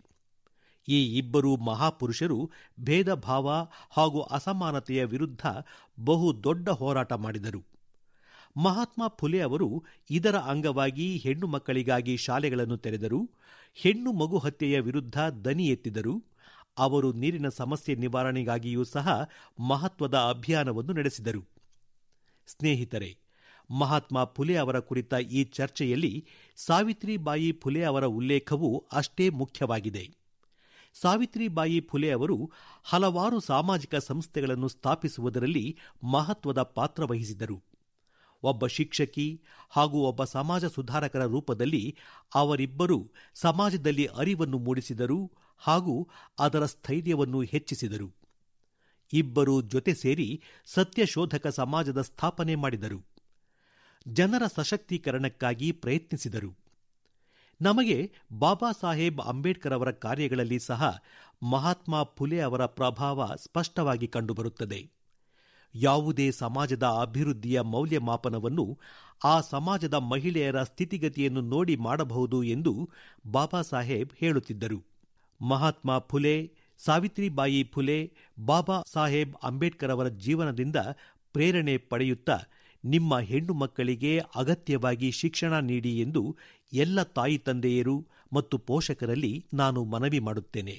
[0.89, 2.51] ಈ ಇಬ್ಬರು ಮಹಾಪುರುಷರು
[2.81, 3.49] ಭೇದ ಭಾವ
[3.91, 5.47] ಹಾಗೂ ಅಸಮಾನತೆಯ ವಿರುದ್ಧ
[6.01, 7.65] ಬಹು ದೊಡ್ಡ ಹೋರಾಟ ಮಾಡಿದರು.
[8.57, 13.31] ಮಹಾತ್ಮ ಫುಲೆ ಅವರು ಇದರ ಅಂಗವಾಗಿ ಹೆಣ್ಣು ಮಕ್ಕಳಿಗಾಗಿ ಶಾಲೆಗಳನ್ನು ತೆರೆದರು,
[13.75, 16.25] ಹೆಣ್ಣು ಮಗು ಹತ್ಯೆಯ ವಿರುದ್ಧ ದನಿ ಎತ್ತಿದರು,
[16.79, 19.29] ಅವರು ನೀರಿನ ಸಮಸ್ಯೆ ನಿವಾರಣೆಗಾಗಿಯೂ ಸಹ
[19.61, 21.58] ಮಹತ್ವದ ಅಭಿಯಾನವನ್ನು ನಡೆಸಿದರು.
[22.49, 23.19] ಸ್ನೇಹಿತರೆ,
[23.71, 26.27] ಮಹಾತ್ಮ ಫುಲೆ ಅವರ ಕುರಿತ ಈ ಚರ್ಚೆಯಲ್ಲಿ
[26.57, 30.05] ಸಾವಿತ್ರಿಬಾಯಿ ಫುಲೆ ಅವರ ಉಲ್ಲೇಖವೂ ಅಷ್ಟೇ ಮುಖ್ಯವಾಗಿದೆ.
[30.95, 32.51] ಸಾವಿತ್ರಿಬಾಯಿ ಫುಲೆ ಅವರು
[32.85, 37.59] ಹಲವಾರು ಸಾಮಾಜಿಕ ಸಂಸ್ಥೆಗಳನ್ನು ಸ್ಥಾಪಿಸುವುದರಲ್ಲಿ ಮಹತ್ವದ ಪಾತ್ರ ವಹಿಸಿದರು
[38.43, 41.97] ಒಬ್ಬ ಶಿಕ್ಷಕಿ ಹಾಗೂ ಒಬ್ಬ ಸಮಾಜ ಸುಧಾರಕರ ರೂಪದಲ್ಲಿ
[42.35, 42.99] ಅವರಿಬ್ಬರು
[43.35, 46.09] ಸಮಾಜದಲ್ಲಿ ಅರಿವನ್ನು ಮೂಡಿಸಿದರು ಹಾಗೂ
[46.39, 48.18] ಅದರ ಸ್ಥೈರ್ಯವನ್ನು ಹೆಚ್ಚಿಸಿದರು.
[49.13, 53.05] ಇಬ್ಬರು ಜೊತೆ ಸೇರಿ ಸತ್ಯಶೋಧಕ ಸಮಾಜದ ಸ್ಥಾಪನೆ ಮಾಡಿದರು.
[54.09, 56.57] ಜನರ ಸಶಕ್ತೀಕರಣಕ್ಕಾಗಿ ಪ್ರಯತ್ನಿಸಿದರು.
[57.63, 60.97] ನಮಗೆ ಬಾಬಾ ಸಾಹೇಬ್ ಅಂಬೇಡ್ಕರ್ ಅವರ ಕಾರ್ಯಗಳಲ್ಲಿ ಸಹ
[61.43, 64.91] ಮಹಾತ್ಮ ಫುಲೆ ಅವರ ಪ್ರಭಾವ ಸ್ಪಷ್ಟವಾಗಿ ಕಂಡುಬರುತ್ತದೆ.
[65.75, 68.79] ಯಾವುದೇ ಸಮಾಜದ ಅಭಿವೃದ್ಧಿಯ ಮೌಲ್ಯಮಾಪನವನ್ನು
[69.25, 72.91] ಆ ಸಮಾಜದ ಮಹಿಳೆಯರ ಸ್ಥಿತಿಗತಿಯನ್ನು ನೋಡಿ ಮಾಡಬಹುದು ಎಂದು
[73.27, 74.85] ಬಾಬಾ ಸಾಹೇಬ್ ಹೇಳುತ್ತಿದ್ದರು.
[75.41, 78.13] ಮಹಾತ್ಮ ಫುಲೆ ಸಾವಿತ್ರಿಬಾಯಿ ಫುಲೆ
[78.47, 80.77] ಬಾಬಾ ಸಾಹೇಬ್ ಅಂಬೇಡ್ಕರ್ ಅವರ ಜೀವನದಿಂದ
[81.33, 82.37] ಪ್ರೇರಣೆ ಪಡೆಯುತ್ತಾ
[82.85, 86.37] ನಿಮ್ಮ ಹೆಣ್ಣು ಮಕ್ಕಳಿಗೆ ಅಗತ್ಯವಾಗಿ ಶಿಕ್ಷಣ ನೀಡಿ ಎಂದು
[86.73, 90.77] ಎಲ್ಲ ತಾಯಿ ತಂದೆಯರು ಮತ್ತು ಪೋಷಕರಲ್ಲಿ ನಾನು ಮನವಿ ಮಾಡುತ್ತೇನೆ.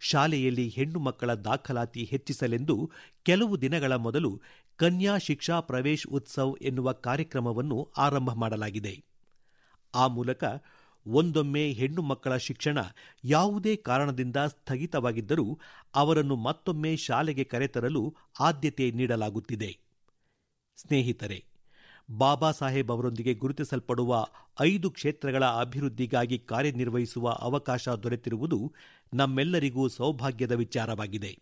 [0.00, 2.90] ಶಾಲೆಯಲ್ಲಿ ಹೆಣ್ಣು ಮಕ್ಕಳ ದಾಖಲಾತಿ ಹೆಚ್ಚಿಸಲೆಂದು
[3.22, 4.40] ಕೆಲವು ದಿನಗಳ ಮೊದಲು
[4.76, 9.04] ಕನ್ಯಾ ಶಿಕ್ಷಾ ಪ್ರವೇಶ್ ಉತ್ಸವ್ ಎನ್ನುವ ಕಾರ್ಯಕ್ರಮವನ್ನು ಆರಂಭ ಮಾಡಲಾಗಿದೆ.
[9.94, 10.44] ಆ ಮೂಲಕ
[11.16, 12.78] ಒಂದೊಮ್ಮೆ ಹೆಣ್ಣು ಮಕ್ಕಳ ಶಿಕ್ಷಣ
[13.24, 15.46] ಯಾವುದೇ ಕಾರಣದಿಂದ ಸ್ಥಗಿತವಾಗಿದ್ದರೂ
[15.94, 18.02] ಅವರನ್ನು ಮತ್ತೊಮ್ಮೆ ಶಾಲೆಗೆ ಕರೆತರಲು
[18.40, 19.70] ಆದ್ಯತೆ ನೀಡಲಾಗುತ್ತಿದೆ.
[20.78, 21.38] ಸ್ನೇಹಿತರೆ,
[22.18, 24.12] ಬಾಬಾ ಸಾಹೇಬ್ ಅವರೊಂದಿಗೆ ಗುರುತಿಸಲ್ಪಡುವ
[24.60, 28.72] ಐದು ಕ್ಷೇತ್ರಗಳ ಅಭಿವೃದ್ಧಿಗಾಗಿ ಕಾರ್ಯನಿರ್ವಹಿಸುವ ಅವಕಾಶ ದೊರೆತಿರುವುದು
[29.14, 31.32] ನಮ್ಮೆಲ್ಲರಿಗೂ ಸೌಭಾಗ್ಯದ ವಿಚಾರವಾಗಿದೆ.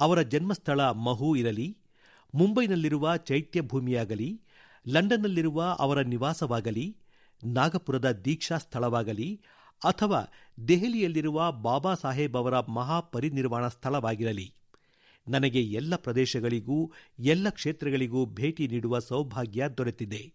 [0.00, 1.68] ಅವರ ಜನ್ಮಸ್ಥಳ ಮಹು ಇರಲಿ,
[2.34, 4.30] ಮುಂಬೈನಲ್ಲಿರುವ ಚೈತ್ಯಭೂಮಿಯಾಗಲಿ,
[4.88, 6.86] ಲಂಡನ್ನಲ್ಲಿರುವ ಅವರ ನಿವಾಸವಾಗಲಿ
[7.44, 9.40] ನಾಗಪುರದ ದೀಕ್ಷಾ ಸ್ಥಳವಾಗಲಿ
[9.84, 10.24] ಅಥವಾ
[10.68, 14.54] ದೆಹಲಿಯಲ್ಲಿರುವ ಬಾಬಾ ಸಾಹೇಬ್ ಅವರ ಮಹಾಪರಿನಿರ್ವಾಣ ಸ್ಥಳವಾಗಿರಲಿ.
[15.28, 20.32] ನನಗೆ ಎಲ್ಲ ಪ್ರದೇಶಗಳಿಗೂ, ಎಲ್ಲ ಕ್ಷೇತ್ರಗಳಿಗೂ ಭೇಟಿ ನೀಡುವ ಸೌಭಾಗ್ಯ ದೊರೆತಿದೆ.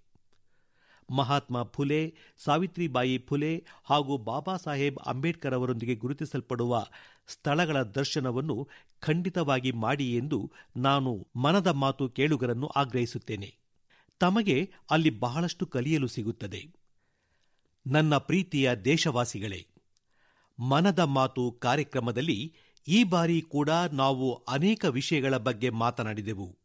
[1.10, 6.86] ಮಹಾತ್ಮ ಫುಲೆ, ಸಾವಿತ್ರಿಬಾಯಿ ಫುಲೆ ಹಾಗೂ ಬಾಬಾ ಸಾಹೇಬ್ ಅಂಬೇಡ್ಕರ್ ಅವರೊಂದಿಗೆ ಗುರುತಿಸಲ್ಪಡುವ
[7.28, 8.68] ಸ್ಥಳಗಳ ದರ್ಶನವನ್ನು
[9.00, 13.56] ಖಂಡಿತವಾಗಿ ಮಾಡಿ ಎಂದು ನಾನು ಮನದ ಮಾತು ಕೇಳುಗರನ್ನು ಆಗ್ರಹಿಸುತ್ತೇನೆ.
[14.20, 16.83] ತಮಗೆ ಅಲ್ಲಿ ಬಹಳಷ್ಟು ಕಲಿಯಲು ಸಿಗುತ್ತದೆ.
[17.88, 19.68] ನನ್ನ ಪ್ರೀತಿಯ ದೇಶವಾಸಿಗಳೇ,
[20.60, 22.54] ಮನದ ಮಾತು ಕಾರ್ಯಕ್ರಮದಲ್ಲಿ
[22.88, 26.58] ಈ ಬಾರಿ ಕೂಡ ನಾವು ಅನೇಕ ವಿಷಯಗಳ ಬಗ್ಗೆ ಮಾತನಾಡಿದೆವು.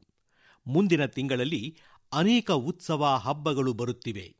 [0.67, 1.79] ಮುಂದಿನ ತಿಂಗಳಲ್ಲಿ
[2.13, 4.37] ಅನೇಕ ಉತ್ಸವ ಹಬ್ಬಗಳು ಬರುತ್ತಿವೆ.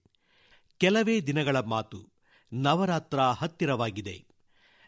[0.79, 2.09] ಕೆಲವೇ ದಿನಗಳ ಮಾತು,
[2.53, 4.25] ನವರಾತ್ರ ಹತ್ತಿರವಾಗಿದೆ.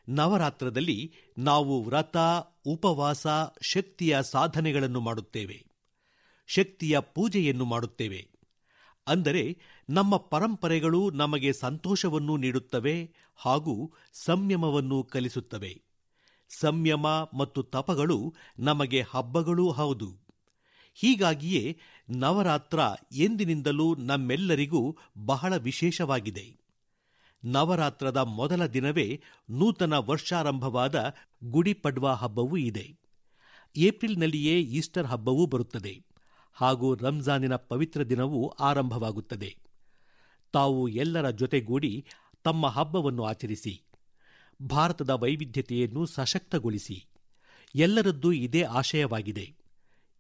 [0.09, 2.17] ನವರಾತ್ರದಲ್ಲಿ ನಾವು ವ್ರತ,
[2.67, 3.27] ಉಪವಾಸ,
[3.63, 5.67] ಶಕ್ತಿಯ ಸಾಧನೆಗಳನ್ನು ಮಾಡುತ್ತೇವೆ.
[6.47, 8.40] ಶಕ್ತಿಯ ಪೂಜೆಯನ್ನು ಮಾಡುತ್ತೇವೆ.
[9.11, 9.59] ಅಂದರೆ
[9.91, 15.83] ನಮ್ಮ ಪರಂಪರೆಗಳು ನಮಗೆ ಸಂತೋಷವನ್ನು ನೀಡುತ್ತವೆ ಹಾಗೂ ಸಂಯಮವನ್ನು ಕಲಿಸುತ್ತವೆ.
[16.61, 20.31] ಸಂಯಮ ಮತ್ತು ತಪಗಳು ನಮಗೆ ಹಬ್ಬಗಳೂ ಹೌದು.
[20.95, 21.79] ಹೀಗಾಗಿಯೇ
[22.11, 22.81] ನವರಾತ್ರ
[23.13, 24.97] ಎಂದಿನಿಂದಲೂ ನಮ್ಮೆಲ್ಲರಿಗೂ
[25.27, 26.61] ಬಹಳ ವಿಶೇಷವಾಗಿದೆ.
[27.45, 29.21] ನವರಾತ್ರದ ಮೊದಲ ದಿನವೇ
[29.51, 31.15] ನೂತನ ವರ್ಷಾರಂಭವಾದ
[31.45, 32.99] ಗುಡಿಪಡ್ವಾ ಹಬ್ಬವೂ ಇದೆ.
[33.77, 36.10] ಏಪ್ರಿಲ್ನಲ್ಲಿಯೇ ಈಸ್ಟರ್ ಹಬ್ಬವೂ ಬರುತ್ತದೆ.
[36.53, 39.57] ಹಾಗೂ ರಂಜಾನಿನ ಪವಿತ್ರ ದಿನವೂ ಆರಂಭವಾಗುತ್ತದೆ.
[40.53, 42.05] ತಾವು ಎಲ್ಲರ ಜೊತೆಗೂಡಿ
[42.43, 43.83] ತಮ್ಮ ಹಬ್ಬವನ್ನು ಆಚರಿಸಿ,
[44.63, 47.07] ಭಾರತದ ವೈವಿಧ್ಯತೆಯನ್ನು ಸಶಕ್ತಗೊಳಿಸಿ,
[47.75, 49.55] ಎಲ್ಲರದ್ದೂ ಇದೇ ಆಶಯವಾಗಿದೆ.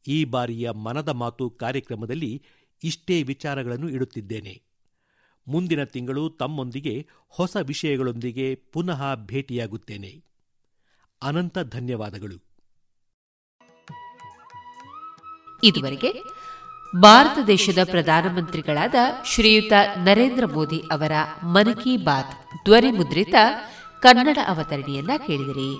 [0.06, 2.42] ಈ ಬಾರಿಯ ಮನದ ಮಾತು ಕಾರ್ಯಕ್ರಮದಲ್ಲಿ
[2.84, 4.62] ಇಷ್ಟೇ ವಿಚಾರಗಳನ್ನು ಇಡುತ್ತಿದ್ದೇನೆ.
[5.48, 10.24] ಮುಂದಿನ ತಿಂಗಳು ತಮ್ಮೊಂದಿಗೆ ಹೊಸ ವಿಷಯಗಳೊಂದಿಗೆ ಪುನಃ ಭೇಟಿಯಾಗುತ್ತೇನೆ.
[11.22, 12.49] ಅನಂತ ಧನ್ಯವಾದಗಳು.
[15.64, 16.24] ಇದುವರೆಗೆ
[17.00, 21.12] ಭಾರತ ದೇಶದ ಪ್ರಧಾನಮಂತ್ರಿಗಳಾದ ಶ್ರೀಯುತ ನರೇಂದ್ರ ಮೋದಿ ಅವರ
[21.42, 22.32] ಮನ್ ಕಿ ಬಾತ್
[22.64, 23.34] ಧ್ವನಿ ಮುದ್ರಿತ
[24.02, 25.72] ಕನ್ನಡ ಅವತರಣಿಯನ್ನ ಕೇಳಿದಿರಿ.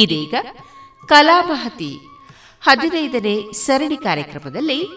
[0.00, 0.34] ಇದೀಗ
[1.06, 1.98] ಕಲಾಮಹತಿ
[2.60, 4.88] ಹದಿನೈದನೇ ಸರಣಿ ಕಾರ್ಯಕ್ರಮದಲ್ಲಿ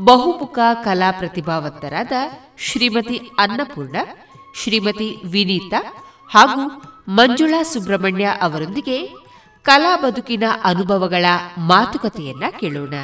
[0.00, 2.12] ಬಹುಮುಖ ಕಲಾ ಪ್ರತಿಭಾವಂತರಾದ
[2.58, 3.96] ಶ್ರೀಮತಿ ಅನ್ನಪೂರ್ಣ,
[4.62, 9.06] ಶ್ರೀಮತಿ ವಿನೀತಾ ಹಾಗೂ ಮಂಜುಳಾ ಸುಬ್ರಹ್ಮಣ್ಯ ಅವರೊಂದಿಗೆ
[9.62, 11.24] ಕಲಾ ಬದುಕಿನ ಅನುಭವಗಳ
[11.58, 12.94] ಮಾತುಕತೆಯನ್ನ ಕೇಳೋಣ.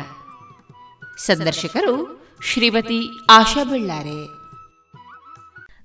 [1.18, 4.42] ಸಂದರ್ಶಕರು ಶ್ರೀಮತಿ ಆಶಾ ಬಳ್ಳಾರೆ.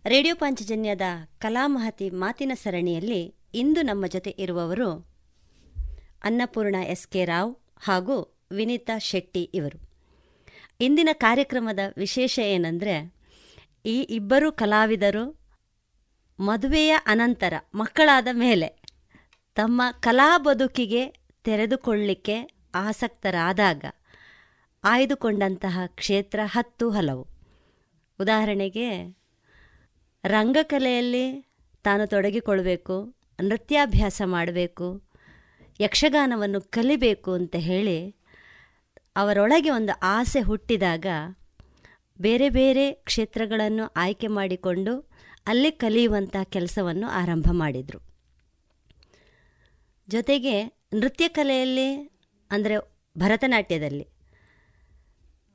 [0.10, 1.02] ರೇಡಿಯೋ ಪಾಂಚಜನ್ಯದ
[1.40, 5.07] ಕಲಾಮಹತಿ ಮಾತಿನ ಸರಣಿಯಲ್ಲಿ ಇಂದು ನಮ್ಮ ಜೊತೆ ಇರುವವರು
[6.24, 9.88] ಅನ್ನಪೂರ್ಣ ಎಸ್ ಕೆ ರಾವ್ ಹಾಗೂ ವಿನೀತಾ ಶೆಟ್ಟಿ ಇವರು.
[10.80, 13.16] ಇಂದಿನ ಕಾರ್ಯಕ್ರಮದ ವಿಶೇಷ ಏನಂದರೆ,
[13.86, 15.40] ಈ ಇಬ್ಬರು ಕಲಾವಿದರು
[16.40, 18.88] ಮದುವೆಯ ಅನಂತರ ಮಕ್ಕಳಾದ ಮೇಲೆ
[19.56, 21.06] ತಮ್ಮ ಕಲಾ ಬದುಕಿಗೆ
[21.44, 23.86] ತೆರೆದುಕೊಳ್ಳಿಕ್ಕೆ ಆಸಕ್ತರಾದಾಗ
[24.84, 27.28] ಆಯ್ದುಕೊಂಡಂತಹ ಕ್ಷೇತ್ರ ಹತ್ತು ಹಲವು.
[28.20, 29.18] ಉದಾಹರಣೆಗೆ,
[30.24, 35.07] ರಂಗಕಲೆಯಲ್ಲಿ ತಾನು ತೊಡಗಿಕೊಳ್ಬೇಕು, ನೃತ್ಯಾಭ್ಯಾಸ ಮಾಡಬೇಕು
[35.80, 37.98] ಯಕ್ಷಗಾನವನ್ನು ಕಲಿಬೇಕು ಅಂತ ಹೇಳಿ
[39.16, 41.06] ಅವರೊಳಗೆ ಒಂದು ಆಸೆ ಹುಟ್ಟಿದಾಗ
[42.20, 44.94] ಬೇರೆ ಬೇರೆ ಕ್ಷೇತ್ರಗಳನ್ನು ಆಯ್ಕೆ ಮಾಡಿಕೊಂಡು
[45.48, 48.00] ಅಲ್ಲಿ ಕಲಿಯುವಂಥ ಕೆಲಸವನ್ನು ಆರಂಭ ಮಾಡಿದರು.
[50.08, 50.56] ಜೊತೆಗೆ
[50.94, 51.90] ನೃತ್ಯ ಕಲೆಯಲ್ಲಿ,
[52.52, 52.76] ಅಂದರೆ
[53.18, 54.06] ಭರತನಾಟ್ಯದಲ್ಲಿ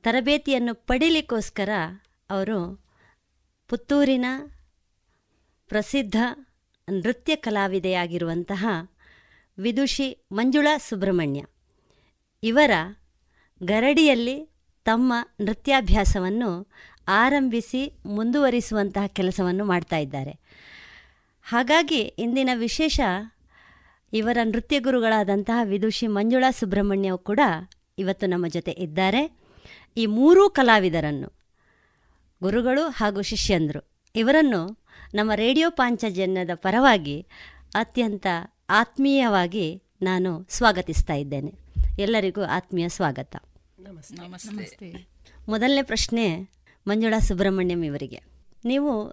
[0.05, 1.71] ತರಬೇತಿಯನ್ನು ಪಡೀಲಿಕ್ಕೋಸ್ಕರ
[2.31, 2.59] ಅವರು
[3.69, 4.27] ಪುತ್ತೂರಿನ
[5.69, 6.17] ಪ್ರಸಿದ್ಧ
[6.89, 8.67] ನೃತ್ಯ ಕಲಾವಿದೆಯಾಗಿರುವಂತಹ
[9.59, 11.45] ವಿದುಷಿ ಮಂಜುಳಾ ಸುಬ್ರಹ್ಮಣ್ಯ.
[12.43, 12.71] ಇವರ
[13.63, 14.51] ಗರಡಿಯಲ್ಲಿ
[14.85, 16.73] ತಮ್ಮ ನೃತ್ಯಾಭ್ಯಾಸವನ್ನು
[17.09, 20.41] ಆರಂಭಿಸಿ ಮುಂದುವರಿಸುವಂತಹ ಕೆಲಸವನ್ನು ಮಾಡ್ತಾ ಇದ್ದಾರೆ.
[21.43, 23.01] ಹಾಗಾಗಿ ಇಂದಿನ ವಿಶೇಷ
[24.13, 27.41] ಇವರ ನೃತ್ಯ ಗುರುಗಳಾದಂತಹ ವಿದುಷಿ ಮಂಜುಳಾ ಸುಬ್ರಹ್ಮಣ್ಯವು ಕೂಡ
[27.99, 29.37] ಇವತ್ತು ನಮ್ಮ ಜೊತೆ ಇದ್ದಾರೆ.
[29.97, 31.33] ಈ ಮೂರೂ ಕಲಾವಿದರನ್ನು,
[32.43, 34.85] ಗುರುಗಳು ಹಾಗೂ ಶಿಷ್ಯಂದರು, ಇವರನ್ನು
[35.15, 37.27] ನಮ್ಮ ರೇಡಿಯೋ ಪಾಂಚಜನ್ಯದ ಪರವಾಗಿ
[37.75, 38.27] ಅತ್ಯಂತ
[38.75, 41.53] ಆತ್ಮೀಯವಾಗಿ ನಾನು ಸ್ವಾಗತಿಸ್ತಾ ಇದ್ದೇನೆ.
[41.99, 43.37] ಎಲ್ಲರಿಗೂ ಆತ್ಮೀಯ ಸ್ವಾಗತ.
[43.79, 45.07] ನಮಸ್ತೆ.
[45.49, 46.49] ಮೊದಲನೇ ಪ್ರಶ್ನೆ
[46.87, 48.23] ಮಂಜುಳಾ ಸುಬ್ರಹ್ಮಣ್ಯಂ ಇವರಿಗೆ.
[48.65, 49.09] ನೀವು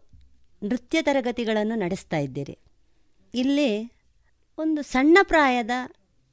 [0.64, 2.58] ನೃತ್ಯ ತರಗತಿಗಳನ್ನು ನಡೆಸ್ತಾ ಇದ್ದೀರಿ.
[3.34, 3.92] ಇಲ್ಲಿ
[4.58, 5.70] ಒಂದು ಸಣ್ಣ ಪ್ರಾಯದ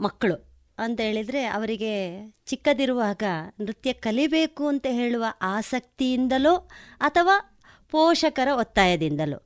[0.01, 0.45] ಮಕ್ಕಳು
[0.79, 3.23] ಅಂತ ಹೇಳಿದರೆ ಅವರಿಗೆ ಚಿಕ್ಕದಿರುವಾಗ
[3.61, 6.69] ನೃತ್ಯ ಕಲಿಬೇಕು ಅಂತ ಹೇಳುವ ಆಸಕ್ತಿಯಿಂದಲೋ
[7.01, 9.43] ಅಥವಾ ಪೋಷಕರ ಒತ್ತಾಯದಿಂದಲೋ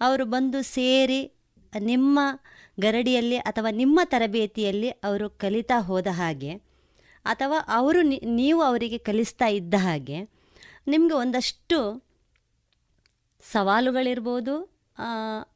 [0.00, 1.32] ಅವರು ಬಂದು ಸೇರಿ
[1.80, 2.20] ನಿಮ್ಮ
[2.80, 6.52] ಗರಡಿಯಲ್ಲಿ ಅಥವಾ ನಿಮ್ಮ ತರಬೇತಿಯಲ್ಲಿ ಅವರು ಕಲಿತಾ ಹೋದ ಹಾಗೆ,
[7.24, 8.00] ಅಥವಾ ಅವರು
[8.34, 10.18] ನೀವು ಅವರಿಗೆ ಕಲಿಸ್ತಾ ಇದ್ದ ಹಾಗೆ,
[10.88, 11.78] ನಿಮಗೆ ಒಂದಷ್ಟು
[13.44, 14.54] ಸವಾಲುಗಳಿರ್ಬೋದು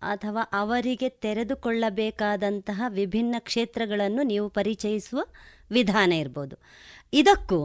[0.03, 5.23] ಅಥವಾ ಅವರಿಗೆ ತೆರೆದುಕೊಳ್ಳಬೇಕಾದಂತಹ ವಿಭಿನ್ನ ಕ್ಷೇತ್ರಗಳನ್ನು ನೀವು ಪರಿಚಯಿಸುವ
[5.71, 6.57] ವಿಧಾನ ಇರ್ಬೋದು.
[7.13, 7.61] ಇದಕ್ಕೂ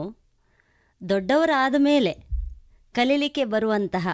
[1.02, 2.14] ದೊಡ್ಡವರಾದ ಮೇಲೆ
[2.96, 4.08] ಕಲೀಲಿಕ್ಕೆ ಬರುವಂತಹ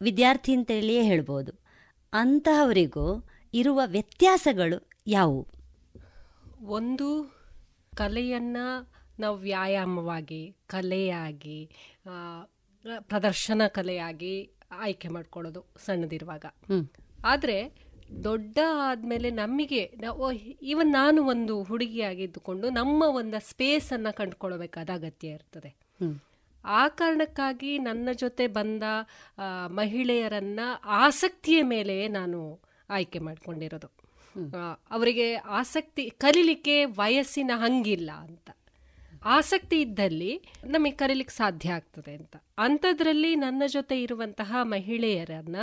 [0.00, 1.52] ವಿದ್ಯಾರ್ಥಿ ಅಂತೇಳಿಯೇ ಹೇಳ್ಬೋದು.
[2.12, 3.06] ಅಂತಹವರಿಗೂ
[3.56, 5.42] ಇರುವ ವ್ಯತ್ಯಾಸಗಳು ಯಾವುವು?
[6.68, 7.08] ಒಂದು
[7.96, 8.66] ಕಲೆಯನ್ನು
[9.18, 11.58] ನಾವು ವ್ಯಾಯಾಮವಾಗಿ ಕಲೆಯಾಗಿ
[13.00, 14.34] ಪ್ರದರ್ಶನ ಕಲೆಯಾಗಿ
[14.78, 16.44] ಆಯ್ಕೆ ಮಾಡ್ಕೊಳ್ಳೋದು ಸಣ್ಣದಿರುವಾಗ.
[17.24, 17.58] ಆದರೆ
[18.24, 20.32] ದೊಡ್ಡ ಆದಮೇಲೆ ನಮಗೆ ನಾವು
[20.72, 25.70] ಈವನ್ ನಾನು ಒಂದು ಹುಡುಗಿಯಾಗಿದ್ದುಕೊಂಡು ನಮ್ಮ ಒಂದು ಸ್ಪೇಸನ್ನು ಕಂಡುಕೊಳ್ಬೇಕಾದ ಅಗತ್ಯ ಇರ್ತದೆ.
[26.64, 28.82] ಆ ಕಾರಣಕ್ಕಾಗಿ ನನ್ನ ಜೊತೆ ಬಂದ
[29.68, 30.60] ಮಹಿಳೆಯರನ್ನು ಮಹಿಳೆಯರನ್ನ
[31.02, 32.40] ಆಸಕ್ತಿಯ ಮೇಲೆ ನಾನು
[32.90, 33.90] ಆಯ್ಕೆ ಮಾಡ್ಕೊಂಡಿರೋದು.
[34.90, 38.50] ಅವರಿಗೆ ಆಸಕ್ತಿ ಕಲೀಲಿಕ್ಕೆ ವಯಸ್ಸಿನ ಹಂಗಿಲ್ಲ ಅಂತ.
[39.24, 42.36] ಆಸಕ್ತಿ ಇದ್ದಲ್ಲಿ ನಮಗೆ ಕರೀಲಿಕ್ಕೆ ಸಾಧ್ಯ ಆಗ್ತದೆ ಅಂತ.
[42.58, 45.56] ಅಂಥದ್ರಲ್ಲಿ ನನ್ನ ಜೊತೆ ಇರುವಂತಹ ಮಹಿಳೆಯರನ್ನ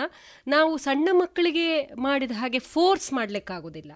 [0.47, 3.91] ನಾವು ಸಣ್ಣ ಮಕ್ಕಳಿಗೆ ಮಾಡಿದ ಹಾಗೆ ಫೋರ್ಸ್ ಮಾಡ್ಲಿಕ್ಕಾಗೋದಿಲ್ಲ.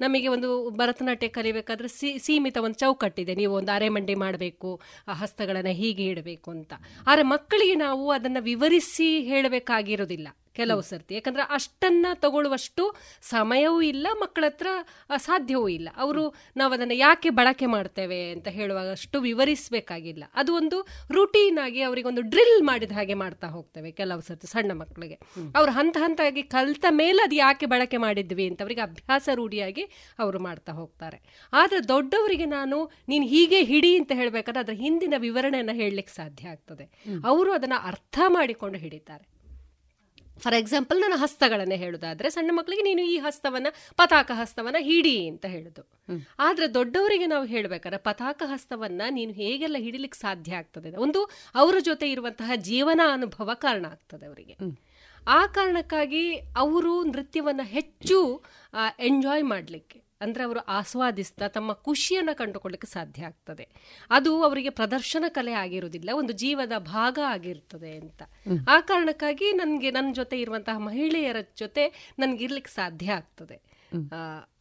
[0.00, 3.34] ನಮಗೆ ಒಂದು ಭರತನಾಟ್ಯ ಕಲಿಬೇಕಾದ್ರೆ ಸೀಮಿತ ಒಂದು ಚೌಕಟ್ಟಿದೆ.
[3.34, 6.72] ನೀವು ಒಂದು ಅರೆಮಂಡಿ ಮಾಡಬೇಕು ಆ ಹಸ್ತಗಳನ್ನು ಹೀಗೆ ಇಡಬೇಕು ಅಂತ.
[7.06, 10.28] ಆದರೆ ಮಕ್ಕಳಿಗೆ ನಾವು ಅದನ್ನು ವಿವರಿಸಿ ಹೇಳಬೇಕಾಗಿರೋದಿಲ್ಲ.
[10.54, 11.14] ಕೆಲವು ಸರ್ತಿ.
[11.14, 12.84] ಯಾಕಂದ್ರೆ ಅಷ್ಟನ್ನ ತಗೊಳ್ಳುವಷ್ಟು
[13.22, 14.66] ಸಮಯವೂ ಇಲ್ಲ ಮಕ್ಕಳ ಹತ್ರ
[15.16, 15.88] ಸಾಧ್ಯವೂ ಇಲ್ಲ.
[15.96, 20.24] ಅವರು ನಾವು ಅದನ್ನು ಯಾಕೆ ಬಳಕೆ ಮಾಡ್ತೇವೆ ಅಂತ ಹೇಳುವಾಗ ಅಷ್ಟು ವಿವರಿಸಬೇಕಾಗಿಲ್ಲ.
[20.34, 25.14] ಅದು ಒಂದು ರುಟೀನ್ ಆಗಿ ಅವರಿಗೊಂದು ಡ್ರಿಲ್ ಮಾಡಿದ ಹಾಗೆ ಮಾಡ್ತಾ ಹೋಗ್ತೇವೆ ಕೆಲವು ಸರ್ತಿ ಸಣ್ಣ ಮಕ್ಕಳಿಗೆ.
[25.56, 29.82] ಅವರು ಹಂತ ಹಂತವಾಗಿ ಕಲಿತ ಮೇಲೆ ಅದು ಯಾಕೆ ಬಳಕೆ ಮಾಡಿದ್ವಿ ಅಂತ ಅವರಿಗೆ ಅಭ್ಯಾಸ ರೂಢಿಯಾಗಿ
[30.18, 31.48] ಅವರು ಮಾಡ್ತಾ ಹೋಗ್ತಾರೆ.
[31.52, 36.86] ಆದರೆ ದೊಡ್ಡವರಿಗೆ ನಾನು ನೀನು ಹೀಗೆ ಹಿಡಿ ಅಂತ ಹೇಳಬೇಕಾದ್ರೆ ಅದರ ಹಿಂದಿನ ವಿವರಣೆಯನ್ನು ಹೇಳಲಿಕ್ಕೆ ಸಾಧ್ಯ ಆಗ್ತದೆ.
[37.24, 39.39] ಅವರು ಅದನ್ನು ಅರ್ಥ ಮಾಡಿಕೊಂಡು ಹಿಡಿತಾರೆ.
[40.40, 45.82] ಫಾರ್ ಎಕ್ಸಾಂಪಲ್ ನಾನು ಹಸ್ತಗಳನ್ನೇ ಹೇಳುದಾದ್ರೆ ಸಣ್ಣ ಮಕ್ಕಳಿಗೆ ನೀನು ಈ ಹಸ್ತವನ್ನ ಪತಾಕ ಹಸ್ತವನ್ನ ಹಿಡಿ ಅಂತ ಹೇಳುದು.
[46.38, 50.96] ಆದ್ರೆ ದೊಡ್ಡವರಿಗೆ ನಾವು ಹೇಳ್ಬೇಕಾದ್ರೆ ಪತಾಕ ಹಸ್ತವನ್ನ ನೀನು ಹೇಗೆಲ್ಲ ಹಿಡಿಲಿಕ್ಕೆ ಸಾಧ್ಯ ಆಗ್ತದೆ?
[50.96, 54.56] ಒಂದು ಅವರ ಜೊತೆ ಇರುವಂತಹ ಜೀವನ ಅನುಭವ ಕಾರಣ ಆಗ್ತದೆ ಅವರಿಗೆ.
[55.28, 58.44] ಆ ಕಾರಣಕ್ಕಾಗಿ ಅವರು ನೃತ್ಯವನ್ನ ಹೆಚ್ಚು
[59.00, 60.09] ಎಂಜಾಯ್ ಮಾಡಲಿಕ್ಕೆ.
[60.20, 63.68] ಅಂದ್ರೆ ಅವರು ಆಸ್ವಾದಿಸ್ತಾ ತಮ್ಮ ಖುಷಿಯನ್ನು ಕಂಡುಕೊಳ್ಳಿಕ್ಕೆ ಸಾಧ್ಯ ಆಗ್ತದೆ.
[64.10, 68.22] ಅದು ಅವರಿಗೆ ಪ್ರದರ್ಶನ ಕಲೆ ಆಗಿರುವುದಿಲ್ಲ ಒಂದು ಜೀವದ ಭಾಗ ಆಗಿರ್ತದೆ ಅಂತ.
[68.68, 73.56] ಆ ಕಾರಣಕ್ಕಾಗಿ ನನಗೆ ನನ್ನ ಜೊತೆ ಇರುವಂತಹ ಮಹಿಳೆಯರ ಜೊತೆ ನನಗೆ ಇರ್ಲಿಕ್ಕೆ ಸಾಧ್ಯ ಆಗ್ತದೆ.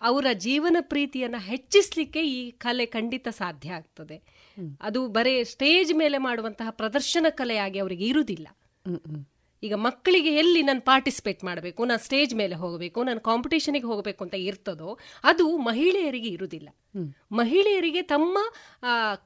[0.01, 4.17] ಅವರ ಜೀವನ ಪ್ರೀತಿಯನ್ನ ಹೆಚ್ಚಿಸ್ಲಿಕ್ಕೆ ಈ ಕಲೆ ಖಂಡಿತ ಸಾಧ್ಯ ಆಗ್ತದೆ.
[4.81, 8.47] ಅದು ಬರೇ ಸ್ಟೇಜ್ ಮೇಲೆ ಮಾಡುವಂತಹ ಪ್ರದರ್ಶನ ಕಲೆಯಾಗಿ ಅವರಿಗೆ ಇರುವುದಿಲ್ಲ.
[9.63, 14.97] ಈಗ ಮಕ್ಕಳಿಗೆ ಎಲ್ಲಿ ನಾನು ಪಾರ್ಟಿಸಿಪೇಟ್ ಮಾಡಬೇಕು ನಾನು ಸ್ಟೇಜ್ ಮೇಲೆ ಹೋಗಬೇಕು ನಾನು ಕಾಂಪಿಟೇಷನ್ಗೆ ಹೋಗಬೇಕು ಅಂತ ಇರ್ತದೋ
[15.23, 16.69] ಅದು ಮಹಿಳೆಯರಿಗೆ ಇರುವುದಿಲ್ಲ.
[17.31, 18.37] ಮಹಿಳೆಯರಿಗೆ ತಮ್ಮ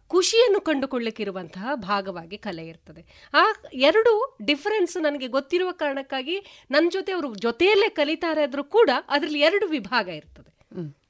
[0.08, 3.32] ಖುಷಿಯನ್ನು ಕಂಡುಕೊಳ್ಳಿಕ್ಕಿರುವಂತಹ ಭಾಗವಾಗಿ ಕಲೆ ಇರ್ತದೆ.
[3.34, 3.44] ಆ
[3.74, 4.14] ಎರಡು
[4.46, 6.38] ಡಿಫರೆನ್ಸ್ ನನಗೆ ಗೊತ್ತಿರುವ ಕಾರಣಕ್ಕಾಗಿ
[6.72, 10.52] ನನ್ನ ಜೊತೆ ಅವರು ಜೊತೆಯಲ್ಲೇ ಕಲಿತಾರೆ ಆದರೂ ಕೂಡ ಅದರಲ್ಲಿ ಎರಡು ವಿಭಾಗ ಇರ್ತದೆ.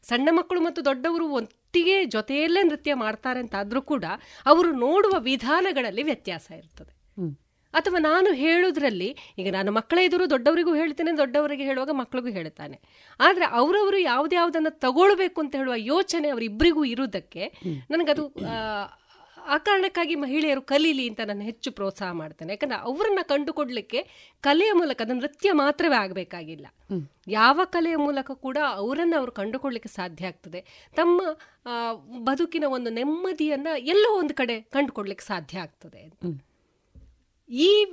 [0.04, 4.06] ಸಣ್ಣ ಮಕ್ಕಳು ಮತ್ತು ದೊಡ್ಡವರು ಒಟ್ಟಿಗೆ ಜೊತೆಯಲ್ಲೇ ನೃತ್ಯ ಮಾಡ್ತಾರೆ ಅಂತಾದರೂ ಕೂಡ
[4.45, 6.94] ಅವರು ನೋಡುವ ವಿಧಾನಗಳಲ್ಲಿ ವ್ಯತ್ಯಾಸ ಇರ್ತದೆ.
[7.74, 12.78] ಅಥವಾ ನಾನು ಹೇಳೋದ್ರಲ್ಲಿ ಈಗ ನಾನು ಮಕ್ಕಳ ಎದುರು ದೊಡ್ಡವರಿಗೂ ಹೇಳ್ತೇನೆ ದೊಡ್ಡವರಿಗೆ ಹೇಳುವಾಗ ಮಕ್ಕಳಿಗೂ ಹೇಳ್ತಾನೆ.
[13.20, 17.44] ಆದರೆ ಅವರವರು ಯಾವುದ್ಯಾವುದನ್ನು ತಗೊಳ್ಬೇಕು ಅಂತ ಹೇಳುವ ಯೋಚನೆ ಅವರಿಬ್ಬರಿಗೂ ಇರುವುದಕ್ಕೆ
[17.91, 18.58] ನನಗದು ಆ,
[19.48, 22.54] ಆ ಕಾರಣಕ್ಕಾಗಿ ಮಹಿಳೆಯರು ಕಲೀಲಿ ಅಂತ ನಾನು ಹೆಚ್ಚು ಪ್ರೋತ್ಸಾಹ ಮಾಡ್ತೇನೆ.
[22.54, 24.00] ಯಾಕಂದ್ರೆ ಅವರನ್ನು ಕಂಡುಕೊಡ್ಲಿಕ್ಕೆ
[24.41, 26.66] ಕಲೆಯ ಮೂಲಕ ಅದು ನೃತ್ಯ ಮಾತ್ರವೇ ಆಗಬೇಕಾಗಿಲ್ಲ.
[27.28, 30.90] ಯಾವ ಕಲೆಯ ಮೂಲಕ ಕೂಡ ಅವರನ್ನು ಅವರು ಕಂಡುಕೊಳ್ಳಿಕ್ಕೆ ಸಾಧ್ಯ ಆಗ್ತದೆ.
[30.95, 31.18] ತಮ್ಮ
[32.24, 36.04] ಬದುಕಿನ ಒಂದು ನೆಮ್ಮದಿಯನ್ನ ಎಲ್ಲೋ ಒಂದು ಕಡೆ ಕಂಡುಕೊಡ್ಲಿಕ್ಕೆ ಸಾಧ್ಯ ಆಗ್ತದೆ
[37.55, 37.85] ಈ,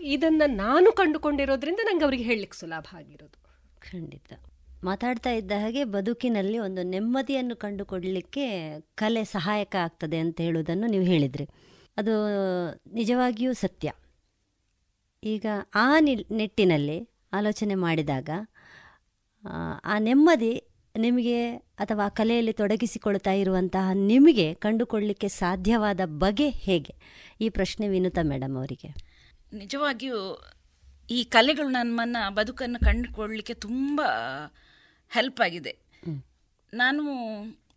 [0.00, 3.42] ಇದನ್ನ ನಾನು ಕಂಡುಕೊಂಡಿರೋದ್ರಿಂದ ನಂಗೆ ಅವರಿಗೆ ಹೇಳಲಿಕ್ಕೆ ಸುಲಭ ಆಗಿರೋದು.
[3.80, 4.32] ಖಂಡಿತ.
[4.84, 11.48] ಮಾತಾಡ್ತಾ ಇದ್ದ ಹಾಗೆ ಬದುಕಿನಲ್ಲಿ ಒಂದು ನೆಮ್ಮದಿಯನ್ನು ಕಂಡುಕೊಡಲಿಕ್ಕೆ ಕಲೆ ಸಹಾಯಕ ಆಗ್ತದೆ ಅಂತ ಹೇಳುವುದನ್ನು ನೀವು ಹೇಳಿದ್ರಿ.
[11.96, 12.12] ಅದು
[12.92, 13.92] ನಿಜವಾಗಿಯೂ ಸತ್ಯ.
[15.24, 15.98] ಈಗ ಆ
[16.30, 18.30] ನೆಟ್ಟಿನಲ್ಲಿ ಆಲೋಚನೆ ಮಾಡಿದಾಗ
[19.84, 20.64] ಆ ನೆಮ್ಮದಿ
[20.98, 26.94] ನಿಮಗೆ ಅಥವಾ ಕಲೆಯಲ್ಲಿ ತೊಡಗಿಸಿಕೊಳ್ತಾ ಇರುವಂತಹ ನಿಮಗೆ ಕಂಡುಕೊಳ್ಳಲಿಕ್ಕೆ ಸಾಧ್ಯವಾದ ಬಗೆ ಹೇಗೆ?
[27.40, 28.94] ಈ ಪ್ರಶ್ನೆ ವಿನುತಾ ಮೇಡಮ್ ಅವರಿಗೆ.
[29.52, 30.42] ನಿಜವಾಗಿಯೂ
[31.10, 34.00] ಈ ಕಲೆಗಳು ನಮ್ಮನ್ನು ಬದುಕನ್ನು ಕಂಡುಕೊಳ್ಳಲಿಕ್ಕೆ ತುಂಬ
[35.10, 35.76] ಹೆಲ್ಪ್ ಆಗಿದೆ.
[36.74, 37.02] ನಾನು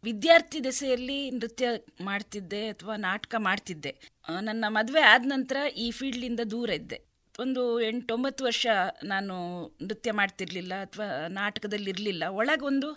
[0.03, 1.68] ವಿದ್ಯಾರ್ಥಿ ದೆಸೆಯಲ್ಲಿ ನೃತ್ಯ
[2.02, 3.95] ಮಾಡ್ತಿದ್ದೆ ಅಥವಾ ನಾಟಕ ಮಾಡ್ತಿದ್ದೆ.
[4.41, 7.07] ನನ್ನ ಮದುವೆ ಆದ ನಂತರ ಈ ಫೀಲ್ಡಿಂದ ದೂರ ಇದ್ದೆ.
[7.39, 8.68] ಒಂದು ಎಂಟೊಂಬತ್ತು ವರ್ಷ
[9.03, 9.35] ನಾನು
[9.81, 12.89] ನೃತ್ಯ ಮಾಡ್ತಿರ್ಲಿಲ್ಲ ಅಥವಾ ನಾಟಕದಲ್ಲಿ ಇರಲಿಲ್ಲ ಒಳಗೊಂದು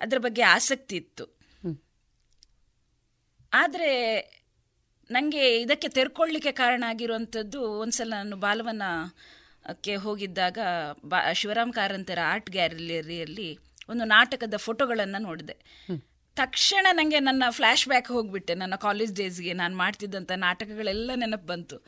[0.00, 1.24] ಅದರ ಬಗ್ಗೆ ಆಸಕ್ತಿ ಇತ್ತು.
[3.52, 3.90] ಆದರೆ
[5.10, 10.58] ನನಗೆ ಇದಕ್ಕೆ ತೆರ್ಕೊಳ್ಳಿಕ್ಕೆ ಕಾರಣ ಆಗಿರುವಂಥದ್ದು ಒಂದ್ಸಲ ನಾನು ಬಾಲವನಕ್ಕೆ ಹೋಗಿದ್ದಾಗ
[11.04, 13.58] ಬಾ ಶಿವರಾಮ್ ಕಾರಂತರ ಆರ್ಟ್ ಗ್ಯಾಲರಿಯಲ್ಲಿ
[13.88, 15.56] ಒಂದು ನಾಟಕದ ಫೋಟೋಗಳನ್ನು ನೋಡಿದೆ.
[16.36, 18.54] ತಕ್ಷಣ ನನಗೆ ನನ್ನ ಫ್ಲ್ಯಾಶ್ ಬ್ಯಾಕ್ ಹೋಗಿಬಿಟ್ಟೆ.
[18.54, 21.78] ನನ್ನ ಕಾಲೇಜ್ ಡೇಸ್ಗೆ ನಾನು ಮಾಡ್ತಿದ್ದಂಥ ನಾಟಕಗಳೆಲ್ಲ ನೆನಪು ಬಂತು.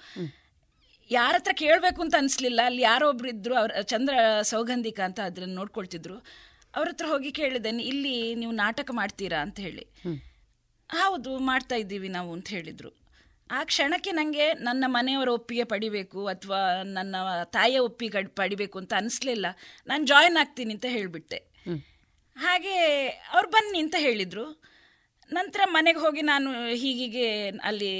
[1.10, 2.60] ಯಾರ ಹತ್ರ ಕೇಳಬೇಕು ಅಂತ ಅನಿಸ್ಲಿಲ್ಲ.
[2.64, 6.16] ಅಲ್ಲಿ ಯಾರೊಬ್ರು ಇದ್ರು ಅವ್ರ ಚಂದ್ರ ಸೌಗಂಧಿಕ ಅಂತ ಅದನ್ನ ನೋಡ್ಕೊಳ್ತಿದ್ರು.
[6.76, 9.40] ಅವ್ರ ಹತ್ರ ಹೋಗಿ ಕೇಳಿದೆ ಇಲ್ಲಿ ನೀವು ನಾಟಕ ಮಾಡ್ತೀರಾ?
[9.40, 9.84] ಅಂತ ಹೇಳಿ.
[10.90, 12.90] ಹೌದು ಮಾಡ್ತಾ ಇದ್ದೀವಿ ನಾವು ಅಂತ ಹೇಳಿದರು.
[13.50, 19.46] ಆ ಕ್ಷಣಕ್ಕೆ ನನಗೆ ನನ್ನ ಮನೆಯವರ ಒಪ್ಪಿಗೆ ಪಡಿಬೇಕು ಅಥವಾ ನನ್ನ ತಾಯಿಯ ಒಪ್ಪಿಗೆ ಪಡಿಬೇಕು ಅಂತ ಅನಿಸ್ಲಿಲ್ಲ.
[19.86, 21.38] ನಾನು ಜಾಯ್ನ್ ಆಗ್ತೀನಿ ಅಂತ ಹೇಳಿಬಿಟ್ಟೆ.
[22.36, 22.76] ಹಾಗೆ
[23.34, 24.46] ಅವ್ರು ಬನ್ನಿ ಅಂತ ಹೇಳಿದರು.
[25.32, 27.92] ನಂತರ ಮನೆಗೆ ಹೋಗಿ ನಾನು ಹೀಗೀಗೆ ಅಲ್ಲಿ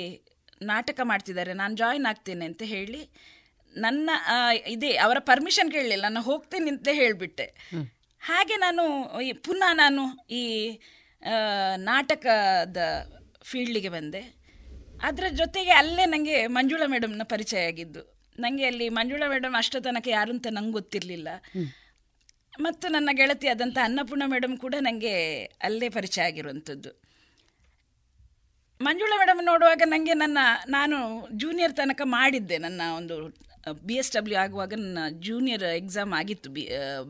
[0.63, 3.11] ನಾಟಕ ಮಾಡ್ತಿದ್ದಾರೆ ನಾನು ಜಾಯಿನ್ ಆಗ್ತೇನೆ ಅಂತ ಹೇಳಿ
[3.75, 4.11] ನನ್ನ
[4.67, 7.47] ಇದೇ ಅವರ ಪರ್ಮಿಷನ್ ಕೇಳಲಿಲ್ಲ ನಾನು ಹೋಗ್ತೇನೆ ಅಂತ ಹೇಳಿಬಿಟ್ಟೆ.
[8.21, 8.83] ಹಾಗೆ ನಾನು
[9.47, 10.43] ಪುನಃ ನಾನು ಈ
[11.77, 12.77] ನಾಟಕದ
[13.43, 14.23] ಫೀಲ್ಡಿಗೆ ಬಂದೆ.
[15.03, 18.03] ಅದರ ಜೊತೆಗೆ ಅಲ್ಲೇ ನನಗೆ ಮಂಜುಳಾ ಮೇಡಮ್ನ ಪರಿಚಯ ಆಗಿದ್ದು.
[18.41, 21.29] ನನಗೆ ಅಲ್ಲಿ ಮಂಜುಳಾ ಮೇಡಮ್ ಅಷ್ಟು ತನಕ ಯಾರು ಅಂತ ನಂಗೆ ಗೊತ್ತಿರಲಿಲ್ಲ.
[22.61, 27.00] ಮತ್ತು ನನ್ನ ಗೆಳತಿ ಆದಂಥ ಅನ್ನಪೂರ್ಣ ಮೇಡಮ್ ಕೂಡ ನನಗೆ ಅಲ್ಲೇ ಪರಿಚಯ ಆಗಿರುವಂಥದ್ದು.
[28.87, 30.39] ಮಂಜುಳಾ ಮೇಡಮ್ ನೋಡುವಾಗ ನನಗೆ ನನ್ನ
[30.77, 30.97] ನಾನು
[31.43, 32.57] ಜೂನಿಯರ್ ತನಕ ಮಾಡಿದ್ದೆ.
[32.67, 33.17] ನನ್ನ ಒಂದು
[33.89, 36.63] ಬಿ ಎಸ್ ಡಬ್ಲ್ಯೂ ಆಗುವಾಗ ನನ್ನ ಜೂನಿಯರ್ ಎಕ್ಸಾಮ್ ಆಗಿತ್ತು ಬಿ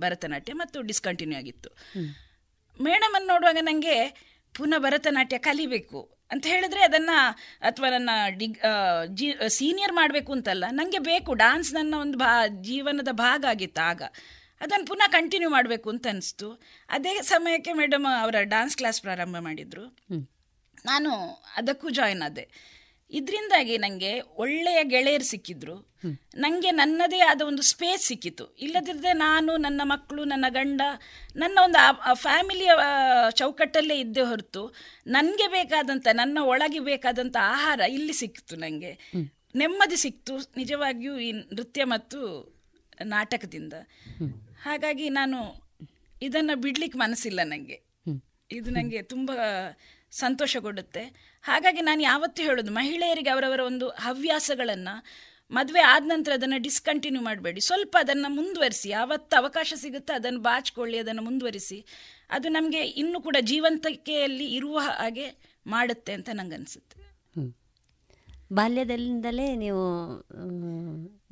[0.02, 1.70] ಭರತನಾಟ್ಯ ಮತ್ತು ಡಿಸ್ಕಂಟಿನ್ಯೂ ಆಗಿತ್ತು.
[2.86, 3.94] ಮೇಡಮನ್ನು ನೋಡುವಾಗ ನನಗೆ
[4.54, 6.00] ಪುನಃ ಭರತನಾಟ್ಯ ಕಲಿಬೇಕು
[6.32, 7.16] ಅಂತ ಹೇಳಿದ್ರೆ ಅದನ್ನು
[7.68, 8.10] ಅಥವಾ ನನ್ನ
[8.40, 8.58] ಡಿಗ್
[9.18, 9.28] ಜಿ
[9.58, 11.30] ಸೀನಿಯರ್ ಮಾಡಬೇಕು ಅಂತಲ್ಲ ನನಗೆ ಬೇಕು.
[11.44, 12.32] ಡಾನ್ಸ್ ನನ್ನ ಒಂದು ಭಾ
[12.68, 14.02] ಜೀವನದ ಭಾಗ ಆಗಿತ್ತು ಆಗ.
[14.60, 16.48] ಅದನ್ನು ಪುನಃ ಕಂಟಿನ್ಯೂ ಮಾಡಬೇಕು ಅಂತ ಅನಿಸ್ತು.
[16.88, 19.86] ಅದೇ ಸಮಯಕ್ಕೆ ಮೇಡಮ್ ಅವರ ಡಾನ್ಸ್ ಕ್ಲಾಸ್ ಪ್ರಾರಂಭ ಮಾಡಿದರು.
[20.86, 22.48] ನಾನು ಅದಕ್ಕೂ ಜಾಯಿನ್ ಆದೆ.
[23.10, 25.90] ಇದರಿಂದಾಗಿ ನನಗೆ ಒಳ್ಳೆಯ ಗೆಳೆಯರು ಸಿಕ್ಕಿದ್ರು.
[26.34, 28.54] ನನಗೆ ನನ್ನದೇ ಆದ ಒಂದು ಸ್ಪೇಸ್ ಸಿಕ್ಕಿತು.
[28.54, 30.80] ಇಲ್ಲದಿದ್ದರೆ ನಾನು ನನ್ನ ಮಕ್ಕಳು ನನ್ನ ಗಂಡ
[31.36, 32.70] ನನ್ನ ಒಂದು ಫ್ಯಾಮಿಲಿಯ
[33.30, 34.74] ಚೌಕಟ್ಟಲ್ಲೇ ಇದ್ದೇ ಹೊರತು
[35.06, 38.98] ನನಗೆ ಬೇಕಾದಂಥ ನನ್ನ ಒಳಗೆ ಬೇಕಾದಂಥ ಆಹಾರ ಇಲ್ಲಿ ಸಿಕ್ತು ನನಗೆ
[39.56, 42.20] ನೆಮ್ಮದಿ ಸಿಕ್ತು ನಿಜವಾಗಿಯೂ ಈ ನೃತ್ಯ ಮತ್ತು
[43.04, 43.72] ನಾಟಕದಿಂದ.
[44.62, 45.68] ಹಾಗಾಗಿ ನಾನು
[46.22, 47.82] ಇದನ್ನು ಬಿಡ್ಲಿಕ್ಕೆ ಮನಸ್ಸಿಲ್ಲ ನನಗೆ
[48.50, 49.30] ಇದು ನನಗೆ ತುಂಬ
[50.12, 51.02] ಸಂತೋಷ ಕೊಡುತ್ತೆ
[51.42, 54.94] ಹಾಗಾಗಿ ನಾನು ಯಾವತ್ತೂ ಹೇಳೋದು ಮಹಿಳೆಯರಿಗೆ ಅವರವರ ಒಂದು ಹವ್ಯಾಸಗಳನ್ನು
[55.50, 57.60] ಮದುವೆ ಆದ ನಂತರ ಅದನ್ನು ಡಿಸ್ಕಂಟಿನ್ಯೂ ಮಾಡಬೇಡಿ.
[57.60, 58.88] ಸ್ವಲ್ಪ ಅದನ್ನು ಮುಂದುವರಿಸಿ.
[58.88, 61.84] ಯಾವತ್ತು ಅವಕಾಶ ಸಿಗುತ್ತೆ ಅದನ್ನು ಬಾಚಿಕೊಳ್ಳಿ ಅದನ್ನು ಮುಂದುವರಿಸಿ.
[62.30, 65.26] ಅದು ನಮಗೆ ಇನ್ನೂ ಕೂಡ ಜೀವಂತಿಕೆಯಲ್ಲಿ ಇರುವ ಹಾಗೆ
[65.66, 66.96] ಮಾಡುತ್ತೆ ಅಂತ ನನಗನ್ಸುತ್ತೆ
[68.52, 69.84] ಬಾಲ್ಯದಿಂದಲೇ ನೀವು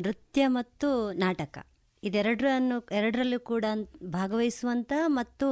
[0.02, 1.66] ನೃತ್ಯ ಮತ್ತು ನಾಟಕ
[2.02, 3.64] ಇದೆರಡರನ್ನು ಎರಡರಲ್ಲೂ ಕೂಡ
[4.02, 5.48] ಭಾಗವಹಿಸುವಂಥ ಮತ್ತು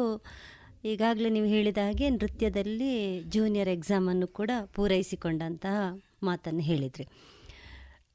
[0.92, 2.90] ಈಗಾಗಲೇ ನೀವು ಹೇಳಿದ ಹಾಗೆ ನೃತ್ಯದಲ್ಲಿ
[3.22, 5.76] ಜೂನಿಯರ್ ಎಕ್ಸಾಮನ್ನು ಕೂಡ ಪೂರೈಸಿಕೊಂಡಂತಹ
[6.22, 7.04] ಮಾತನ್ನು ಹೇಳಿದ್ರಿ.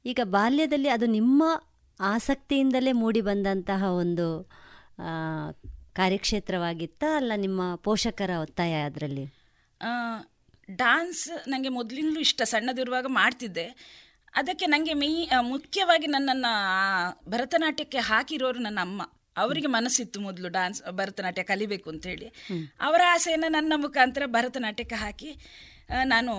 [0.04, 1.42] ಈಗ ಬಾಲ್ಯದಲ್ಲಿ ಅದು ನಿಮ್ಮ
[2.00, 4.26] ಆಸಕ್ತಿಯಿಂದಲೇ ಮೂಡಿ ಬಂದಂತಹ ಒಂದು
[5.92, 9.24] ಕಾರ್ಯಕ್ಷೇತ್ರವಾಗಿತ್ತಾ ಅಲ್ಲ ನಿಮ್ಮ ಪೋಷಕರ ಒತ್ತಾಯ ಅದರಲ್ಲಿ?
[10.76, 13.66] ಡಾನ್ಸ್ ನನಗೆ ಮೊದಲಿಂದಲೂ ಇಷ್ಟ, ಸಣ್ಣದಿರುವಾಗ ಮಾಡ್ತಿದ್ದೆ.
[14.34, 15.08] ಅದಕ್ಕೆ ನನಗೆ ಮೇ,
[15.40, 16.52] ಮುಖ್ಯವಾಗಿ ನನ್ನನ್ನು
[17.30, 19.02] ಭರತನಾಟ್ಯಕ್ಕೆ ಹಾಕಿರೋರು ನನ್ನ ಅಮ್ಮ.
[19.36, 22.26] ಅವರಿಗೆ ಮನಸ್ಸಿತ್ತು ಮೊದಲು ಡಾನ್ಸ್ ಭರತನಾಟ್ಯ ಕಲಿಬೇಕು ಅಂತ ಹೇಳಿ.
[22.80, 25.30] ಅವರ ಆಸೆಯನ್ನು ನನ್ನ ಮುಖಾಂತರ ಭರತನಾಟ್ಯಕ್ಕೆ ಹಾಕಿ
[26.04, 26.32] ನಾನು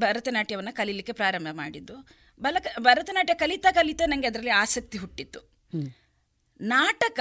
[0.00, 1.96] ಭರತನಾಟ್ಯವನ್ನು ಕಲೀಲಿಕ್ಕೆ ಪ್ರಾರಂಭ ಮಾಡಿದ್ದು.
[2.40, 5.40] ಬಲಕ ಭರತನಾಟ್ಯ ಕಲಿತಾ ಕಲಿತಾ ನನಗೆ ಅದರಲ್ಲಿ ಆಸಕ್ತಿ ಹುಟ್ಟಿತ್ತು.
[6.60, 7.20] ನಾಟಕ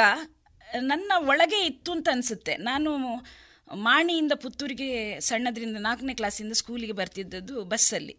[0.82, 2.58] ನನ್ನ ಒಳಗೆ ಇತ್ತು ಅಂತ ಅನಿಸುತ್ತೆ.
[2.58, 2.92] ನಾನು
[3.74, 8.16] ಮಾಣಿಯಿಂದ ಪುತ್ತೂರಿಗೆ ಸಣ್ಣದ್ರಿಂದ ನಾಲ್ಕನೇ ಕ್ಲಾಸಿಂದ ಸ್ಕೂಲಿಗೆ ಬರ್ತಿದ್ದದ್ದು ಬಸ್ಸಲ್ಲಿ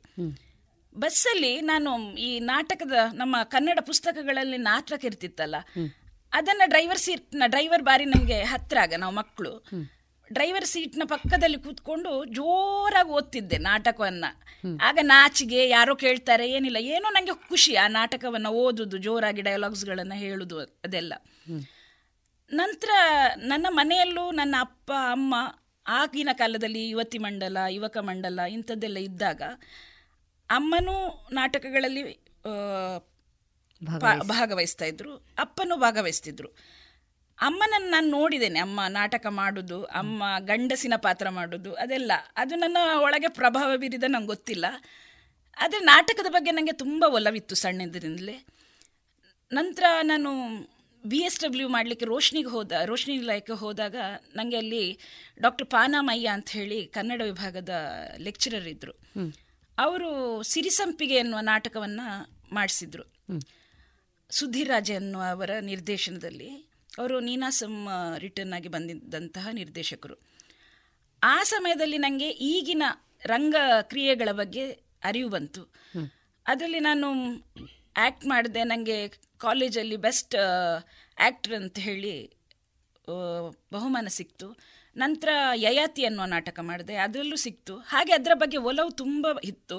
[0.99, 5.57] ಬಸ್ಸಲ್ಲಿ ನಾನು ಈ ನಾಟಕದ ನಮ್ಮ ಕನ್ನಡ ಪುಸ್ತಕಗಳಲ್ಲಿ ನಾಟಕ ಇರ್ತಿತ್ತಲ್ಲ
[6.33, 9.53] ಅದನ್ನ ಡ್ರೈವರ್ ಸೀಟ್ನ ಡ್ರೈವರ್ ಬಾರಿ ನಮಗೆ ಹತ್ರ ಆಗ ನಾವು ಮಕ್ಕಳು
[10.31, 14.25] ಡ್ರೈವರ್ ಸೀಟ್ನ ಪಕ್ಕದಲ್ಲಿ ಕೂತ್ಕೊಂಡು ಜೋರಾಗಿ ಓದ್ತಿದ್ದೆ ನಾಟಕವನ್ನ.
[14.81, 21.13] ಆಗ ನಾಚಿಗೆ ಯಾರೋ ಕೇಳ್ತಾರೆ ಏನಿಲ್ಲ ಏನೋ ನನಗೆ ಖುಷಿ ಆ ನಾಟಕವನ್ನ ಓದುದು ಜೋರಾಗಿ ಡೈಲಾಗ್ಸ್ಗಳನ್ನ ಹೇಳುದು ಅದೆಲ್ಲ.
[22.51, 22.91] ನಂತರ
[23.37, 25.35] ನನ್ನ ಮನೆಯಲ್ಲೂ ನನ್ನ ಅಪ್ಪ ಅಮ್ಮ
[25.87, 29.43] ಆಗಿನ ಕಾಲದಲ್ಲಿ ಯುವತಿ ಮಂಡಲ ಯುವಕ ಮಂಡಲ ಇಂಥದ್ದೆಲ್ಲ ಇದ್ದಾಗ
[30.51, 30.97] ಅಮ್ಮನೂ
[31.33, 32.03] ನಾಟಕಗಳಲ್ಲಿ
[33.85, 35.17] ಭಾಗವಹಿಸ್ತಾ ಇದ್ರು.
[35.17, 36.49] ಅಪ್ಪನೂ ಭಾಗವಹಿಸ್ತಿದ್ರು.
[37.39, 38.59] ಅಮ್ಮನನ್ನು ನಾನು ನೋಡಿದ್ದೇನೆ.
[38.59, 42.13] ಅಮ್ಮ ನಾಟಕ ಮಾಡುದು ಅಮ್ಮ ಗಂಡಸಿನ ಪಾತ್ರ ಮಾಡುದು ಅದೆಲ್ಲ.
[42.37, 44.67] ಅದು ನನ್ನ ಒಳಗೆ ಪ್ರಭಾವ ಬೀರಿದ ನಂಗೆ ಗೊತ್ತಿಲ್ಲ.
[45.59, 48.47] ಆದರೆ ನಾಟಕದ ಬಗ್ಗೆ ನನಗೆ ತುಂಬ ಒಲವಿತ್ತು ಸಣ್ಣದರಿಂದಲೇ.
[49.53, 50.31] ನಂತರ ನಾನು
[51.07, 53.97] ಬಿ ಎಸ್ ಡಬ್ಲ್ಯೂ ಮಾಡಲಿಕ್ಕೆ ರೋಶ್ನಿಗೆ ಹೋದ ರೋಶ್ನಿ ನಿಲಯಕ್ಕೆ ಹೋದಾಗ
[54.35, 54.99] ನನಗೆ ಅಲ್ಲಿ
[55.41, 57.69] ಡಾಕ್ಟರ್ ಪಾನಾಮಯ್ಯ ಅಂತ ಹೇಳಿ ಕನ್ನಡ ವಿಭಾಗದ
[58.19, 58.93] ಲೆಕ್ಚರರ್ ಇದ್ದರು
[59.79, 62.07] ಅವರು ಸಿರಿಸಂಪಿಗೆ ಎನ್ನುವ ನಾಟಕವನ್ನು
[62.55, 63.03] ಮಾಡಿಸಿದ್ರು.
[64.31, 66.49] ಸುಧೀರ್ ರಾಜ ಎನ್ನುವ ಅವರ ನಿರ್ದೇಶನದಲ್ಲಿ
[66.99, 67.89] ಅವರು ನೀನಾಸಂ
[68.19, 70.17] ರಿಟರ್ನ್ ಆಗಿ ಬಂದಿದ್ದಂತಹ ನಿರ್ದೇಶಕರು.
[71.23, 72.83] ಆ ಸಮಯದಲ್ಲಿ ನನಗೆ ಈಗಿನ
[73.25, 74.71] ರಂಗ ಕ್ರಿಯೆಗಳ ಬಗ್ಗೆ
[75.05, 75.63] ಅರಿವು ಬಂತು.
[76.47, 77.07] ಅದರಲ್ಲಿ ನಾನು
[77.97, 78.65] ಆ್ಯಕ್ಟ್ ಮಾಡಿದೆ.
[78.65, 80.35] ನನಗೆ ಕಾಲೇಜಲ್ಲಿ ಬೆಸ್ಟ್
[81.19, 82.15] ಆ್ಯಕ್ಟ್ರ್ ಅಂತ ಹೇಳಿ
[83.73, 84.49] ಬಹುಮಾನ ಸಿಕ್ತು.
[84.97, 86.95] ನಂತರ ಯಯಾತಿ ಅನ್ನುವ ನಾಟಕ ಮಾಡಿದೆ.
[86.97, 87.77] ಅದರಲ್ಲೂ ಸಿಕ್ತು.
[87.77, 89.79] ಹಾಗೆ ಅದರ ಬಗ್ಗೆ ಒಲವು ತುಂಬ ಇತ್ತು.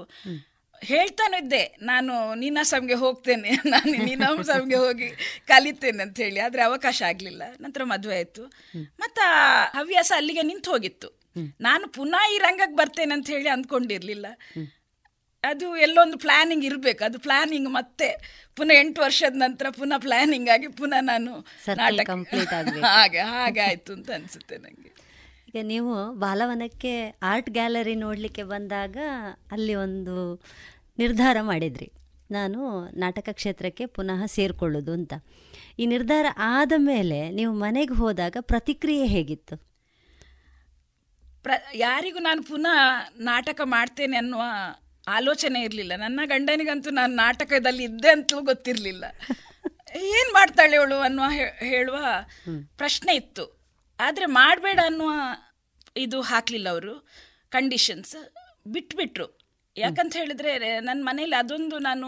[0.81, 5.09] ಹೇಳ್ತಾನು ಇದ್ದೆ ನಾನು ನೀನಾಸಂಗೆ ಹೋಗ್ತೇನೆ ನಾನು ನೀನಾಸಂಗೆ ಹೋಗಿ
[5.47, 7.43] ಕಲಿತೇನೆ ಅಂತ ಹೇಳಿ ಆದ್ರೆ ಅವಕಾಶ ಆಗಲಿಲ್ಲ.
[7.59, 8.43] ನಂತರ ಮದುವೆ ಆಯ್ತು.
[8.99, 11.09] ಮತ್ತು ಆ ಹವ್ಯಾಸ ಅಲ್ಲಿಗೆ ನಿಂತು ಹೋಗಿತ್ತು.
[11.61, 14.27] ನಾನು ಪುನಃ ಈ ರಂಗಕ್ಕೆ ಬರ್ತೇನೆ ಅಂತ ಹೇಳಿ ಅಂದ್ಕೊಂಡಿರಲಿಲ್ಲ.
[15.43, 17.03] ಅದು ಎಲ್ಲೊಂದು ಪ್ಲಾನಿಂಗ್ ಇರಬೇಕು.
[17.03, 18.09] ಅದು ಪ್ಲಾನಿಂಗ್ ಮತ್ತೆ
[18.55, 21.31] ಪುನಃ ಎಂಟು ವರ್ಷದ ನಂತರ ಪುನಃ ಪ್ಲಾನಿಂಗ್ ಆಗಿ ಪುನಃ ನಾನು
[21.77, 22.09] ನಾಟಕ.
[22.85, 24.98] ಹಾಗೆ ಹಾಗೆ ಆಯ್ತು ಅಂತ ಅನ್ಸುತ್ತೆ ನನಗೆ
[25.49, 28.97] ಈಗ ನೀವು ಬಾಲವನಕ್ಕೆ ಆರ್ಟ್ ಗ್ಯಾಲರಿ ನೋಡಲಿಕ್ಕೆ ಬಂದಾಗ
[29.51, 30.41] ಅಲ್ಲಿ ಒಂದು
[30.97, 31.91] ನಿರ್ಧಾರ ಮಾಡಿದ್ರಿ.
[32.31, 35.13] ನಾನು ನಾಟಕ ಕ್ಷೇತ್ರಕ್ಕೆ ಪುನಃ ಸೇರಿಕೊಳ್ಳೋದು ಅಂತ.
[35.79, 39.55] ಈ ನಿರ್ಧಾರ ಆದ ಮೇಲೆ ನೀವು ಮನೆಗೆ ಹೋದಾಗ ಪ್ರತಿಕ್ರಿಯೆ ಹೇಗಿತ್ತು?
[41.43, 42.77] ಪ್ರ ಯಾರಿಗೂ ನಾನು ಪುನಃ
[43.19, 44.41] ನಾಟಕ ಮಾಡ್ತೇನೆ ಅನ್ನುವ
[45.07, 45.95] ಆಲೋಚನೆ ಇರಲಿಲ್ಲ.
[45.95, 49.05] ನನ್ನ ಗಂಡನಿಗಂತೂ ನಾನು ನಾಟಕದಲ್ಲಿ ಇದ್ದೆ ಅಂತಲೂ ಗೊತ್ತಿರಲಿಲ್ಲ.
[49.95, 51.25] ಏನು ಮಾಡ್ತಾಳೆ ಅವಳು ಅನ್ನುವ
[51.59, 51.97] ಹೇಳುವ
[52.77, 53.58] ಪ್ರಶ್ನೆ ಇತ್ತು.
[53.99, 55.11] ಆದರೆ ಮಾಡಬೇಡ ಅನ್ನುವ
[55.97, 56.93] ಇದು ಹಾಕಲಿಲ್ಲ ಅವರು
[57.49, 58.15] ಕಂಡೀಷನ್ಸ್
[58.67, 59.27] ಬಿಟ್ಬಿಟ್ರು.
[59.77, 62.07] ಯಾಕಂತ ಹೇಳಿದ್ರೆ ನನ್ನ ಮನೇಲಿ ಅದೊಂದು ನಾನು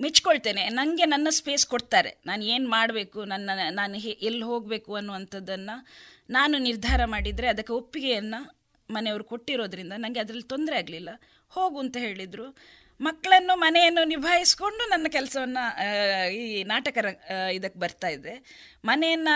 [0.00, 0.68] ಮೆಚ್ಕೊಳ್ತೇನೆ.
[0.68, 2.10] ನನಗೆ ನನ್ನ ಸ್ಪೇಸ್ ಕೊಡ್ತಾರೆ.
[2.26, 3.96] ನಾನು ಏನು ಮಾಡಬೇಕು, ನನ್ನ, ನಾನು
[4.28, 5.76] ಎಲ್ಲಿ ಹೋಗಬೇಕು ಅನ್ನುವಂಥದ್ದನ್ನು
[6.30, 8.40] ನಾನು ನಿರ್ಧಾರ ಮಾಡಿದರೆ ಅದಕ್ಕೆ ಒಪ್ಪಿಗೆಯನ್ನು
[8.90, 11.10] ಮನೆಯವರು ಕೊಟ್ಟಿರೋದ್ರಿಂದ ನನಗೆ ಅದರಲ್ಲಿ ತೊಂದರೆ ಆಗಲಿಲ್ಲ.
[11.48, 12.46] ಹೋಗು ಅಂತ ಹೇಳಿದರು.
[13.00, 15.62] ಮಕ್ಕಳನ್ನು ಮನೆಯನ್ನು ನಿಭಾಯಿಸ್ಕೊಂಡು ನನ್ನ ಕೆಲಸವನ್ನು
[16.40, 16.96] ಈ ನಾಟಕ
[17.54, 18.34] ಇದಕ್ಕೆ ಬರ್ತಾ ಇದ್ದೆ
[18.84, 19.34] ಮನೆಯನ್ನು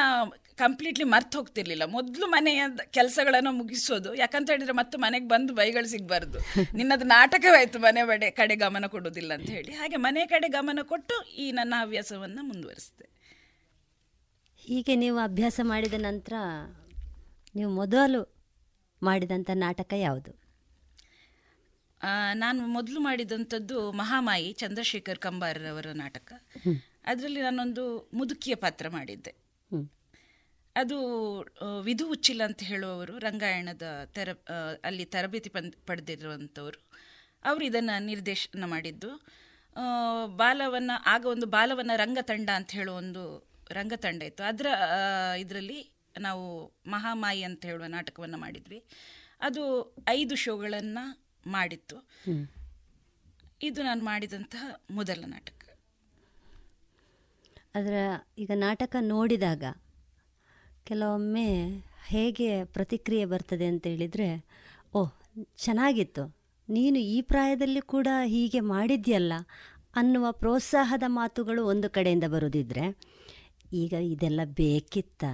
[0.57, 1.85] ಕಂಪ್ಲೀಟ್ಲಿ ಮರ್ತು ಹೋಗ್ತಿರ್ಲಿಲ್ಲ.
[1.87, 6.39] ಮೊದಲು ಮನೆಯ ಕೆಲಸಗಳನ್ನು ಮುಗಿಸೋದು ಯಾಕಂತ ಹೇಳಿದ್ರೆ ಮತ್ತೆ ಮನೆಗೆ ಬಂದು ಬೈಗಳು ಸಿಗಬಾರ್ದು.
[6.79, 9.73] ನಿನ್ನದು ನಾಟಕವಾಯಿತು ಮನೆ ಬಡೆ ಕಡೆ ಗಮನ ಕೊಡೋದಿಲ್ಲ ಅಂತ ಹೇಳಿ.
[9.73, 13.07] ಹಾಗೆ ಮನೆ ಕಡೆ ಗಮನ ಕೊಟ್ಟು ಈ ನನ್ನ ಹವ್ಯಾಸವನ್ನು ಮುಂದುವರಿಸಿದೆ.
[14.63, 16.35] ಹೀಗೆ ನೀವು ಅಭ್ಯಾಸ ಮಾಡಿದ ನಂತರ
[17.55, 18.21] ನೀವು ಮೊದಲು
[19.03, 20.33] ಮಾಡಿದಂಥ ನಾಟಕ ಯಾವುದು?
[22.35, 26.33] ನಾನು ಮೊದಲು ಮಾಡಿದಂಥದ್ದು ಮಹಾಮಾಯಿ ಚಂದ್ರಶೇಖರ್ ಕಂಬಾರರವರ ನಾಟಕ.
[27.07, 29.35] ಅದರಲ್ಲಿ ನಾನೊಂದು ಮುದುಕಿಯ ಪಾತ್ರ ಮಾಡಿದ್ದೆ.
[30.77, 30.99] ಅದು
[31.83, 34.29] ವಿಧು ಉಚ್ಚಿಲ ಅಂತ ಹೇಳುವವರು ರಂಗಾಯಣದ ತೆರ
[34.85, 36.91] ಅಲ್ಲಿ ತರಬೇತಿ ಪಂದ್ ಪಡೆದಿರುವಂಥವರು.
[37.45, 39.27] ಅವರು ಇದನ್ನು ನಿರ್ದೇಶನ ಮಾಡಿದ್ದು.
[40.27, 44.43] ಬಾಲವನ್ನ ಆಗ ಒಂದು ಬಾಲವನ್ನ ರಂಗತಂಡ ಅಂತ ಹೇಳುವ ಒಂದು ರಂಗತಂಡ ಇತ್ತು.
[44.43, 44.67] ಅದರ
[45.39, 45.91] ಇದರಲ್ಲಿ
[46.21, 48.85] ನಾವು ಮಹಾಮಾಯಿ ಅಂತ ಹೇಳುವ ನಾಟಕವನ್ನು ಮಾಡಿದ್ವಿ.
[49.41, 49.63] ಅದು
[50.09, 52.09] ಐದು ಶೋಗಳನ್ನು ಮಾಡಿತ್ತು.
[53.63, 55.51] ಇದು ನಾನು ಮಾಡಿದಂತಹ ಮೊದಲ ನಾಟಕ.
[57.75, 57.93] ಅದರ
[58.39, 59.65] ಈಗ ನಾಟಕ ನೋಡಿದಾಗ
[60.85, 61.69] ಕೆಲವೊಮ್ಮೆ
[62.07, 64.45] ಹೇಗೆ ಪ್ರತಿಕ್ರಿಯೆ ಬರ್ತದೆ ಅಂತ ಹೇಳಿದರೆ
[64.95, 65.13] ಓಹ್
[65.57, 66.37] ಚೆನ್ನಾಗಿತ್ತು.
[66.69, 69.33] ನೀನು ಈ ಪ್ರಾಯದಲ್ಲಿ ಕೂಡ ಹೀಗೆ ಮಾಡಿದ್ಯಲ್ಲ
[69.97, 72.97] ಅನ್ನುವ ಪ್ರೋತ್ಸಾಹದ ಮಾತುಗಳು ಒಂದು ಕಡೆಯಿಂದ ಬರೋದಿದ್ರೆ
[73.73, 75.25] ಈಗ ಇದೆಲ್ಲ ಬೇಕಿತ್ತ?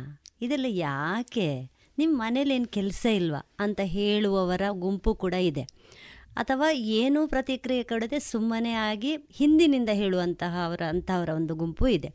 [0.41, 1.80] ಇದೆಲ್ಲ ಯಾಕೆ?
[2.01, 3.43] ನಿಮ್ಮ ಮನೇಲಿ ಏನು ಕೆಲಸ ಇಲ್ವಾ?
[3.59, 5.64] ಅಂತ ಹೇಳುವವರ ಗುಂಪು ಕೂಡ ಇದೆ.
[6.36, 12.10] ಅಥವಾ ಏನೂ ಪ್ರತಿಕ್ರಿಯೆ ಕೊಡದೆ ಸುಮ್ಮನೆ ಆಗಿ ಹಿಂದಿನಿಂದ ಹೇಳುವಂತಹ ಅವರ, ಅಂತಹವರ ಒಂದು ಗುಂಪು ಇದೆ.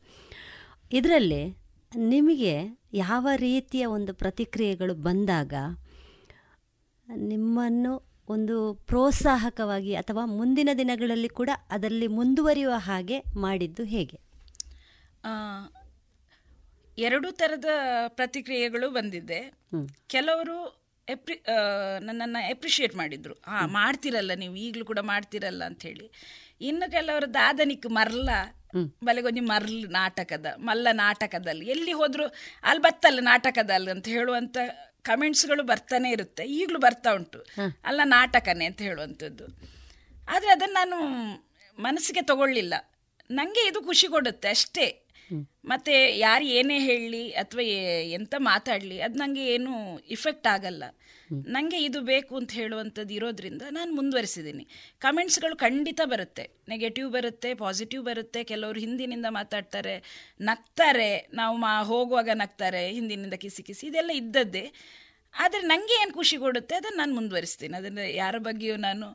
[0.92, 1.42] ಇದರಲ್ಲಿ
[2.10, 2.54] ನಿಮಗೆ
[2.94, 5.54] ಯಾವ ರೀತಿಯ ಒಂದು ಪ್ರತಿಕ್ರಿಯೆಗಳು ಬಂದಾಗ
[7.28, 7.94] ನಿಮ್ಮನ್ನು
[8.30, 8.56] ಒಂದು
[8.88, 14.18] ಪ್ರೋತ್ಸಾಹಕವಾಗಿ ಅಥವಾ ಮುಂದಿನ ದಿನಗಳಲ್ಲಿ ಕೂಡ ಅದರಲ್ಲಿ ಮುಂದುವರಿಯುವ ಹಾಗೆ ಮಾಡಿದ್ದು ಹೇಗೆ?
[16.98, 17.66] ಎರಡೂ ತರದ
[18.08, 19.40] ಪ್ರತಿಕ್ರಿಯೆಗಳು ಬಂದಿದೆ
[20.08, 21.44] ಕೆಲವರು ಎಪ್ರಿ
[22.00, 23.34] ನನ್ನನ್ನು ಎಪ್ರಿಷಿಯೇಟ್ ಮಾಡಿದ್ರು.
[23.34, 26.12] ಹಾ ಮಾಡ್ತಿರಲ್ಲ ನೀವು ಈಗಲೂ ಕೂಡ ಮಾಡ್ತಿರಲ್ಲ ಅಂತ ಹೇಳಿ
[26.62, 28.30] ಇನ್ನು ಕೆಲವರು ದಾದನಿಕ್ ಮರ್ಲ
[29.04, 32.26] ಬಲೆಗೊಂಜಿ ಮರ್ಲ್ ನಾಟಕದ ಮಲ್ಲ ನಾಟಕದಲ್ಲಿ ಎಲ್ಲಿ ಹೋದ್ರು
[32.64, 34.58] ಅಲ್ಲಿ ಬತ್ತಲ್ಲ ನಾಟಕದಲ್ಲಿ ಅಂತ ಹೇಳುವಂತ
[35.02, 36.44] ಕಮೆಂಟ್ಸ್ಗಳು ಬರ್ತಾನೆ ಇರುತ್ತೆ.
[36.44, 37.46] ಈಗಲೂ ಬರ್ತಾ ಉಂಟು.
[37.86, 39.46] ಅಲ್ಲ ನಾಟಕನೇ ಅಂತ ಹೇಳುವಂಥದ್ದು.
[40.30, 40.98] ಆದರೆ ಅದನ್ನು ನಾನು
[41.80, 42.74] ಮನಸ್ಸಿಗೆ ತಗೊಳ್ಳಿಲ್ಲ.
[43.32, 45.05] ನನಗೆ ಇದು ಖುಷಿ ಕೊಡುತ್ತೆ ಅಷ್ಟೇ.
[45.66, 47.64] ಮತ್ತೆ ಯಾರು ಏನೇ ಹೇಳಲಿ ಅಥವಾ
[48.18, 49.72] ಎಂತ ಮಾತಾಡಲಿ, ಅದು ನನಗೆ ಏನು
[50.16, 50.84] ಇಫೆಕ್ಟ್ ಆಗಲ್ಲ.
[51.32, 54.68] ನನಗೆ ಇದು ಬೇಕು ಅಂತ ಹೇಳುವಂಥದ್ದು ಇರೋದ್ರಿಂದ ನಾನು ಮುಂದುವರಿಸಿದ್ದೀನಿ
[55.00, 56.44] ಕಮೆಂಟ್ಸ್ಗಳು ಖಂಡಿತ ಬರುತ್ತೆ.
[56.70, 59.96] ನೆಗೆಟಿವ್ ಬರುತ್ತೆ ಪಾಸಿಟಿವ್ ಬರುತ್ತೆ, ಕೆಲವರು ಹಿಂದಿನಿಂದ ಮಾತಾಡ್ತಾರೆ,
[60.42, 64.66] ನಗ್ತಾರೆ, ನಾವು ಮಾ, ಹೋಗುವಾಗ ನಗ್ತಾರೆ, ಹಿಂದಿನಿಂದ ಕಿಸಿ ಕಿಸಿ, ಇದೆಲ್ಲ ಇದ್ದದ್ದೇ.
[65.34, 67.78] ಆದರೆ ನನಗೆ ಏನು ಖುಷಿ ಕೊಡುತ್ತೆ, ಅದನ್ನು ನಾನು ಮುಂದುವರಿಸ್ತೀನಿ.
[67.78, 69.08] ಅದನ್ನು ಯಾರ ಬಗ್ಗೆಯೂ ನಾನು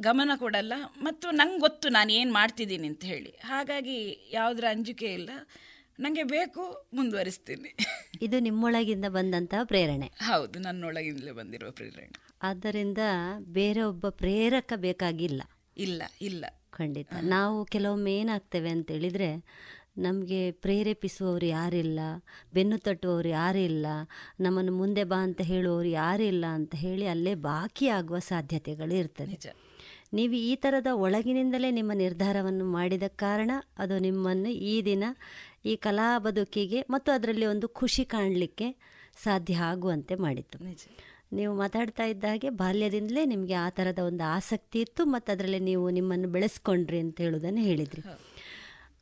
[0.00, 0.72] ಗಮನ ಕೊಡಲ್ಲ.
[0.98, 3.30] ಮತ್ತು ನಂಗೆ ಗೊತ್ತು ನಾನು ಏನು ಮಾಡ್ತಿದ್ದೀನಿ ಅಂತ ಹೇಳಿ.
[3.44, 5.30] ಹಾಗಾಗಿ ಯಾವುದರ ಅಂಜಿಕೆ ಇಲ್ಲ.
[6.00, 7.76] ನನಗೆ ಬೇಕು ಮುಂದುವರಿಸ್ತೀನಿ.
[8.22, 10.12] ಇದು ನಿಮ್ಮೊಳಗಿಂದ ಬಂದಂತಹ ಪ್ರೇರಣೆ.
[10.26, 12.10] ಹೌದು ನನ್ನೊಳಗಿಂದಲೇ ಬಂದಿರುವ ಪ್ರೇರಣೆ.
[12.42, 12.98] ಆದ್ದರಿಂದ
[13.40, 15.42] ಬೇರೆ ಒಬ್ಬ ಪ್ರೇರಕ ಬೇಕಾಗಿಲ್ಲ.
[15.76, 16.44] ಇಲ್ಲ ಇಲ್ಲ.
[16.70, 17.08] ಖಂಡಿತ.
[17.22, 19.44] ನಾವು ಕೆಲವೊಮ್ಮೆ ಏನಾಗ್ತೇವೆ ಅಂತ ಹೇಳಿದರೆ
[19.96, 22.00] ನಮಗೆ ಪ್ರೇರೇಪಿಸುವವರು ಯಾರಿಲ್ಲ
[22.54, 23.86] ಬೆನ್ನು ತಟ್ಟುವವರು ಯಾರಿಲ್ಲ
[24.40, 29.52] ನಮ್ಮನ್ನು ಮುಂದೆ ಬಾ ಅಂತ ಹೇಳುವವರು ಯಾರಿಲ್ಲ ಅಂತ ಹೇಳಿ ಅಲ್ಲೇ ಬಾಕಿ ಆಗುವ ಸಾಧ್ಯತೆಗಳು ಇರ್ತದೆ.
[30.14, 35.04] ನೀವು ಈ ಥರದ ಒಳಗಿನಿಂದಲೇ ನಿಮ್ಮ ನಿರ್ಧಾರವನ್ನು ಮಾಡಿದ ಕಾರಣ ಅದು ನಿಮ್ಮನ್ನು ಈ ದಿನ
[35.64, 38.76] ಈ ಕಲಾ ಬದುಕಿಗೆ ಮತ್ತು ಅದರಲ್ಲಿ ಒಂದು ಖುಷಿ ಕಾಣಲಿಕ್ಕೆ
[39.24, 40.58] ಸಾಧ್ಯ ಆಗುವಂತೆ ಮಾಡಿತು.
[41.32, 46.28] ನೀವು ಮಾತಾಡ್ತಾ ಇದ್ದ ಹಾಗೆ ಬಾಲ್ಯದಿಂದಲೇ ನಿಮಗೆ ಆ ಥರದ ಒಂದು ಆಸಕ್ತಿ ಇತ್ತು ಮತ್ತು ಅದರಲ್ಲಿ ನೀವು ನಿಮ್ಮನ್ನು
[46.28, 48.02] ಬೆಳೆಸ್ಕೊಂಡ್ರಿ ಅಂತ ಹೇಳೋದನ್ನು ಹೇಳಿದ್ರಿ.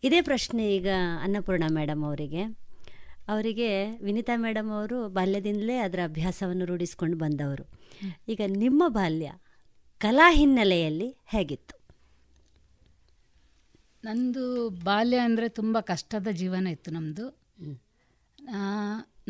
[0.06, 0.88] ಇದೇ ಪ್ರಶ್ನೆ ಈಗ
[1.24, 2.42] ಅನ್ನಪೂರ್ಣ ಮೇಡಮ್ ಅವರಿಗೆ.
[3.32, 3.68] ಅವರಿಗೆ
[4.06, 7.64] ವಿನಿತಾ ಮೇಡಮ್ ಅವರು ಬಾಲ್ಯದಿಂದಲೇ ಅದರ ಅಭ್ಯಾಸವನ್ನು ರೂಢಿಸ್ಕೊಂಡು ಬಂದವರು.
[8.32, 9.28] ಈಗ ನಿಮ್ಮ ಬಾಲ್ಯ
[10.00, 11.76] ಕಲಾ ಹಿನ್ನೆಲೆಯಲ್ಲಿ ಹೇಗಿತ್ತು?
[14.06, 14.44] ನಂದು
[14.88, 17.26] ಬಾಲ್ಯ ಅಂದರೆ ತುಂಬ ಕಷ್ಟದ ಜೀವನ ಇತ್ತು ನಮ್ಮದು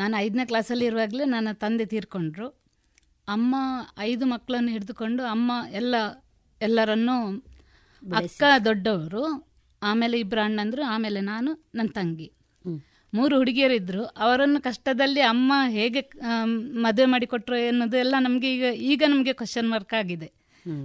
[0.01, 2.47] ನಾನು ಐದನೇ ಕ್ಲಾಸಲ್ಲಿ ಇರುವಾಗಲೇ ನನ್ನ ತಂದೆ ತೀರ್ಕೊಂಡ್ರು.
[3.28, 3.55] ಅಮ್ಮ
[4.11, 5.94] ಐದು ಮಕ್ಕಳನ್ನು ಹಿಡಿದುಕೊಂಡು ಅಮ್ಮ ಎಲ್ಲ
[6.61, 7.16] ಎಲ್ಲರನ್ನೂ
[8.03, 9.24] ಅಕ್ಕ ದೊಡ್ಡವರು.
[9.83, 12.29] ಆಮೇಲೆ ಇಬ್ಬರು ಅಣ್ಣಂದ್ರು ಆಮೇಲೆ ನಾನು ನನ್ನ ತಂಗಿ.
[13.13, 14.05] ಮೂರು ಹುಡುಗಿಯರಿದ್ರು.
[14.05, 16.01] ಅವರನ್ನು ಕಷ್ಟದಲ್ಲಿ ಅಮ್ಮ ಹೇಗೆ
[16.85, 20.29] ಮದುವೆ ಮಾಡಿಕೊಟ್ರು ಎನ್ನುವುದು ಎಲ್ಲ ನಮಗೆ ಈಗ ಈಗ ನಮಗೆ ಕ್ವಶನ್ ಮಾರ್ಕ್ ಆಗಿದೆ.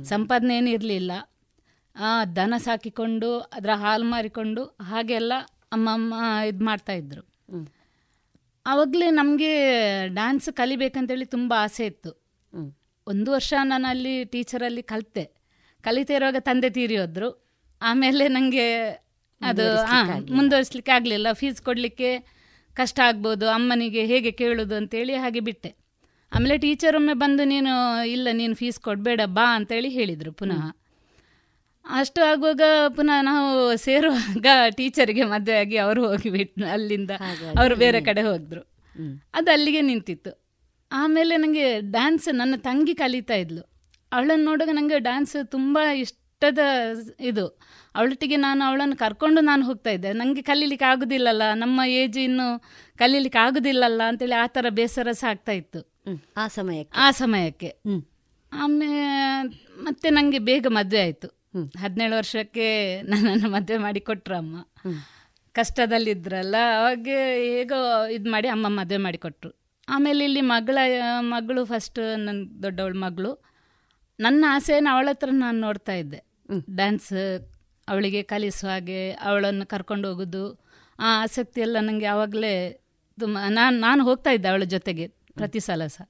[0.03, 1.11] ಸಂಪಾದನೆ ಏನು ಇರಲಿಲ್ಲ.
[2.35, 5.33] ದನ ಸಾಕಿಕೊಂಡು ಅದರ ಹಾಲು ಮಾರಿಕೊಂಡು ಹಾಗೆಲ್ಲ
[5.71, 6.13] ಅಮ್ಮ ಅಮ್ಮ
[6.47, 7.23] ಇದು ಮಾಡ್ತಾಯಿದ್ರು
[8.65, 9.51] ಆವಾಗಲೇ ನಮಗೆ
[10.07, 12.11] ಡ್ಯಾನ್ಸ್ ಕಲಿಬೇಕಂತೇಳಿ ತುಂಬ ಆಸೆ ಇತ್ತು.
[13.07, 15.23] ಒಂದು ವರ್ಷ ನಾನು ಅಲ್ಲಿ ಟೀಚರಲ್ಲಿ ಕಲಿತೆ.
[15.83, 17.29] ಕಲಿತಾ ಇರುವಾಗ ತಂದೆ ತೀರಿ ಹೋದ್ರು.
[17.81, 18.89] ಆಮೇಲೆ ನನಗೆ
[19.41, 19.63] ಅದು
[20.33, 21.27] ಮುಂದುವರಿಸಲಿಕ್ಕೆ ಆಗಲಿಲ್ಲ.
[21.31, 22.09] ಫೀಸ್ ಕೊಡಲಿಕ್ಕೆ
[22.73, 23.49] ಕಷ್ಟ ಆಗ್ಬೋದು.
[23.49, 25.75] ಅಮ್ಮನಿಗೆ ಹೇಗೆ ಕೇಳೋದು ಅಂತೇಳಿ ಹಾಗೆ ಬಿಟ್ಟೆ.
[26.33, 30.77] ಆಮೇಲೆ ಟೀಚರ್ ಒಮ್ಮೆ ಬಂದು ನೀನು ಇಲ್ಲ ನೀನು ಫೀಸ್ ಕೊಡಬೇಡ ಬಾ ಅಂತೇಳಿ ಹೇಳಿದರು ಪುನಃ.
[31.85, 34.47] ಅಷ್ಟು ಆಗುವಾಗ ಪುನಃ ನಾವು ಸೇರುವಾಗ
[34.77, 37.11] ಟೀಚರಿಗೆ ಮದುವೆ ಆಗಿ ಅವರು ಹೋಗಿಬಿಟ್ಟು ಅಲ್ಲಿಂದ
[37.59, 38.61] ಅವರು ಬೇರೆ ಕಡೆ ಹೋದರು.
[39.33, 40.43] ಅದು ಅಲ್ಲಿಗೆ ನಿಂತಿತ್ತು.
[40.91, 43.63] ಆಮೇಲೆ ನನಗೆ ಡ್ಯಾನ್ಸ್ ನನ್ನ ತಂಗಿ ಕಲಿತಾ ಇದ್ಲು.
[44.11, 45.77] ಅವಳನ್ನು ನೋಡುವಾಗ ನನಗೆ ಡ್ಯಾನ್ಸ್ ತುಂಬ
[46.37, 46.63] ಇಷ್ಟದ
[47.19, 47.45] ಇದು.
[47.95, 50.13] ಅವಳೊಟ್ಟಿಗೆ ನಾನು ಅವಳನ್ನು ಕರ್ಕೊಂಡು ನಾನು ಹೋಗ್ತಾ ಇದ್ದೆ.
[50.13, 52.47] ನನಗೆ ಕಲೀಲಿಕ್ಕೆ ಆಗುದಿಲ್ಲಲ್ಲ ನಮ್ಮ ಏಜ್ ಇನ್ನು
[52.97, 55.79] ಕಲೀಲಿಕ್ಕೆ ಆಗುದಿಲ್ಲಲ್ಲ ಅಂತೇಳಿ ಆ ಥರ ಬೇಸರ ಸಹ ಆಗ್ತಾ ಇತ್ತು.
[56.37, 56.99] ಆ ಸಮಯಕ್ಕೆ.
[56.99, 57.69] ಆ ಸಮಯಕ್ಕೆ.
[58.51, 58.91] ಆಮೇ
[59.77, 61.27] ಮತ್ತೆ ನನಗೆ ಬೇಗ ಮದುವೆ ಆಯಿತು.
[61.79, 64.03] ಹದಿನೇಳು ವರ್ಷಕ್ಕೆ ನನ್ನನ್ನು ಮದುವೆ ಮಾಡಿ
[64.37, 64.55] ಅಮ್ಮ.
[65.55, 67.07] ಕಷ್ಟದಲ್ಲಿದ್ರಲ್ಲ ಅವಾಗ
[67.47, 69.51] ಹೇಗೋ ಇದು ಮಾಡಿ ಅಮ್ಮ ಮದುವೆ ಮಾಡಿ ಕೊಟ್ಟರು
[69.89, 70.77] ಆಮೇಲೆ ಇಲ್ಲಿ ಮಗಳ
[71.19, 73.31] ಮಗಳು ಫಸ್ಟ್ ನನ್ನ ದೊಡ್ಡವಳ ಮಗಳು.
[74.19, 76.26] ನನ್ನ ಆಸೆಯನ್ನು ಅವಳ ಹತ್ರ ನಾನು ನೋಡ್ತಾ ಇದ್ದೆ.
[76.75, 77.13] ಡ್ಯಾನ್ಸ್
[77.87, 80.43] ಅವಳಿಗೆ ಕಲಿಸುವ ಹಾಗೆ ಅವಳನ್ನು ಕರ್ಕೊಂಡು ಹೋಗೋದು.
[80.99, 82.53] ಆ ಆಸಕ್ತಿ ಎಲ್ಲ ನನಗೆ ಆವಾಗಲೇ
[83.19, 86.05] ತುಂಬ ನಾನು ನಾನು ಹೋಗ್ತಾ ಇದ್ದೆ ಅವಳ ಜೊತೆಗೆ ಪ್ರತಿ ಸಲ ಸಹ.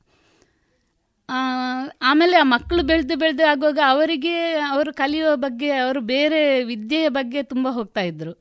[2.01, 4.35] ಆಮೇಲೆ ಆ ಮಕ್ಕಳು ಬೆಳೆದು ಬೆಳೆದು ಆಗುವಾಗ ಅವರಿಗೆ
[4.69, 8.33] ಅವರು ಕಲಿಯುವ ಬಗ್ಗೆ ಅವರು ಬೇರೆ ವಿದ್ಯೆಯ ಬಗ್ಗೆ ತುಂಬ ಹೋಗ್ತಾ ಇದ್ರು.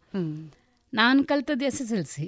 [0.93, 2.27] ನಾನು ಕಲಿತದ್ದು ಎಸ್ ಎಸ್ ಎಲ್ ಸಿ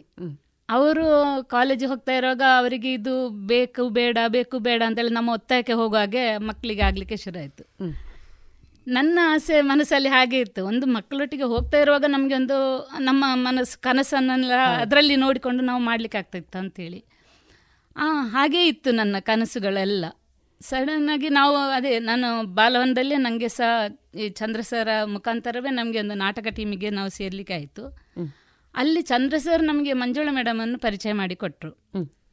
[0.69, 1.05] ಅವರು
[1.43, 7.17] ಕಾಲೇಜಿಗೆ ಹೋಗ್ತಾ ಇರುವಾಗ ಅವರಿಗೆ ಇದು ಬೇಕು ಬೇಡ ಬೇಕು ಬೇಡ ಅಂತೇಳಿ ನಮ್ಮ ಒತ್ತಾಯಕ್ಕೆ ಹೋಗುವಾಗೆ ಮಕ್ಕಳಿಗೆ ಆಗಲಿಕ್ಕೆ
[7.17, 7.65] ಶುರು ಆಯಿತು.
[8.97, 10.61] ನನ್ನ ಆಸೆ ಮನಸ್ಸಲ್ಲಿ ಹಾಗೆ ಇತ್ತು.
[10.67, 12.57] ಒಂದು ಮಕ್ಕಳೊಟ್ಟಿಗೆ ಹೋಗ್ತಾ ಇರುವಾಗ ನಮಗೆ ಒಂದು
[12.99, 14.53] ನಮ್ಮ ಮನಸ್ಸು ಕನಸನ್ನೆಲ್ಲ
[14.83, 17.01] ಅದರಲ್ಲಿ ನೋಡಿಕೊಂಡು ನಾವು ಮಾಡಲಿಕ್ಕೆ ಆಗ್ತಾಯಿತ್ತು ಅಂತೇಳಿ.
[18.31, 20.05] ಹಾಗೇ ಇತ್ತು ನನ್ನ ಕನಸುಗಳೆಲ್ಲ.
[20.61, 23.73] ಸಡನ್ನಾಗಿ ನಾವು ಅದೇ ನಾನು ಬಾಲವನದಲ್ಲೇ ನನಗೆ ಸಹ
[24.23, 27.85] ಈ ಚಂದ್ರ ಸರ ಮುಖಾಂತರವೇ ನಮಗೆ ಒಂದು ನಾಟಕ ಟೀಮಿಗೆ ನಾವು ಸೇರ್ಲಿಕ್ಕೆ ಆಯಿತು.
[28.75, 31.73] ಅಲ್ಲಿ ಚಂದ್ರ ಸರ್ ನಮಗೆ ಮಂಜುಳ ಮೇಡಮನ್ನು ಪರಿಚಯ ಮಾಡಿ ಕೊಟ್ಟರು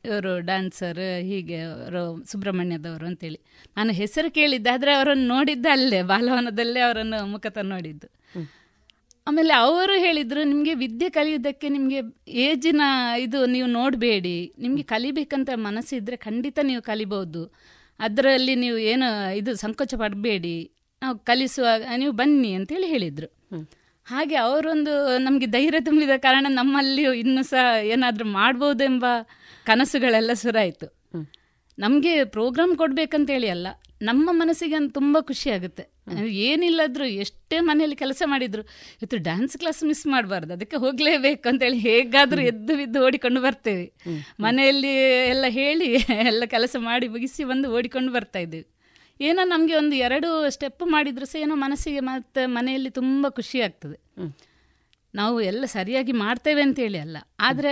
[0.07, 3.39] ಇವರು ಡ್ಯಾನ್ಸರ್ ಹೀಗೆ ಅವರು ಸುಬ್ರಹ್ಮಣ್ಯದವರು ಅಂತೇಳಿ.
[3.77, 8.07] ನಾನು ಹೆಸರು ಕೇಳಿದ್ದೆ, ಆದರೆ ಅವರನ್ನು ನೋಡಿದ್ದೆ ಅಲ್ಲೇ, ಬಾಲವನದಲ್ಲೇ ಅವರನ್ನು ಮುಖತ ನೋಡಿದ್ದು.
[9.27, 11.99] ಆಮೇಲೆ ಅವರು ಹೇಳಿದರು, ನಿಮಗೆ ವಿದ್ಯೆ ಕಲಿಯೋದಕ್ಕೆ ನಿಮಗೆ
[12.47, 12.81] ಏಜಿನ
[13.25, 14.37] ಇದು ನೀವು ನೋಡಬೇಡಿ.
[14.65, 17.43] ನಿಮಗೆ ಕಲಿಬೇಕಂತ ಮನಸ್ಸಿದ್ರೆ ಖಂಡಿತ ನೀವು ಕಲಿಬೋದು.
[17.99, 19.07] ಅದರಲ್ಲಿ ನೀವು ಏನು
[19.39, 20.57] ಇದು ಸಂಕೋಚ ಪಡಬೇಡಿ.
[21.01, 21.65] ನಾವು ಕಲಿಸುವ,
[22.01, 23.29] ನೀವು ಬನ್ನಿ ಅಂತೇಳಿ ಹೇಳಿದರು.
[24.07, 24.93] ಹಾಗೆ ಅವರೊಂದು
[25.25, 27.63] ನಮಗೆ ಧೈರ್ಯ ತುಂಬಿದ ಕಾರಣ ನಮ್ಮಲ್ಲಿಯೂ ಇನ್ನೂ ಸಹ
[27.93, 29.05] ಏನಾದರೂ ಮಾಡ್ಬೋದೆಂಬ
[29.69, 30.87] ಕನಸುಗಳೆಲ್ಲ ಸುರಾಯಿತು.
[31.77, 33.67] ನಮಗೆ ಪ್ರೋಗ್ರಾಮ್ ಕೊಡ್ಬೇಕಂತೇಳಿ ಅಲ್ಲ
[34.01, 35.83] ನಮ್ಮ ಮನಸ್ಸಿಗೆ ಒಂದು ತುಂಬ ಖುಷಿ ಆಗುತ್ತೆ.
[36.47, 38.63] ಏನಿಲ್ಲದ್ರು ಎಷ್ಟೇ ಮನೆಯಲ್ಲಿ ಕೆಲಸ ಮಾಡಿದ್ರು
[38.97, 43.85] ಇವತ್ತು ಡ್ಯಾನ್ಸ್ ಕ್ಲಾಸ್ ಮಿಸ್ ಮಾಡಬಾರ್ದು ಅದಕ್ಕೆ ಹೋಗಲೇಬೇಕು ಅಂತೇಳಿ ಹೇಗಾದರೂ ಎದ್ದು ಬಿದ್ದು ಓಡಿಕೊಂಡು ಬರ್ತೇವೆ.
[44.45, 44.93] ಮನೆಯಲ್ಲಿ
[45.33, 45.89] ಎಲ್ಲ ಹೇಳಿ
[46.31, 48.67] ಎಲ್ಲ ಕೆಲಸ ಮಾಡಿ ಮುಗಿಸಿ ಬಂದು ಓಡಿಕೊಂಡು ಬರ್ತಾ ಇದ್ದೇವೆ.
[49.19, 53.97] ಏನೋ ನಮಗೆ ಒಂದು ಎರಡು ಸ್ಟೆಪ್ ಮಾಡಿದ್ರು ಸಹ ಏನೋ ಮನಸ್ಸಿಗೆ ಮತ್ತೆ ಮನೆಯಲ್ಲಿ ತುಂಬ ಖುಷಿ ಆಗ್ತದೆ.
[55.15, 57.17] ನಾವು ಎಲ್ಲ ಸರಿಯಾಗಿ ಮಾಡ್ತೇವೆ ಅಂತೇಳಿ ಅಲ್ಲ.
[57.39, 57.71] ಆದರೆ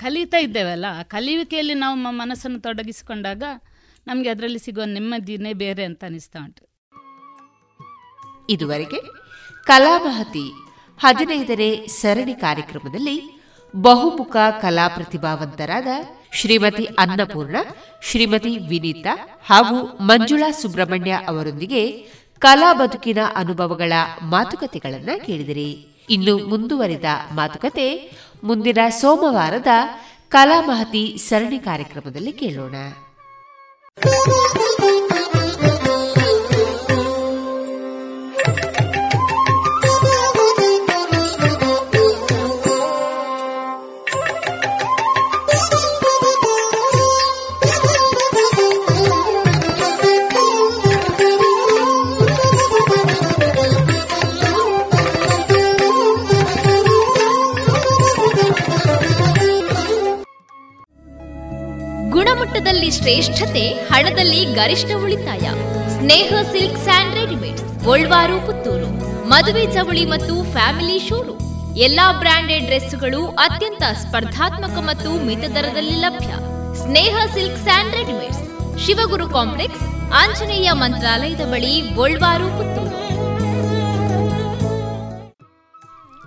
[0.00, 0.84] ಕಲಿತಾ ಇದ್ದೇವಲ್ಲ.
[0.98, 3.42] ಆ ಕಲಿಯುವಿಕೆಯಲ್ಲಿ ನಾವು ಮನಸ್ಸನ್ನು ತೊಡಗಿಸಿಕೊಂಡಾಗ
[4.06, 6.64] ನಮಗೆ ಅದರಲ್ಲಿ ಸಿಗುವ ನೆಮ್ಮದಿನೇ ಬೇರೆ ಅಂತ ಅನಿಸ್ತಾ ಉಂಟು.
[8.48, 9.00] ಇದುವರೆಗೆ
[9.64, 10.52] ಕಲಾಮಹತಿ
[10.98, 13.16] ಹದಿನೈದನೇ ಸರಣಿ ಕಾರ್ಯಕ್ರಮದಲ್ಲಿ
[13.76, 15.86] ಬಹುಮುಖ ಕಲಾ ಪ್ರತಿಭಾವಂತರಾದ
[16.32, 17.56] ಶ್ರೀಮತಿ ಅನ್ನಪೂರ್ಣ
[18.02, 21.82] ಶ್ರೀಮತಿ ವಿನೀತಾ ಹಾಗೂ ಮಂಜುಳಾ ಸುಬ್ರಹ್ಮಣ್ಯ ಅವರೊಂದಿಗೆ
[22.38, 23.92] ಕಲಾ ಬದುಕಿನ ಅನುಭವಗಳ
[24.22, 25.95] ಮಾತುಕತೆಗಳನ್ನು ಕೇಳಿದಿರಿ.
[26.10, 27.04] ಇನ್ನು ಮುಂದುವರಿದ
[27.34, 28.10] ಮಾತುಕತೆ
[28.44, 29.66] ಮುಂದಿನ ಸೋಮವಾರದ
[30.28, 32.74] ಕಲಾಮಹತಿ ಸರಣಿ ಕಾರ್ಯಕ್ರಮದಲ್ಲಿ ಕೇಳೋಣ.
[63.06, 65.44] ಶ್ರೇಷ್ಠತೆ ಹಣದಲ್ಲಿ ಗರಿಷ್ಠ ಉಳಿತಾಯ.
[65.90, 68.88] Sneha silks and readymade Golwaru, Puttur.
[69.28, 71.76] ಮದುವೆ ಚವಳಿ ಮತ್ತು ಫ್ಯಾಮಿಲಿ ಶೋರೂಮ್.
[71.76, 76.32] ಎಲ್ಲಾ ಬ್ರಾಂಡೆಡ್ ಡ್ರೆಸ್ಗಳು ಅತ್ಯಂತ ಸ್ಪರ್ಧಾತ್ಮಕ ಮತ್ತು ಮಿತ ದರದಲ್ಲಿ ಲಭ್ಯ.
[76.82, 78.40] Sneha silk and readymade
[78.80, 79.84] Shivaguru complex,
[80.22, 82.96] Anjaneya ಮಂತ್ರಾಲಯದ ಬಳಿ ಗೋಲ್ವಾರು, ಪುತ್ತೂರು.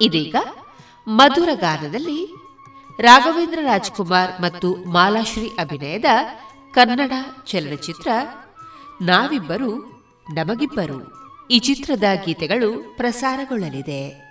[0.01, 0.35] ಇದೀಗ
[1.07, 2.21] ಮಧುರ ಗಾನದಲ್ಲಿ
[2.99, 6.05] ರಾಘವೇಂದ್ರ ರಾಜ್ಕುಮಾರ್ ಮತ್ತು ಮಾಲಾಶ್ರೀ ಅಭಿನಯದ
[6.73, 7.11] ಕನ್ನಡ
[7.45, 8.07] ಚಲನಚಿತ್ರ
[9.01, 9.85] ನಾವಿಬ್ಬರು
[10.33, 11.19] ನಮಗಿಬ್ಬರು
[11.51, 14.28] ಈ ಚಿತ್ರದ ಗೀತೆಗಳು ಪ್ರಸಾರಗೊಳ್ಳಲಿದೆ.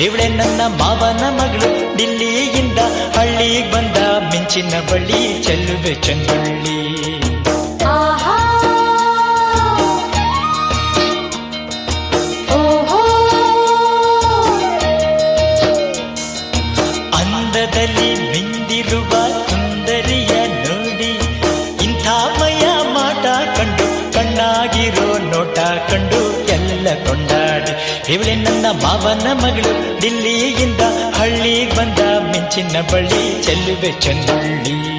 [0.00, 1.98] ಇವಳೆ ನನ್ನ ಮಾವನ ಮಗಳು.
[1.98, 2.78] ದಿಲ್ಲಿಯಿಂದ
[3.16, 6.77] ಹಳ್ಳಿಗೆ ಬಂದ ಮಿಂಚಿನ ಬಳಿ ಚೆಲ್ಲುವೆ ಚಂಗುಳ್ಳಿ.
[28.18, 30.02] ಇವಳೆ ನನ್ನ ಮಾವನ ಮಗಳು.
[30.02, 30.80] ದಿಲ್ಲಿಯಿಂದ
[31.14, 33.42] ಹಳ್ಳಿಗೆ ಬಂದ ಮಿಂಚಿನ ಬಳ್ಳಿ.
[33.42, 34.97] ಚೆಲ್ಲುವೆ ಚೆನ್ನಳ್ಳಿ.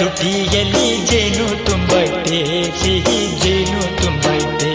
[0.00, 2.38] ತುಟಿಯಲ್ಲಿ ಜೇನು ತುಂಬೈತೆ,
[2.80, 4.72] ಸಿಹಿ ಜೇನು ತುಂಬೈತೆ.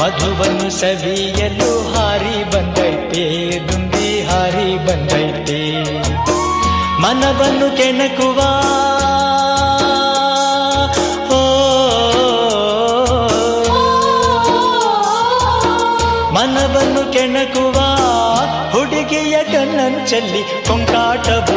[0.00, 3.24] ಮಧುವನ್ನು ಸವಿಯಲು ಹಾರಿ ಬಂದೈತೆ,
[3.68, 5.60] ದುಂಬಿ ಹಾರಿ ಬಂದೈತೆ.
[7.02, 8.38] ಮನವನ್ನು ಕೆಣಕುವ
[16.34, 17.78] ಮನವನ್ನು ಕೆಣಕುವ
[18.72, 21.55] ಹುಡುಗಿಯ ಕಣ್ಣಂಚಲ್ಲಿ ಕೊಂಕಾಟವು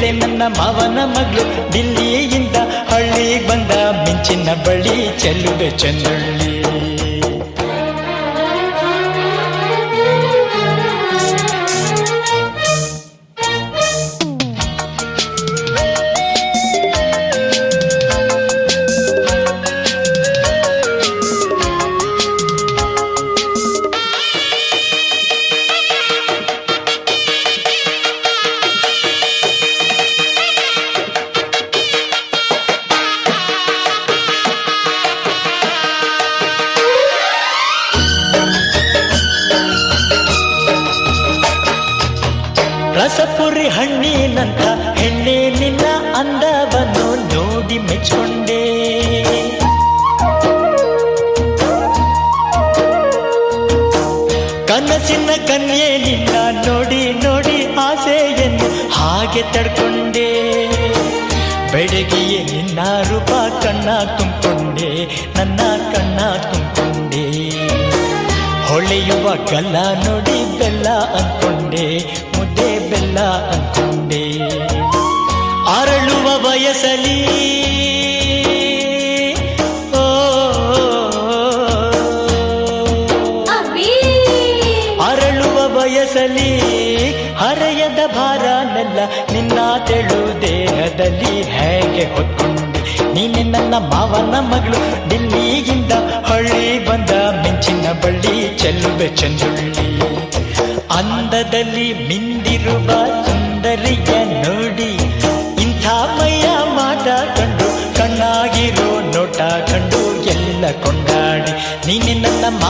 [0.00, 2.56] ಇವಳೆ ನನ್ನ ಮಾವನ ಮಗಳು ದಿಲ್ಲಿಯಿಂದ
[2.90, 3.72] ಹಳ್ಳಿಗೆ ಬಂದ
[4.04, 6.52] ಮಿಂಚಿನ ಬಳಿ ಚೆಲ್ಲುವೆ ಚಂದಳ್ಳಿ.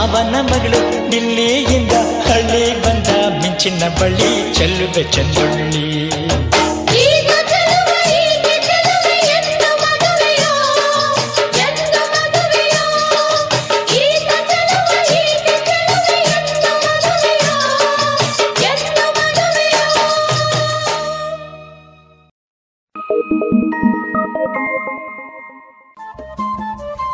[0.01, 0.79] ಮಾವನ ಮಗಳು
[1.11, 1.95] ದಿಲ್ಲಿಯಿಂದ
[2.27, 3.09] ಹಳ್ಳಿ ಬಂದ
[3.41, 5.85] ಮಿಂಚಿನ ಬಳ್ಳಿ ಚೆಲ್ಲುವೆ ಚಂದೊಳ್ಳಿ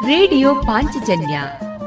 [0.07, 1.37] ರೇಡಿಯೋ ಪಾಂಚಜನ್ಯ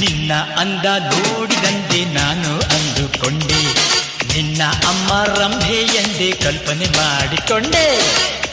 [0.00, 3.90] ನಿನ್ನ ಅಂದ ನೋಡಿದಂತೆ ನಾನು ಅಂದುಕೊಂಡೆ.
[4.34, 8.00] ನಿನ್ನ ಅಮ್ಮ ರಂಭೆ ಎಂದೇ ಕಲ್ಪನೆ ಮಾಡಿಕೊಂಡೆ.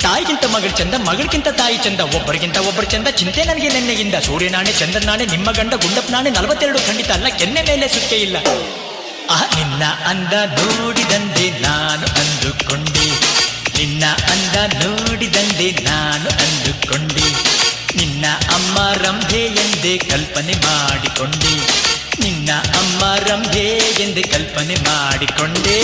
[0.02, 3.08] ತಾಯಿಗಿಂತ ಮಗಳ ಚಂದ, ಮಗಳಿಗಿಂತ ತಾಯಿ ಚಂದ, ಒಬ್ಬರಿಗಿಂತ ಒಬ್ಬರು ಚಂದ.
[3.08, 4.16] ಚಿಂತೆ ನನಗೆ ನೆನ್ನೆಯಿಂದ.
[4.16, 8.38] ಸೂರ್ಯ ನಾಣೆ ಸೂರ್ಯನಾಣೆ ಚಂದ್ರನಾಣೆ ನಿಮ್ಮ ಗಂಡ ಗುಂಡಪ್ಪನಾಣೆ ನಲವತ್ತೆರಡು ಖಂಡಿತ ಅಲ್ಲ, ಕೆನ್ನೆ ಮೇಲೆ ಸುಕ್ಕೆ ಇಲ್ಲ.
[9.30, 13.10] ಆ, ನಿನ್ನ ಅಂದ ನೋಡಿದಂದೆ ನಾನು ಅಂದುಕೊಂಡೆ.
[13.78, 17.57] ನಿನ್ನ ಅಂದ ನೋಡಿದಂದೆ ನಾನು ಅಂದುಕೊಂಡೆ.
[17.98, 18.26] ನಿನ್ನ
[18.56, 21.54] ಅಮ್ಮ ರಂಭೆ ಎಂದೇ ಕಲ್ಪನೆ ಮಾಡಿಕೊಂಡೆ.
[22.24, 22.50] ನಿನ್ನ
[22.80, 23.66] ಅಮ್ಮ ರಂಭೆ
[24.04, 25.80] ಎಂದೇ ಕಲ್ಪನೆ ಮಾಡಿಕೊಂಡೆ.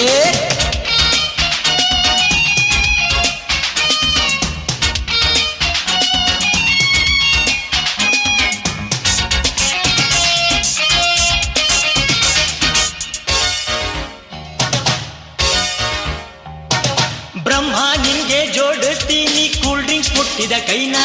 [17.46, 20.96] ಬ್ರಹ್ಮ ನಿಂಗೆ ಜೋಡಿಸ್ತೀನಿ, ಕೂಲ್ ಡ್ರಿಂಕ್ಸ್ ಮುಟ್ಟಿದ ಕೈನ.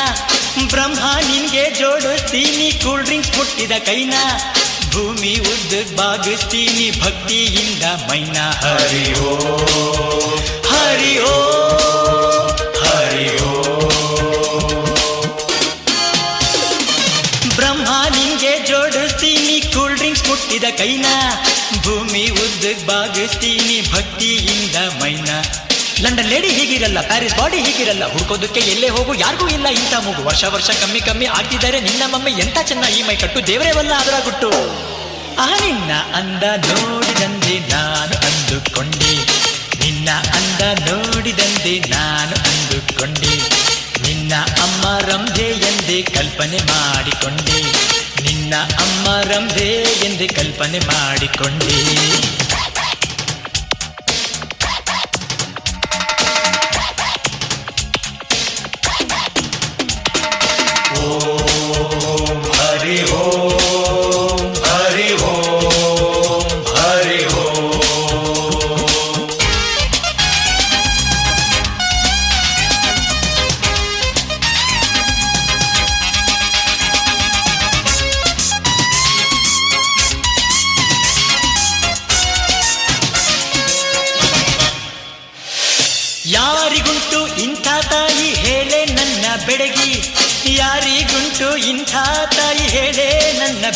[0.67, 2.69] ಬ್ರಹ್ಮ, ನಿನ್ಗೆ ಜೋಡಿಸ್ತೀನಿ.
[2.85, 4.15] ಕೂಲ್ ಡ್ರಿಂಕ್ಸ್ ಮುಟ್ಟಿದ ಕೈನ,
[4.93, 9.35] ಭೂಮಿ ಉದ್ದ ಬಾಗಿಸ್ತೀನಿ ಭಕ್ತಿಯಿಂದ ಮೈನ ಹರಿ ಓ
[10.71, 11.37] ಹರಿ ಓ
[12.85, 13.55] ಹರಿ ಓ
[17.59, 19.61] ಬ್ರಹ್ಮ, ನಿನ್ಗೆ ಜೋಡಿಸ್ತೀನಿ.
[19.75, 21.07] ಕೂಲ್ ಡ್ರಿಂಕ್ಸ್ ಮುಟ್ಟಿದ ಕೈನ,
[21.85, 25.29] ಭೂಮಿ ಉದ್ದ ಬಾಗಿಸ್ತೀನಿ ಭಕ್ತಿಯಿಂದ ಮೈನ
[26.03, 28.13] ಲಂಡನ್ ಲೇಡಿ ಹೀಗಿರಲ್ಲ ಪ್ಯಾರಿಸ್ ಬಾಡಿ ಹೀಗಿರಲ್ಲ.
[28.13, 30.23] ಹುಡ್ಕೋದಕ್ಕೆ ಎಲ್ಲೇ ಹೋಗು, ಯಾರಿಗೂ ಇಲ್ಲ ಇಂಥ ಮೂಗು.
[30.23, 33.47] ವರ್ಷ ವರ್ಷ ಕಮ್ಮಿ ಕಮ್ಮಿ ಆಗ್ತಿದ್ದಾರೆ, ನಿನ್ನ ಮಮ್ಮಿ ಎಂತ ಚೆನ್ನ ಈ ಮೈ ಕಟ್ಟು?
[33.47, 34.51] ದೇವರೇವಲ್ಲ ಅದರ ಗುಟ್ಟು
[35.41, 39.13] ಆ ನಿನ್ನ ಅಂದ ನೋಡಿದಂದೆ ನಾನು ಅಂದುಕೊಂಡೆ.
[39.85, 43.35] ನಿನ್ನ ಅಂದ ನೋಡಿದಂದೆ ನಾನು ಅಂದುಕೊಂಡೆ.
[44.03, 47.63] ನಿನ್ನ ಅಮ್ಮ ರಂಭೆ ಎಂದೇ ಕಲ್ಪನೆ ಮಾಡಿಕೊಂಡೆ.
[48.23, 49.69] ನಿನ್ನ ಅಮ್ಮ ರಂಭೆ
[50.05, 51.79] ಎಂದೇ ಕಲ್ಪನೆ ಮಾಡಿಕೊಂಡೆ.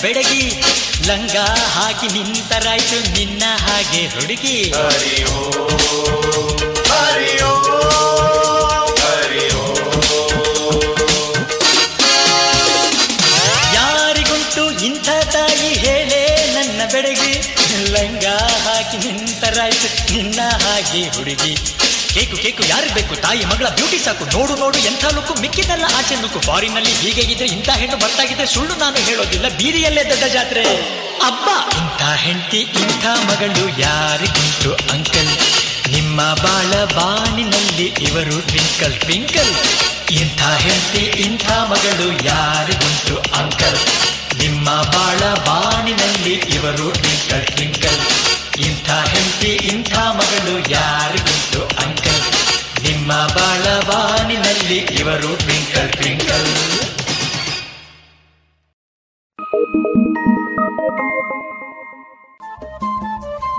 [0.03, 0.45] ಬೆಡಗಿ,
[1.07, 1.37] ಲಂಗ
[1.75, 4.59] ಹಾಕಿ ನಿಂತರಾಯ್ತು ನಿನ್ನ ಹಾಗೆ ಹುಡುಗಿ.
[13.75, 16.23] ಯಾರಿಗುಂಟು ಇಂಥ ತಾಯಿ ಹೇಳೆ
[16.55, 17.33] ನನ್ನ ಬೆಡಗಿ,
[17.91, 18.27] ಲಂಗ
[18.67, 21.55] ಹಾಕಿ ನಿಂತರಾಯ್ತು ನಿನ್ನ ಹಾಗೆ ಹುಡುಗಿ.
[22.15, 23.17] ಕೇಕು ಕೇಕು ಯಾರು ಬೇಕು?
[23.17, 24.25] ತಾಯಿ, ಮಗಳ ಬ್ಯೂಟಿ ಸಾಕು.
[24.25, 25.35] ನೋಡು ನೋಡು, ಎಂಥ ಲುಕ್ಕು.
[25.35, 26.41] ಮಿಕ್ಕಿದಲ್ಲ ಆಚೆ ಲುಕ್ಕು.
[26.41, 29.49] ಫಾರಿನಲ್ಲಿ ಹೀಗೆ ಇದ್ರೆ ಇಂಥ ಹೆಣ್ಣು ಬರ್ತಾಗಿದ್ರೆ ಸುಳ್ಳು ನಾನು ಹೇಳೋದಿಲ್ಲ.
[29.49, 30.63] ಬೀದಿಯಲ್ಲೇ ದೊಡ್ಡ ಜಾತ್ರೆ.
[31.27, 31.75] ಅಬ್ಬ!
[31.77, 35.29] ಇಂಥ ಹೆಂಡತಿ, ಇಂಥ ಮಗಳು ಯಾರಿಗುಂಟು ಅಂಕಲ್?
[35.93, 39.55] ನಿಮ್ಮ ಬಾಳ ಬಾನಿನಲ್ಲಿ ಇವರು ಟ್ವಿಂಕಲ್ ಟ್ವಿಂಕಲ್
[40.11, 43.79] ಇಂಥ ಹೆಂಡತಿ, ಇಂಥ ಮಗಳು ಯಾರಿಗುಂಟು ಅಂಕಲ್?
[44.39, 48.01] ನಿಮ್ಮ ಬಾಳ ಬಾನಿನಲ್ಲಿ ಇವರು ಟ್ವಿಂಕಲ್ ಟ್ವಿಂಕಲ್
[48.67, 51.32] ಇಂಥ ಹೆಂಡತಿ, ಇಂಥ ಮಗಳು ಅಂಕಲ್
[53.03, 56.47] ನಿಮ್ಮ ಬಾಳವಾನಿನಲ್ಲಿ ಇವರು ಟ್ವಿಂಕಲ್ ಟ್ವಿಂಕಲ್.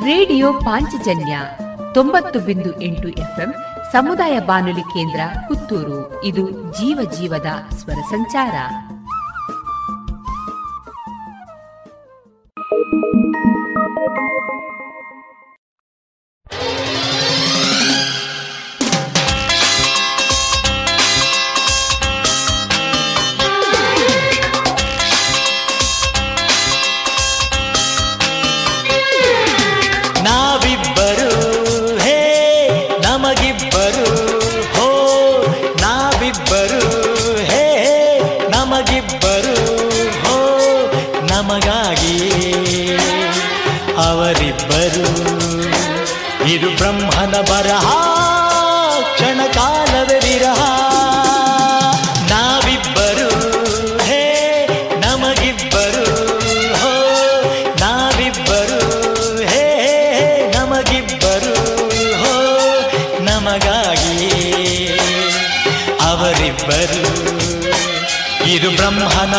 [0.06, 1.40] ರೇಡಿಯೋ ಪಾಂಚಜನ್ಯ
[1.94, 3.54] ತೊಂಬತ್ತು ಬಿಂದು ಎಂಟು ಎಫ್ಎಂ
[3.92, 6.24] ಸಮುದಾಯ ಬಾನುಲಿ ಕೇಂದ್ರ ಪುತ್ತೂರು.
[6.24, 8.54] ಇದು ಜೀವ ಜೀವದ ಸ್ವರ ಸಂಚಾರ.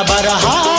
[0.03, 0.74] ಬರಹ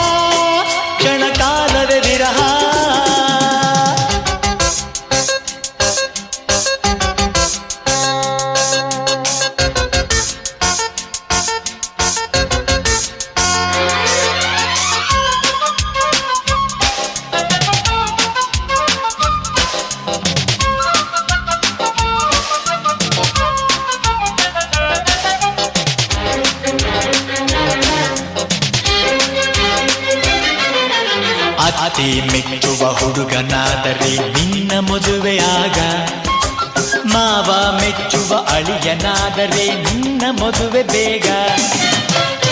[39.35, 41.25] ಅಳಿಯನಾದರೆ ನಿನ್ನ ಮದುವೆ ಬೇಗ.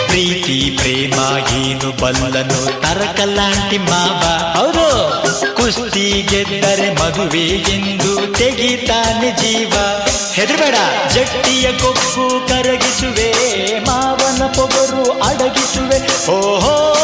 [0.06, 4.24] ಪ್ರೀತಿ, ಪ್ರೇಮ ಏನು ಬಲ್ಲನು ತರಕಲ್ಲಾಂಟಿ ಮಾವ.
[4.60, 5.24] ಅವರು
[5.56, 9.74] ಕುಸ್ತಿ ಗೆದ್ದರೆ ಮದುವೆ ಎಂದು ತೆಗಿತಾನೆ ಜೀವ.
[10.34, 10.76] ಹೆದರಬೇಡ.
[11.12, 13.34] ಜಟ್ಟಿಯ ಕೊಕ್ಕು ಕರಗಿಸುವೆ.
[13.80, 16.32] ಮಾವನ ಪೊಗರು ಅಡಗಿಸುವೆ.
[16.32, 17.00] ಓಹೋ.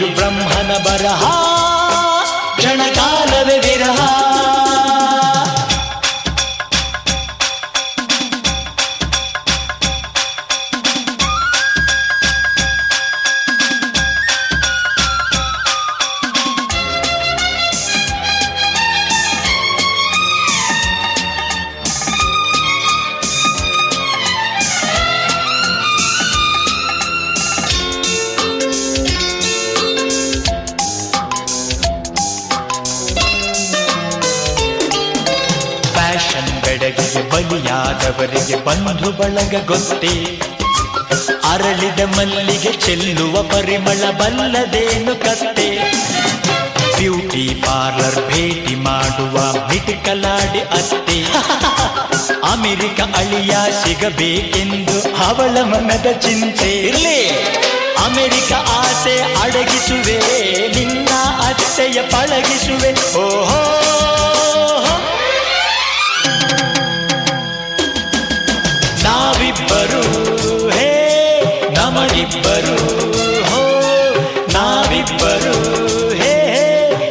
[0.00, 1.39] ಅವರಿಬ್ಬರು ಇದು
[39.50, 40.40] ಬಳಗ ಗೊತ್ತೇ?
[41.44, 45.68] ಅರಳಿದ ಮಲ್ಲಿಗೆ ಚೆಲ್ಲುವ ಪರಿಮಳ ಬಲ್ಲದೇನು ಕತ್ತೆ?
[46.96, 49.36] ಬ್ಯೂಟಿ ಪಾರ್ಲರ್ ಭೇಟಿ ಮಾಡುವ
[49.68, 51.24] ಮಿಟಿಕಲಾಡಿ ಅತ್ತೆ.
[52.52, 56.78] ಅಮೆರಿಕ ಅಳಿಯ ಸಿಗಬೇಕೆಂದು ಅವಳ ಮನದ ಚಿಂತೆ.
[56.78, 57.28] ಇರ್ಲಿ.
[58.04, 60.20] ಅಮೆರಿಕ ಆಸೆ ಅಡಗಿಸುವೆ,
[60.68, 61.08] ನಿನ್ನ
[61.46, 62.92] ಅತ್ತೆಯ ಪಳಗಿಸುವೆ.
[63.18, 63.80] ಓಹೋ.
[69.80, 72.76] ನಾವಿಬ್ಬರು, ಹೇ, ನಮಗಿಬ್ಬರು,
[73.42, 73.70] ಹೋ,
[74.52, 75.54] ನಾವಿಬ್ಬರು,
[76.14, 76.34] ಹೇ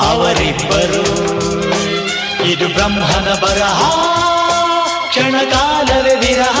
[0.00, 1.04] ಅವರಿಬ್ಬರು,
[2.44, 3.90] ಇದು ಬ್ರಹ್ಮನ ಬರಹ,
[5.08, 6.60] ಕ್ಷಣಕಾಲವೇ ವಿರಹ.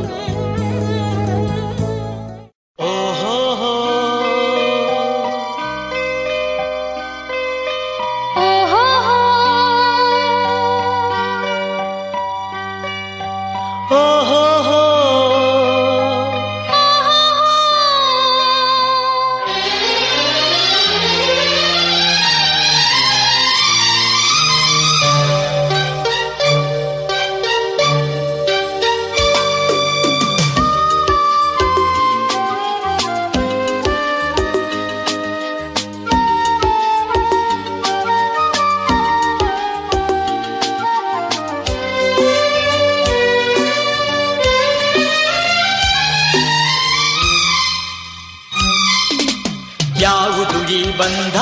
[50.71, 51.37] ಆದಿ ಬಂಧ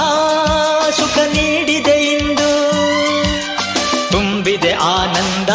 [0.89, 2.49] ಸುಖ ನೀಡಿದೆ ಇಂದು.
[4.11, 5.49] ತುಂಬಿದೆ ಆನಂದ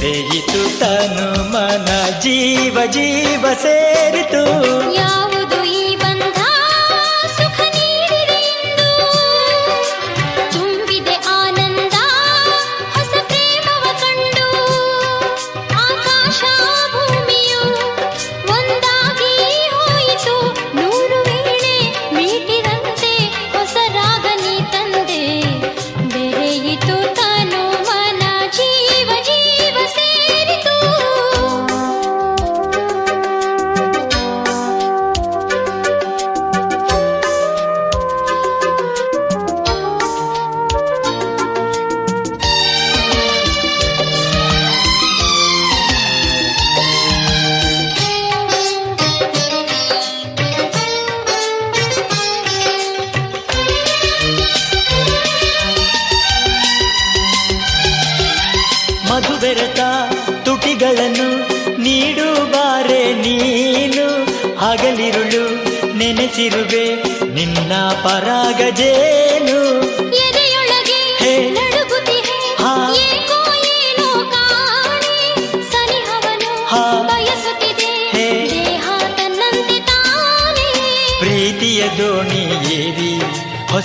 [0.00, 1.88] ಬೆರೆಯಿತು ತನು ಮನ
[2.24, 4.42] ಜೀವ ಜೀವ ಸೇರಿತು
[4.98, 5.27] ಯಾವ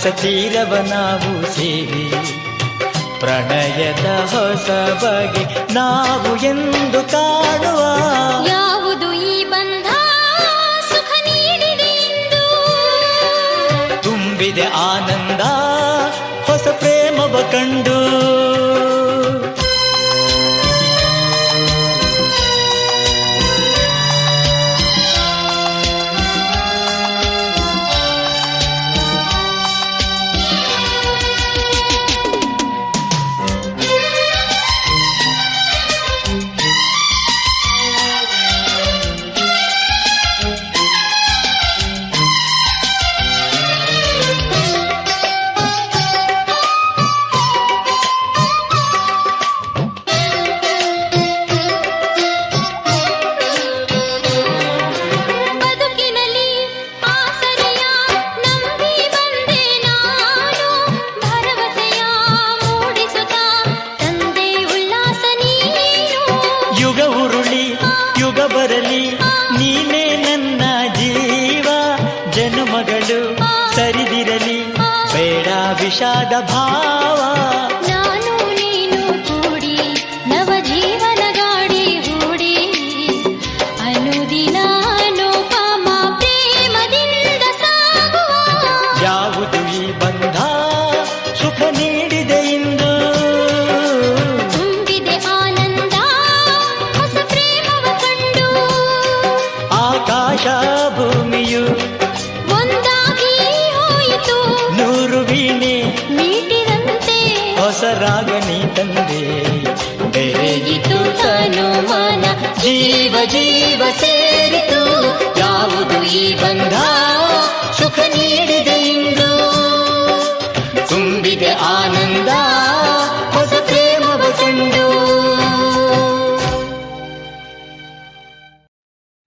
[0.04, 2.06] ಸಚಿರವ ನಾವು ಸೇರಿ
[3.20, 4.70] ಪ್ರಣಯದ ಹೊಸ
[5.04, 7.82] ಬಗೆ ನಾವು ಎಂದು ಕಾಣುವ
[8.48, 9.88] ಯಾವುದು ಈ ಬಂಧ?
[10.90, 12.44] ಸುಖ ನೀಡಿದೆ ಎಂದು.
[14.02, 15.42] ತುಂಬಿದೆ ಆನಂದ
[16.48, 17.93] ಹೊಸ ಪ್ರೇಮವ ಕಂಡು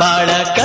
[0.00, 0.58] ಬಾಳಕ.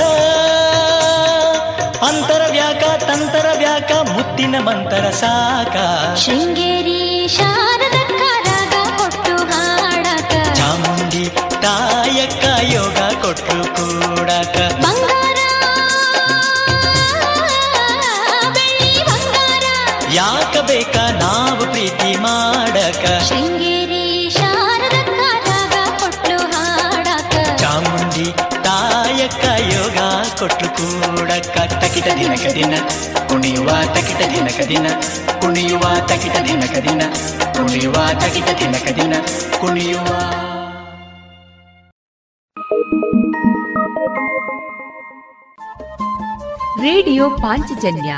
[2.02, 5.76] ಅಂತರ ವ್ಯಾಕ ತಂತರ ವ್ಯಾಕ ಮುತ್ತಿನ ಮಂತರ ಸಾಕ.
[6.18, 6.63] ಶೃಂಗೇರಿ
[30.44, 32.74] ಕೊಟ್ಟು ಕೂಡಕ್ಕ ತಕಿಟ ದಿನಕ ದಿನ,
[33.28, 34.86] ಕುಣಿಯುವ ತಕಿಟ ದಿನಕ ದಿನ,
[35.40, 37.02] ಕುಣಿಯುವ ತಕಿಟ ದಿನಕ ದಿನ,
[37.56, 39.14] ಕುಣಿಯುವ ತಕಿಟ ದಿನಕ ದಿನ,
[39.60, 40.06] ಕುಣಿಯುವ.
[46.82, 48.16] ರೇಡಿಯೋ ಪಾಂಚಜನ್ಯ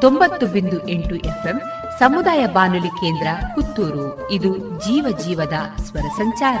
[0.00, 1.60] ತೊಂಬತ್ತು ಬಿಂದು ಎಂಟು ಎಫ್ಎಂ
[1.98, 4.30] ಸಮುದಾಯ ಬಾನುಲಿ ಕೇಂದ್ರ ಪುತ್ತೂರು.
[4.30, 6.60] ಇದು ಜೀವ ಜೀವದ ಸ್ವರ ಸಂಚಾರ.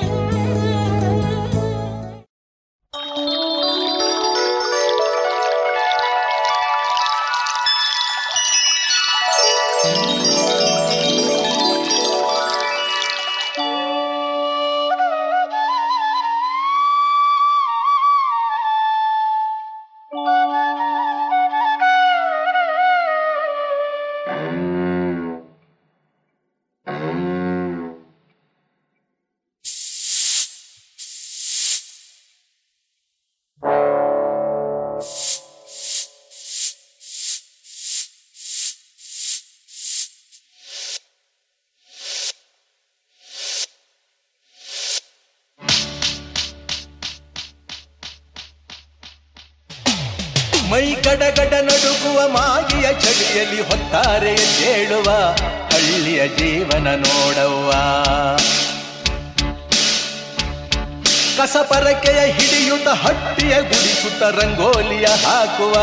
[62.01, 65.73] ಕಸಪರಕೆಯ ಹಿಡಿಯುತ್ತ ಹಟ್ಟಿಯ ಗುಡಿಸುತ್ತ ರಂಗೋಲಿಯ ಹಾಕುವ,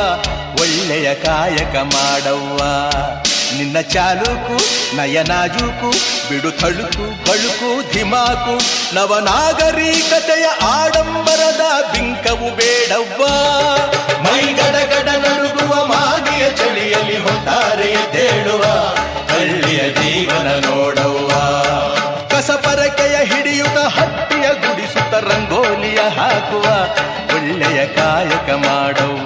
[0.61, 2.59] ಒಳ್ಳೆಯ ಕಾಯಕ ಮಾಡವ್ವ.
[3.57, 4.57] ನಿನ್ನ ಚಾಲುಕು,
[4.97, 5.91] ನಯನಾಜೂಕು,
[6.29, 8.55] ಬಿಡು ತಳುಕು ಬಳುಕು, ಧಿಮಾಕು,
[8.95, 13.25] ನವನಾಗರಿಕತೆಯ ಆಡಂಬರದ ಬಿಂಕವು ಬೇಡವ್ವ.
[14.23, 18.63] ಮೈ ಗಡಗಡ ನಡುಗುವ ಮಾಗಿಯ ಚಳಿಯಲ್ಲಿ ಹೊಟ್ಟಾರೆ ತೇಳುವ,
[19.33, 21.31] ಹಳ್ಳಿಯ ಜೀವನ ನೋಡವ್ವ.
[22.29, 25.48] ಕಸಪರಕೆಯ ಹಿಡಿಯುತ್ತ ಹಟ್ಟಿಯ ಗುಡಿಸುತ್ತ ಹಾಕುವ
[27.69, 29.18] ಒಳ್ಳೆಯ ಕಾಯಕ ಮಾಡವ್ವ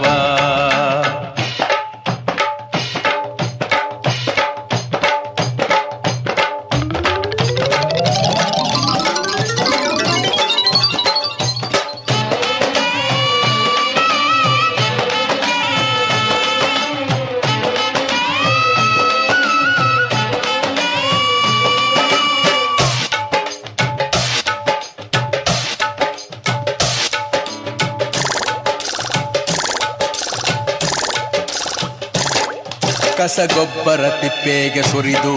[33.42, 35.32] ಕಸಗೊಬ್ಬರ ತಿಪ್ಪೆಗೆ ಸುರಿದು,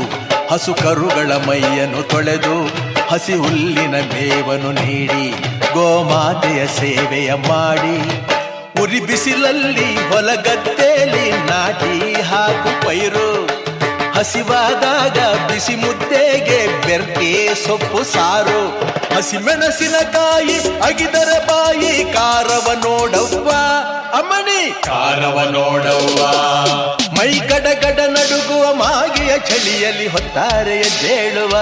[0.51, 2.55] ಹಸು ಕರುಗಳ ಮೈಯನ್ನು ತೊಳೆದು,
[3.11, 5.25] ಹಸಿ ಹುಲ್ಲಿನ ಮೇವನ್ನು ನೀಡಿ,
[5.73, 7.97] ಗೋಮಾತೆಯ ಸೇವೆಯ ಮಾಡಿ.
[8.81, 13.34] ಉರಿ ಬಿಸಿಲಲ್ಲಿ ಹೊಲಗದ್ದೆಯಲ್ಲಿ ನಾಟಿ ಹಾಕು ಪೈರು
[14.15, 15.17] ಹಸಿವಾದಾಗ
[15.51, 18.85] ಬಿಸಿ ಮುದ್ದೆಗೆ ಬೆರ್ಕೆ ಸೊಪ್ಪು ಸಾರು.
[19.15, 23.49] ಹಸಿ ಮೆಣಸಿನಕಾಯಿ ಅಗಿದರ ಬಾಯಿ ಕಾರವ ನೋಡವ್ವ.
[24.17, 26.25] ಅಮ್ಮನಿ ಕಾರವ ನೋಡವ್ವ.
[27.17, 31.57] ಮೈ ಗಡಗಡ ನಡುಗುವ ಮಾಗಿಯ ಚಳಿಯಲ್ಲಿ ಹೊತ್ತಾರೆಯ ಜೇಳುವ.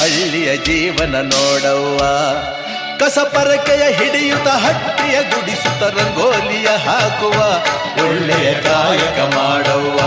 [0.00, 1.98] ಹಳ್ಳಿಯ ಜೀವನ ನೋಡವ್ವ.
[2.98, 7.38] ಕಸಪರಕೆಯ ಹಿಡಿಯುತ್ತ ಹಟ್ಟಿಯ ಗುಡಿಸುತ್ತ ರಂಗೋಲಿಯ ಹಾಕುವ.
[8.08, 9.98] ಒಳ್ಳೆಯ ಕಾಯಕ ಮಾಡವ್ವ.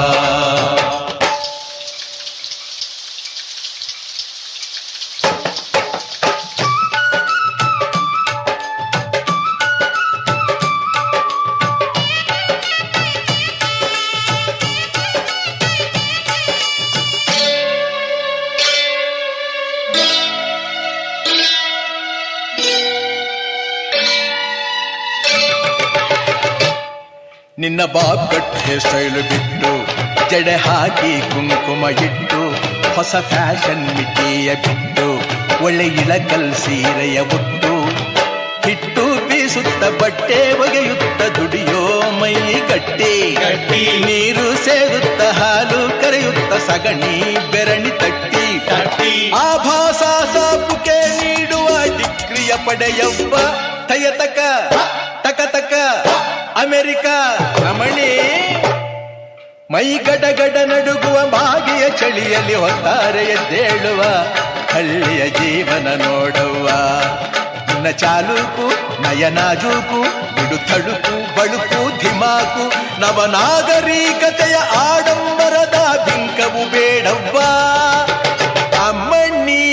[27.79, 29.71] ನಿನ್ನ ಬಾಬ್ ಕಟ್ಟೆ ಸ್ಟೈಲು ಬಿಟ್ಟು
[30.29, 32.41] ಜಡೆ ಹಾಕಿ ಕುಂಕುಮ ಇಟ್ಟು
[32.95, 35.05] ಹೊಸ ಫ್ಯಾಷನ್ ಮಿತಿಯ ಬಿಟ್ಟು
[35.63, 37.73] ಒಳ್ಳೆ ಇಳಕಲ್ ಸೀರೆಯ ಉಟ್ಟು.
[38.67, 43.33] ಹಿಟ್ಟು ಬೀಸುತ್ತ ಬಟ್ಟೆ ಒಗೆಯುತ್ತ ದುಡಿಯೋ ಮೈ ಗಟ್ಟಿ.
[43.33, 44.05] ಗಟ್ಟಿ.
[44.05, 48.59] ನೀರು ಸೇರುತ್ತ ಹಾಲು ಕರೆಯುತ್ತ ಸಗಣಿ ಬೆರಣಿ ತಟ್ಟಿ.
[48.65, 49.31] ತಟ್ಟಿ.
[49.31, 50.01] ಆಭಾಸ
[50.35, 53.35] ಸಾಪುಕೆ ನೀಡುವ ದಿಕ್ರಿಯ ಪಡೆಯವ್ವ.
[53.87, 54.39] ತಯತಕ
[55.21, 55.73] ತಕ ತಕ
[56.55, 57.05] ಅಮೆರಿಕ.
[59.71, 64.01] ಮೈ ಗಡಗಡ ನಡುಗುವ ಬಾಗಿಯ ಚಳಿಯಲ್ಲಿ ಹೊತ್ತಾರೆ ಎದ್ದೇಳುವ
[64.73, 66.67] ಹಳ್ಳಿಯ ಜೀವನ ನೋಡುವ
[67.67, 68.65] ನಿನ್ನ ಚಾಲೂಕು
[69.01, 70.01] ನಯನಾಜೂಕು
[70.35, 72.65] ಬಿಡು ತಳುಕು, ಬಳುಕು ಧಿಮಾಕು
[73.01, 77.37] ನವನಾಗರಿಕತೆಯ ಆಡಂಬರದ ಬಿಂಕವು ಬೇಡವ್ವ.
[78.89, 79.65] ಅಮ್ಮಣ್ಣಿ.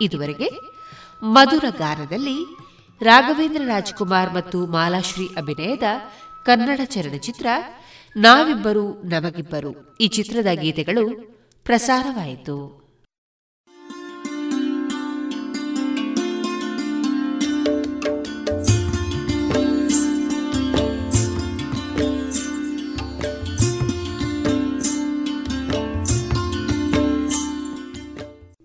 [0.00, 0.50] ಇದುವರೆಗೆ
[1.22, 2.59] ಮಧುರ ಗಾನದಲ್ಲಿ
[3.02, 5.82] ರಾಘವೇಂದ್ರ ರಾಜ್ಕುಮಾರ್ ಮತ್ತು ಮಾಲಾಶ್ರೀ ಅಭಿನಯದ
[6.44, 7.46] ಕನ್ನಡ ಚಲನಚಿತ್ರ
[8.16, 11.04] ನಾವಿಬ್ಬರು ನಮಗಿಬ್ಬರು ಈ ಚಿತ್ರದ ಗೀತೆಗಳು
[11.64, 12.79] ಪ್ರಸಾರವಾಯಿತು.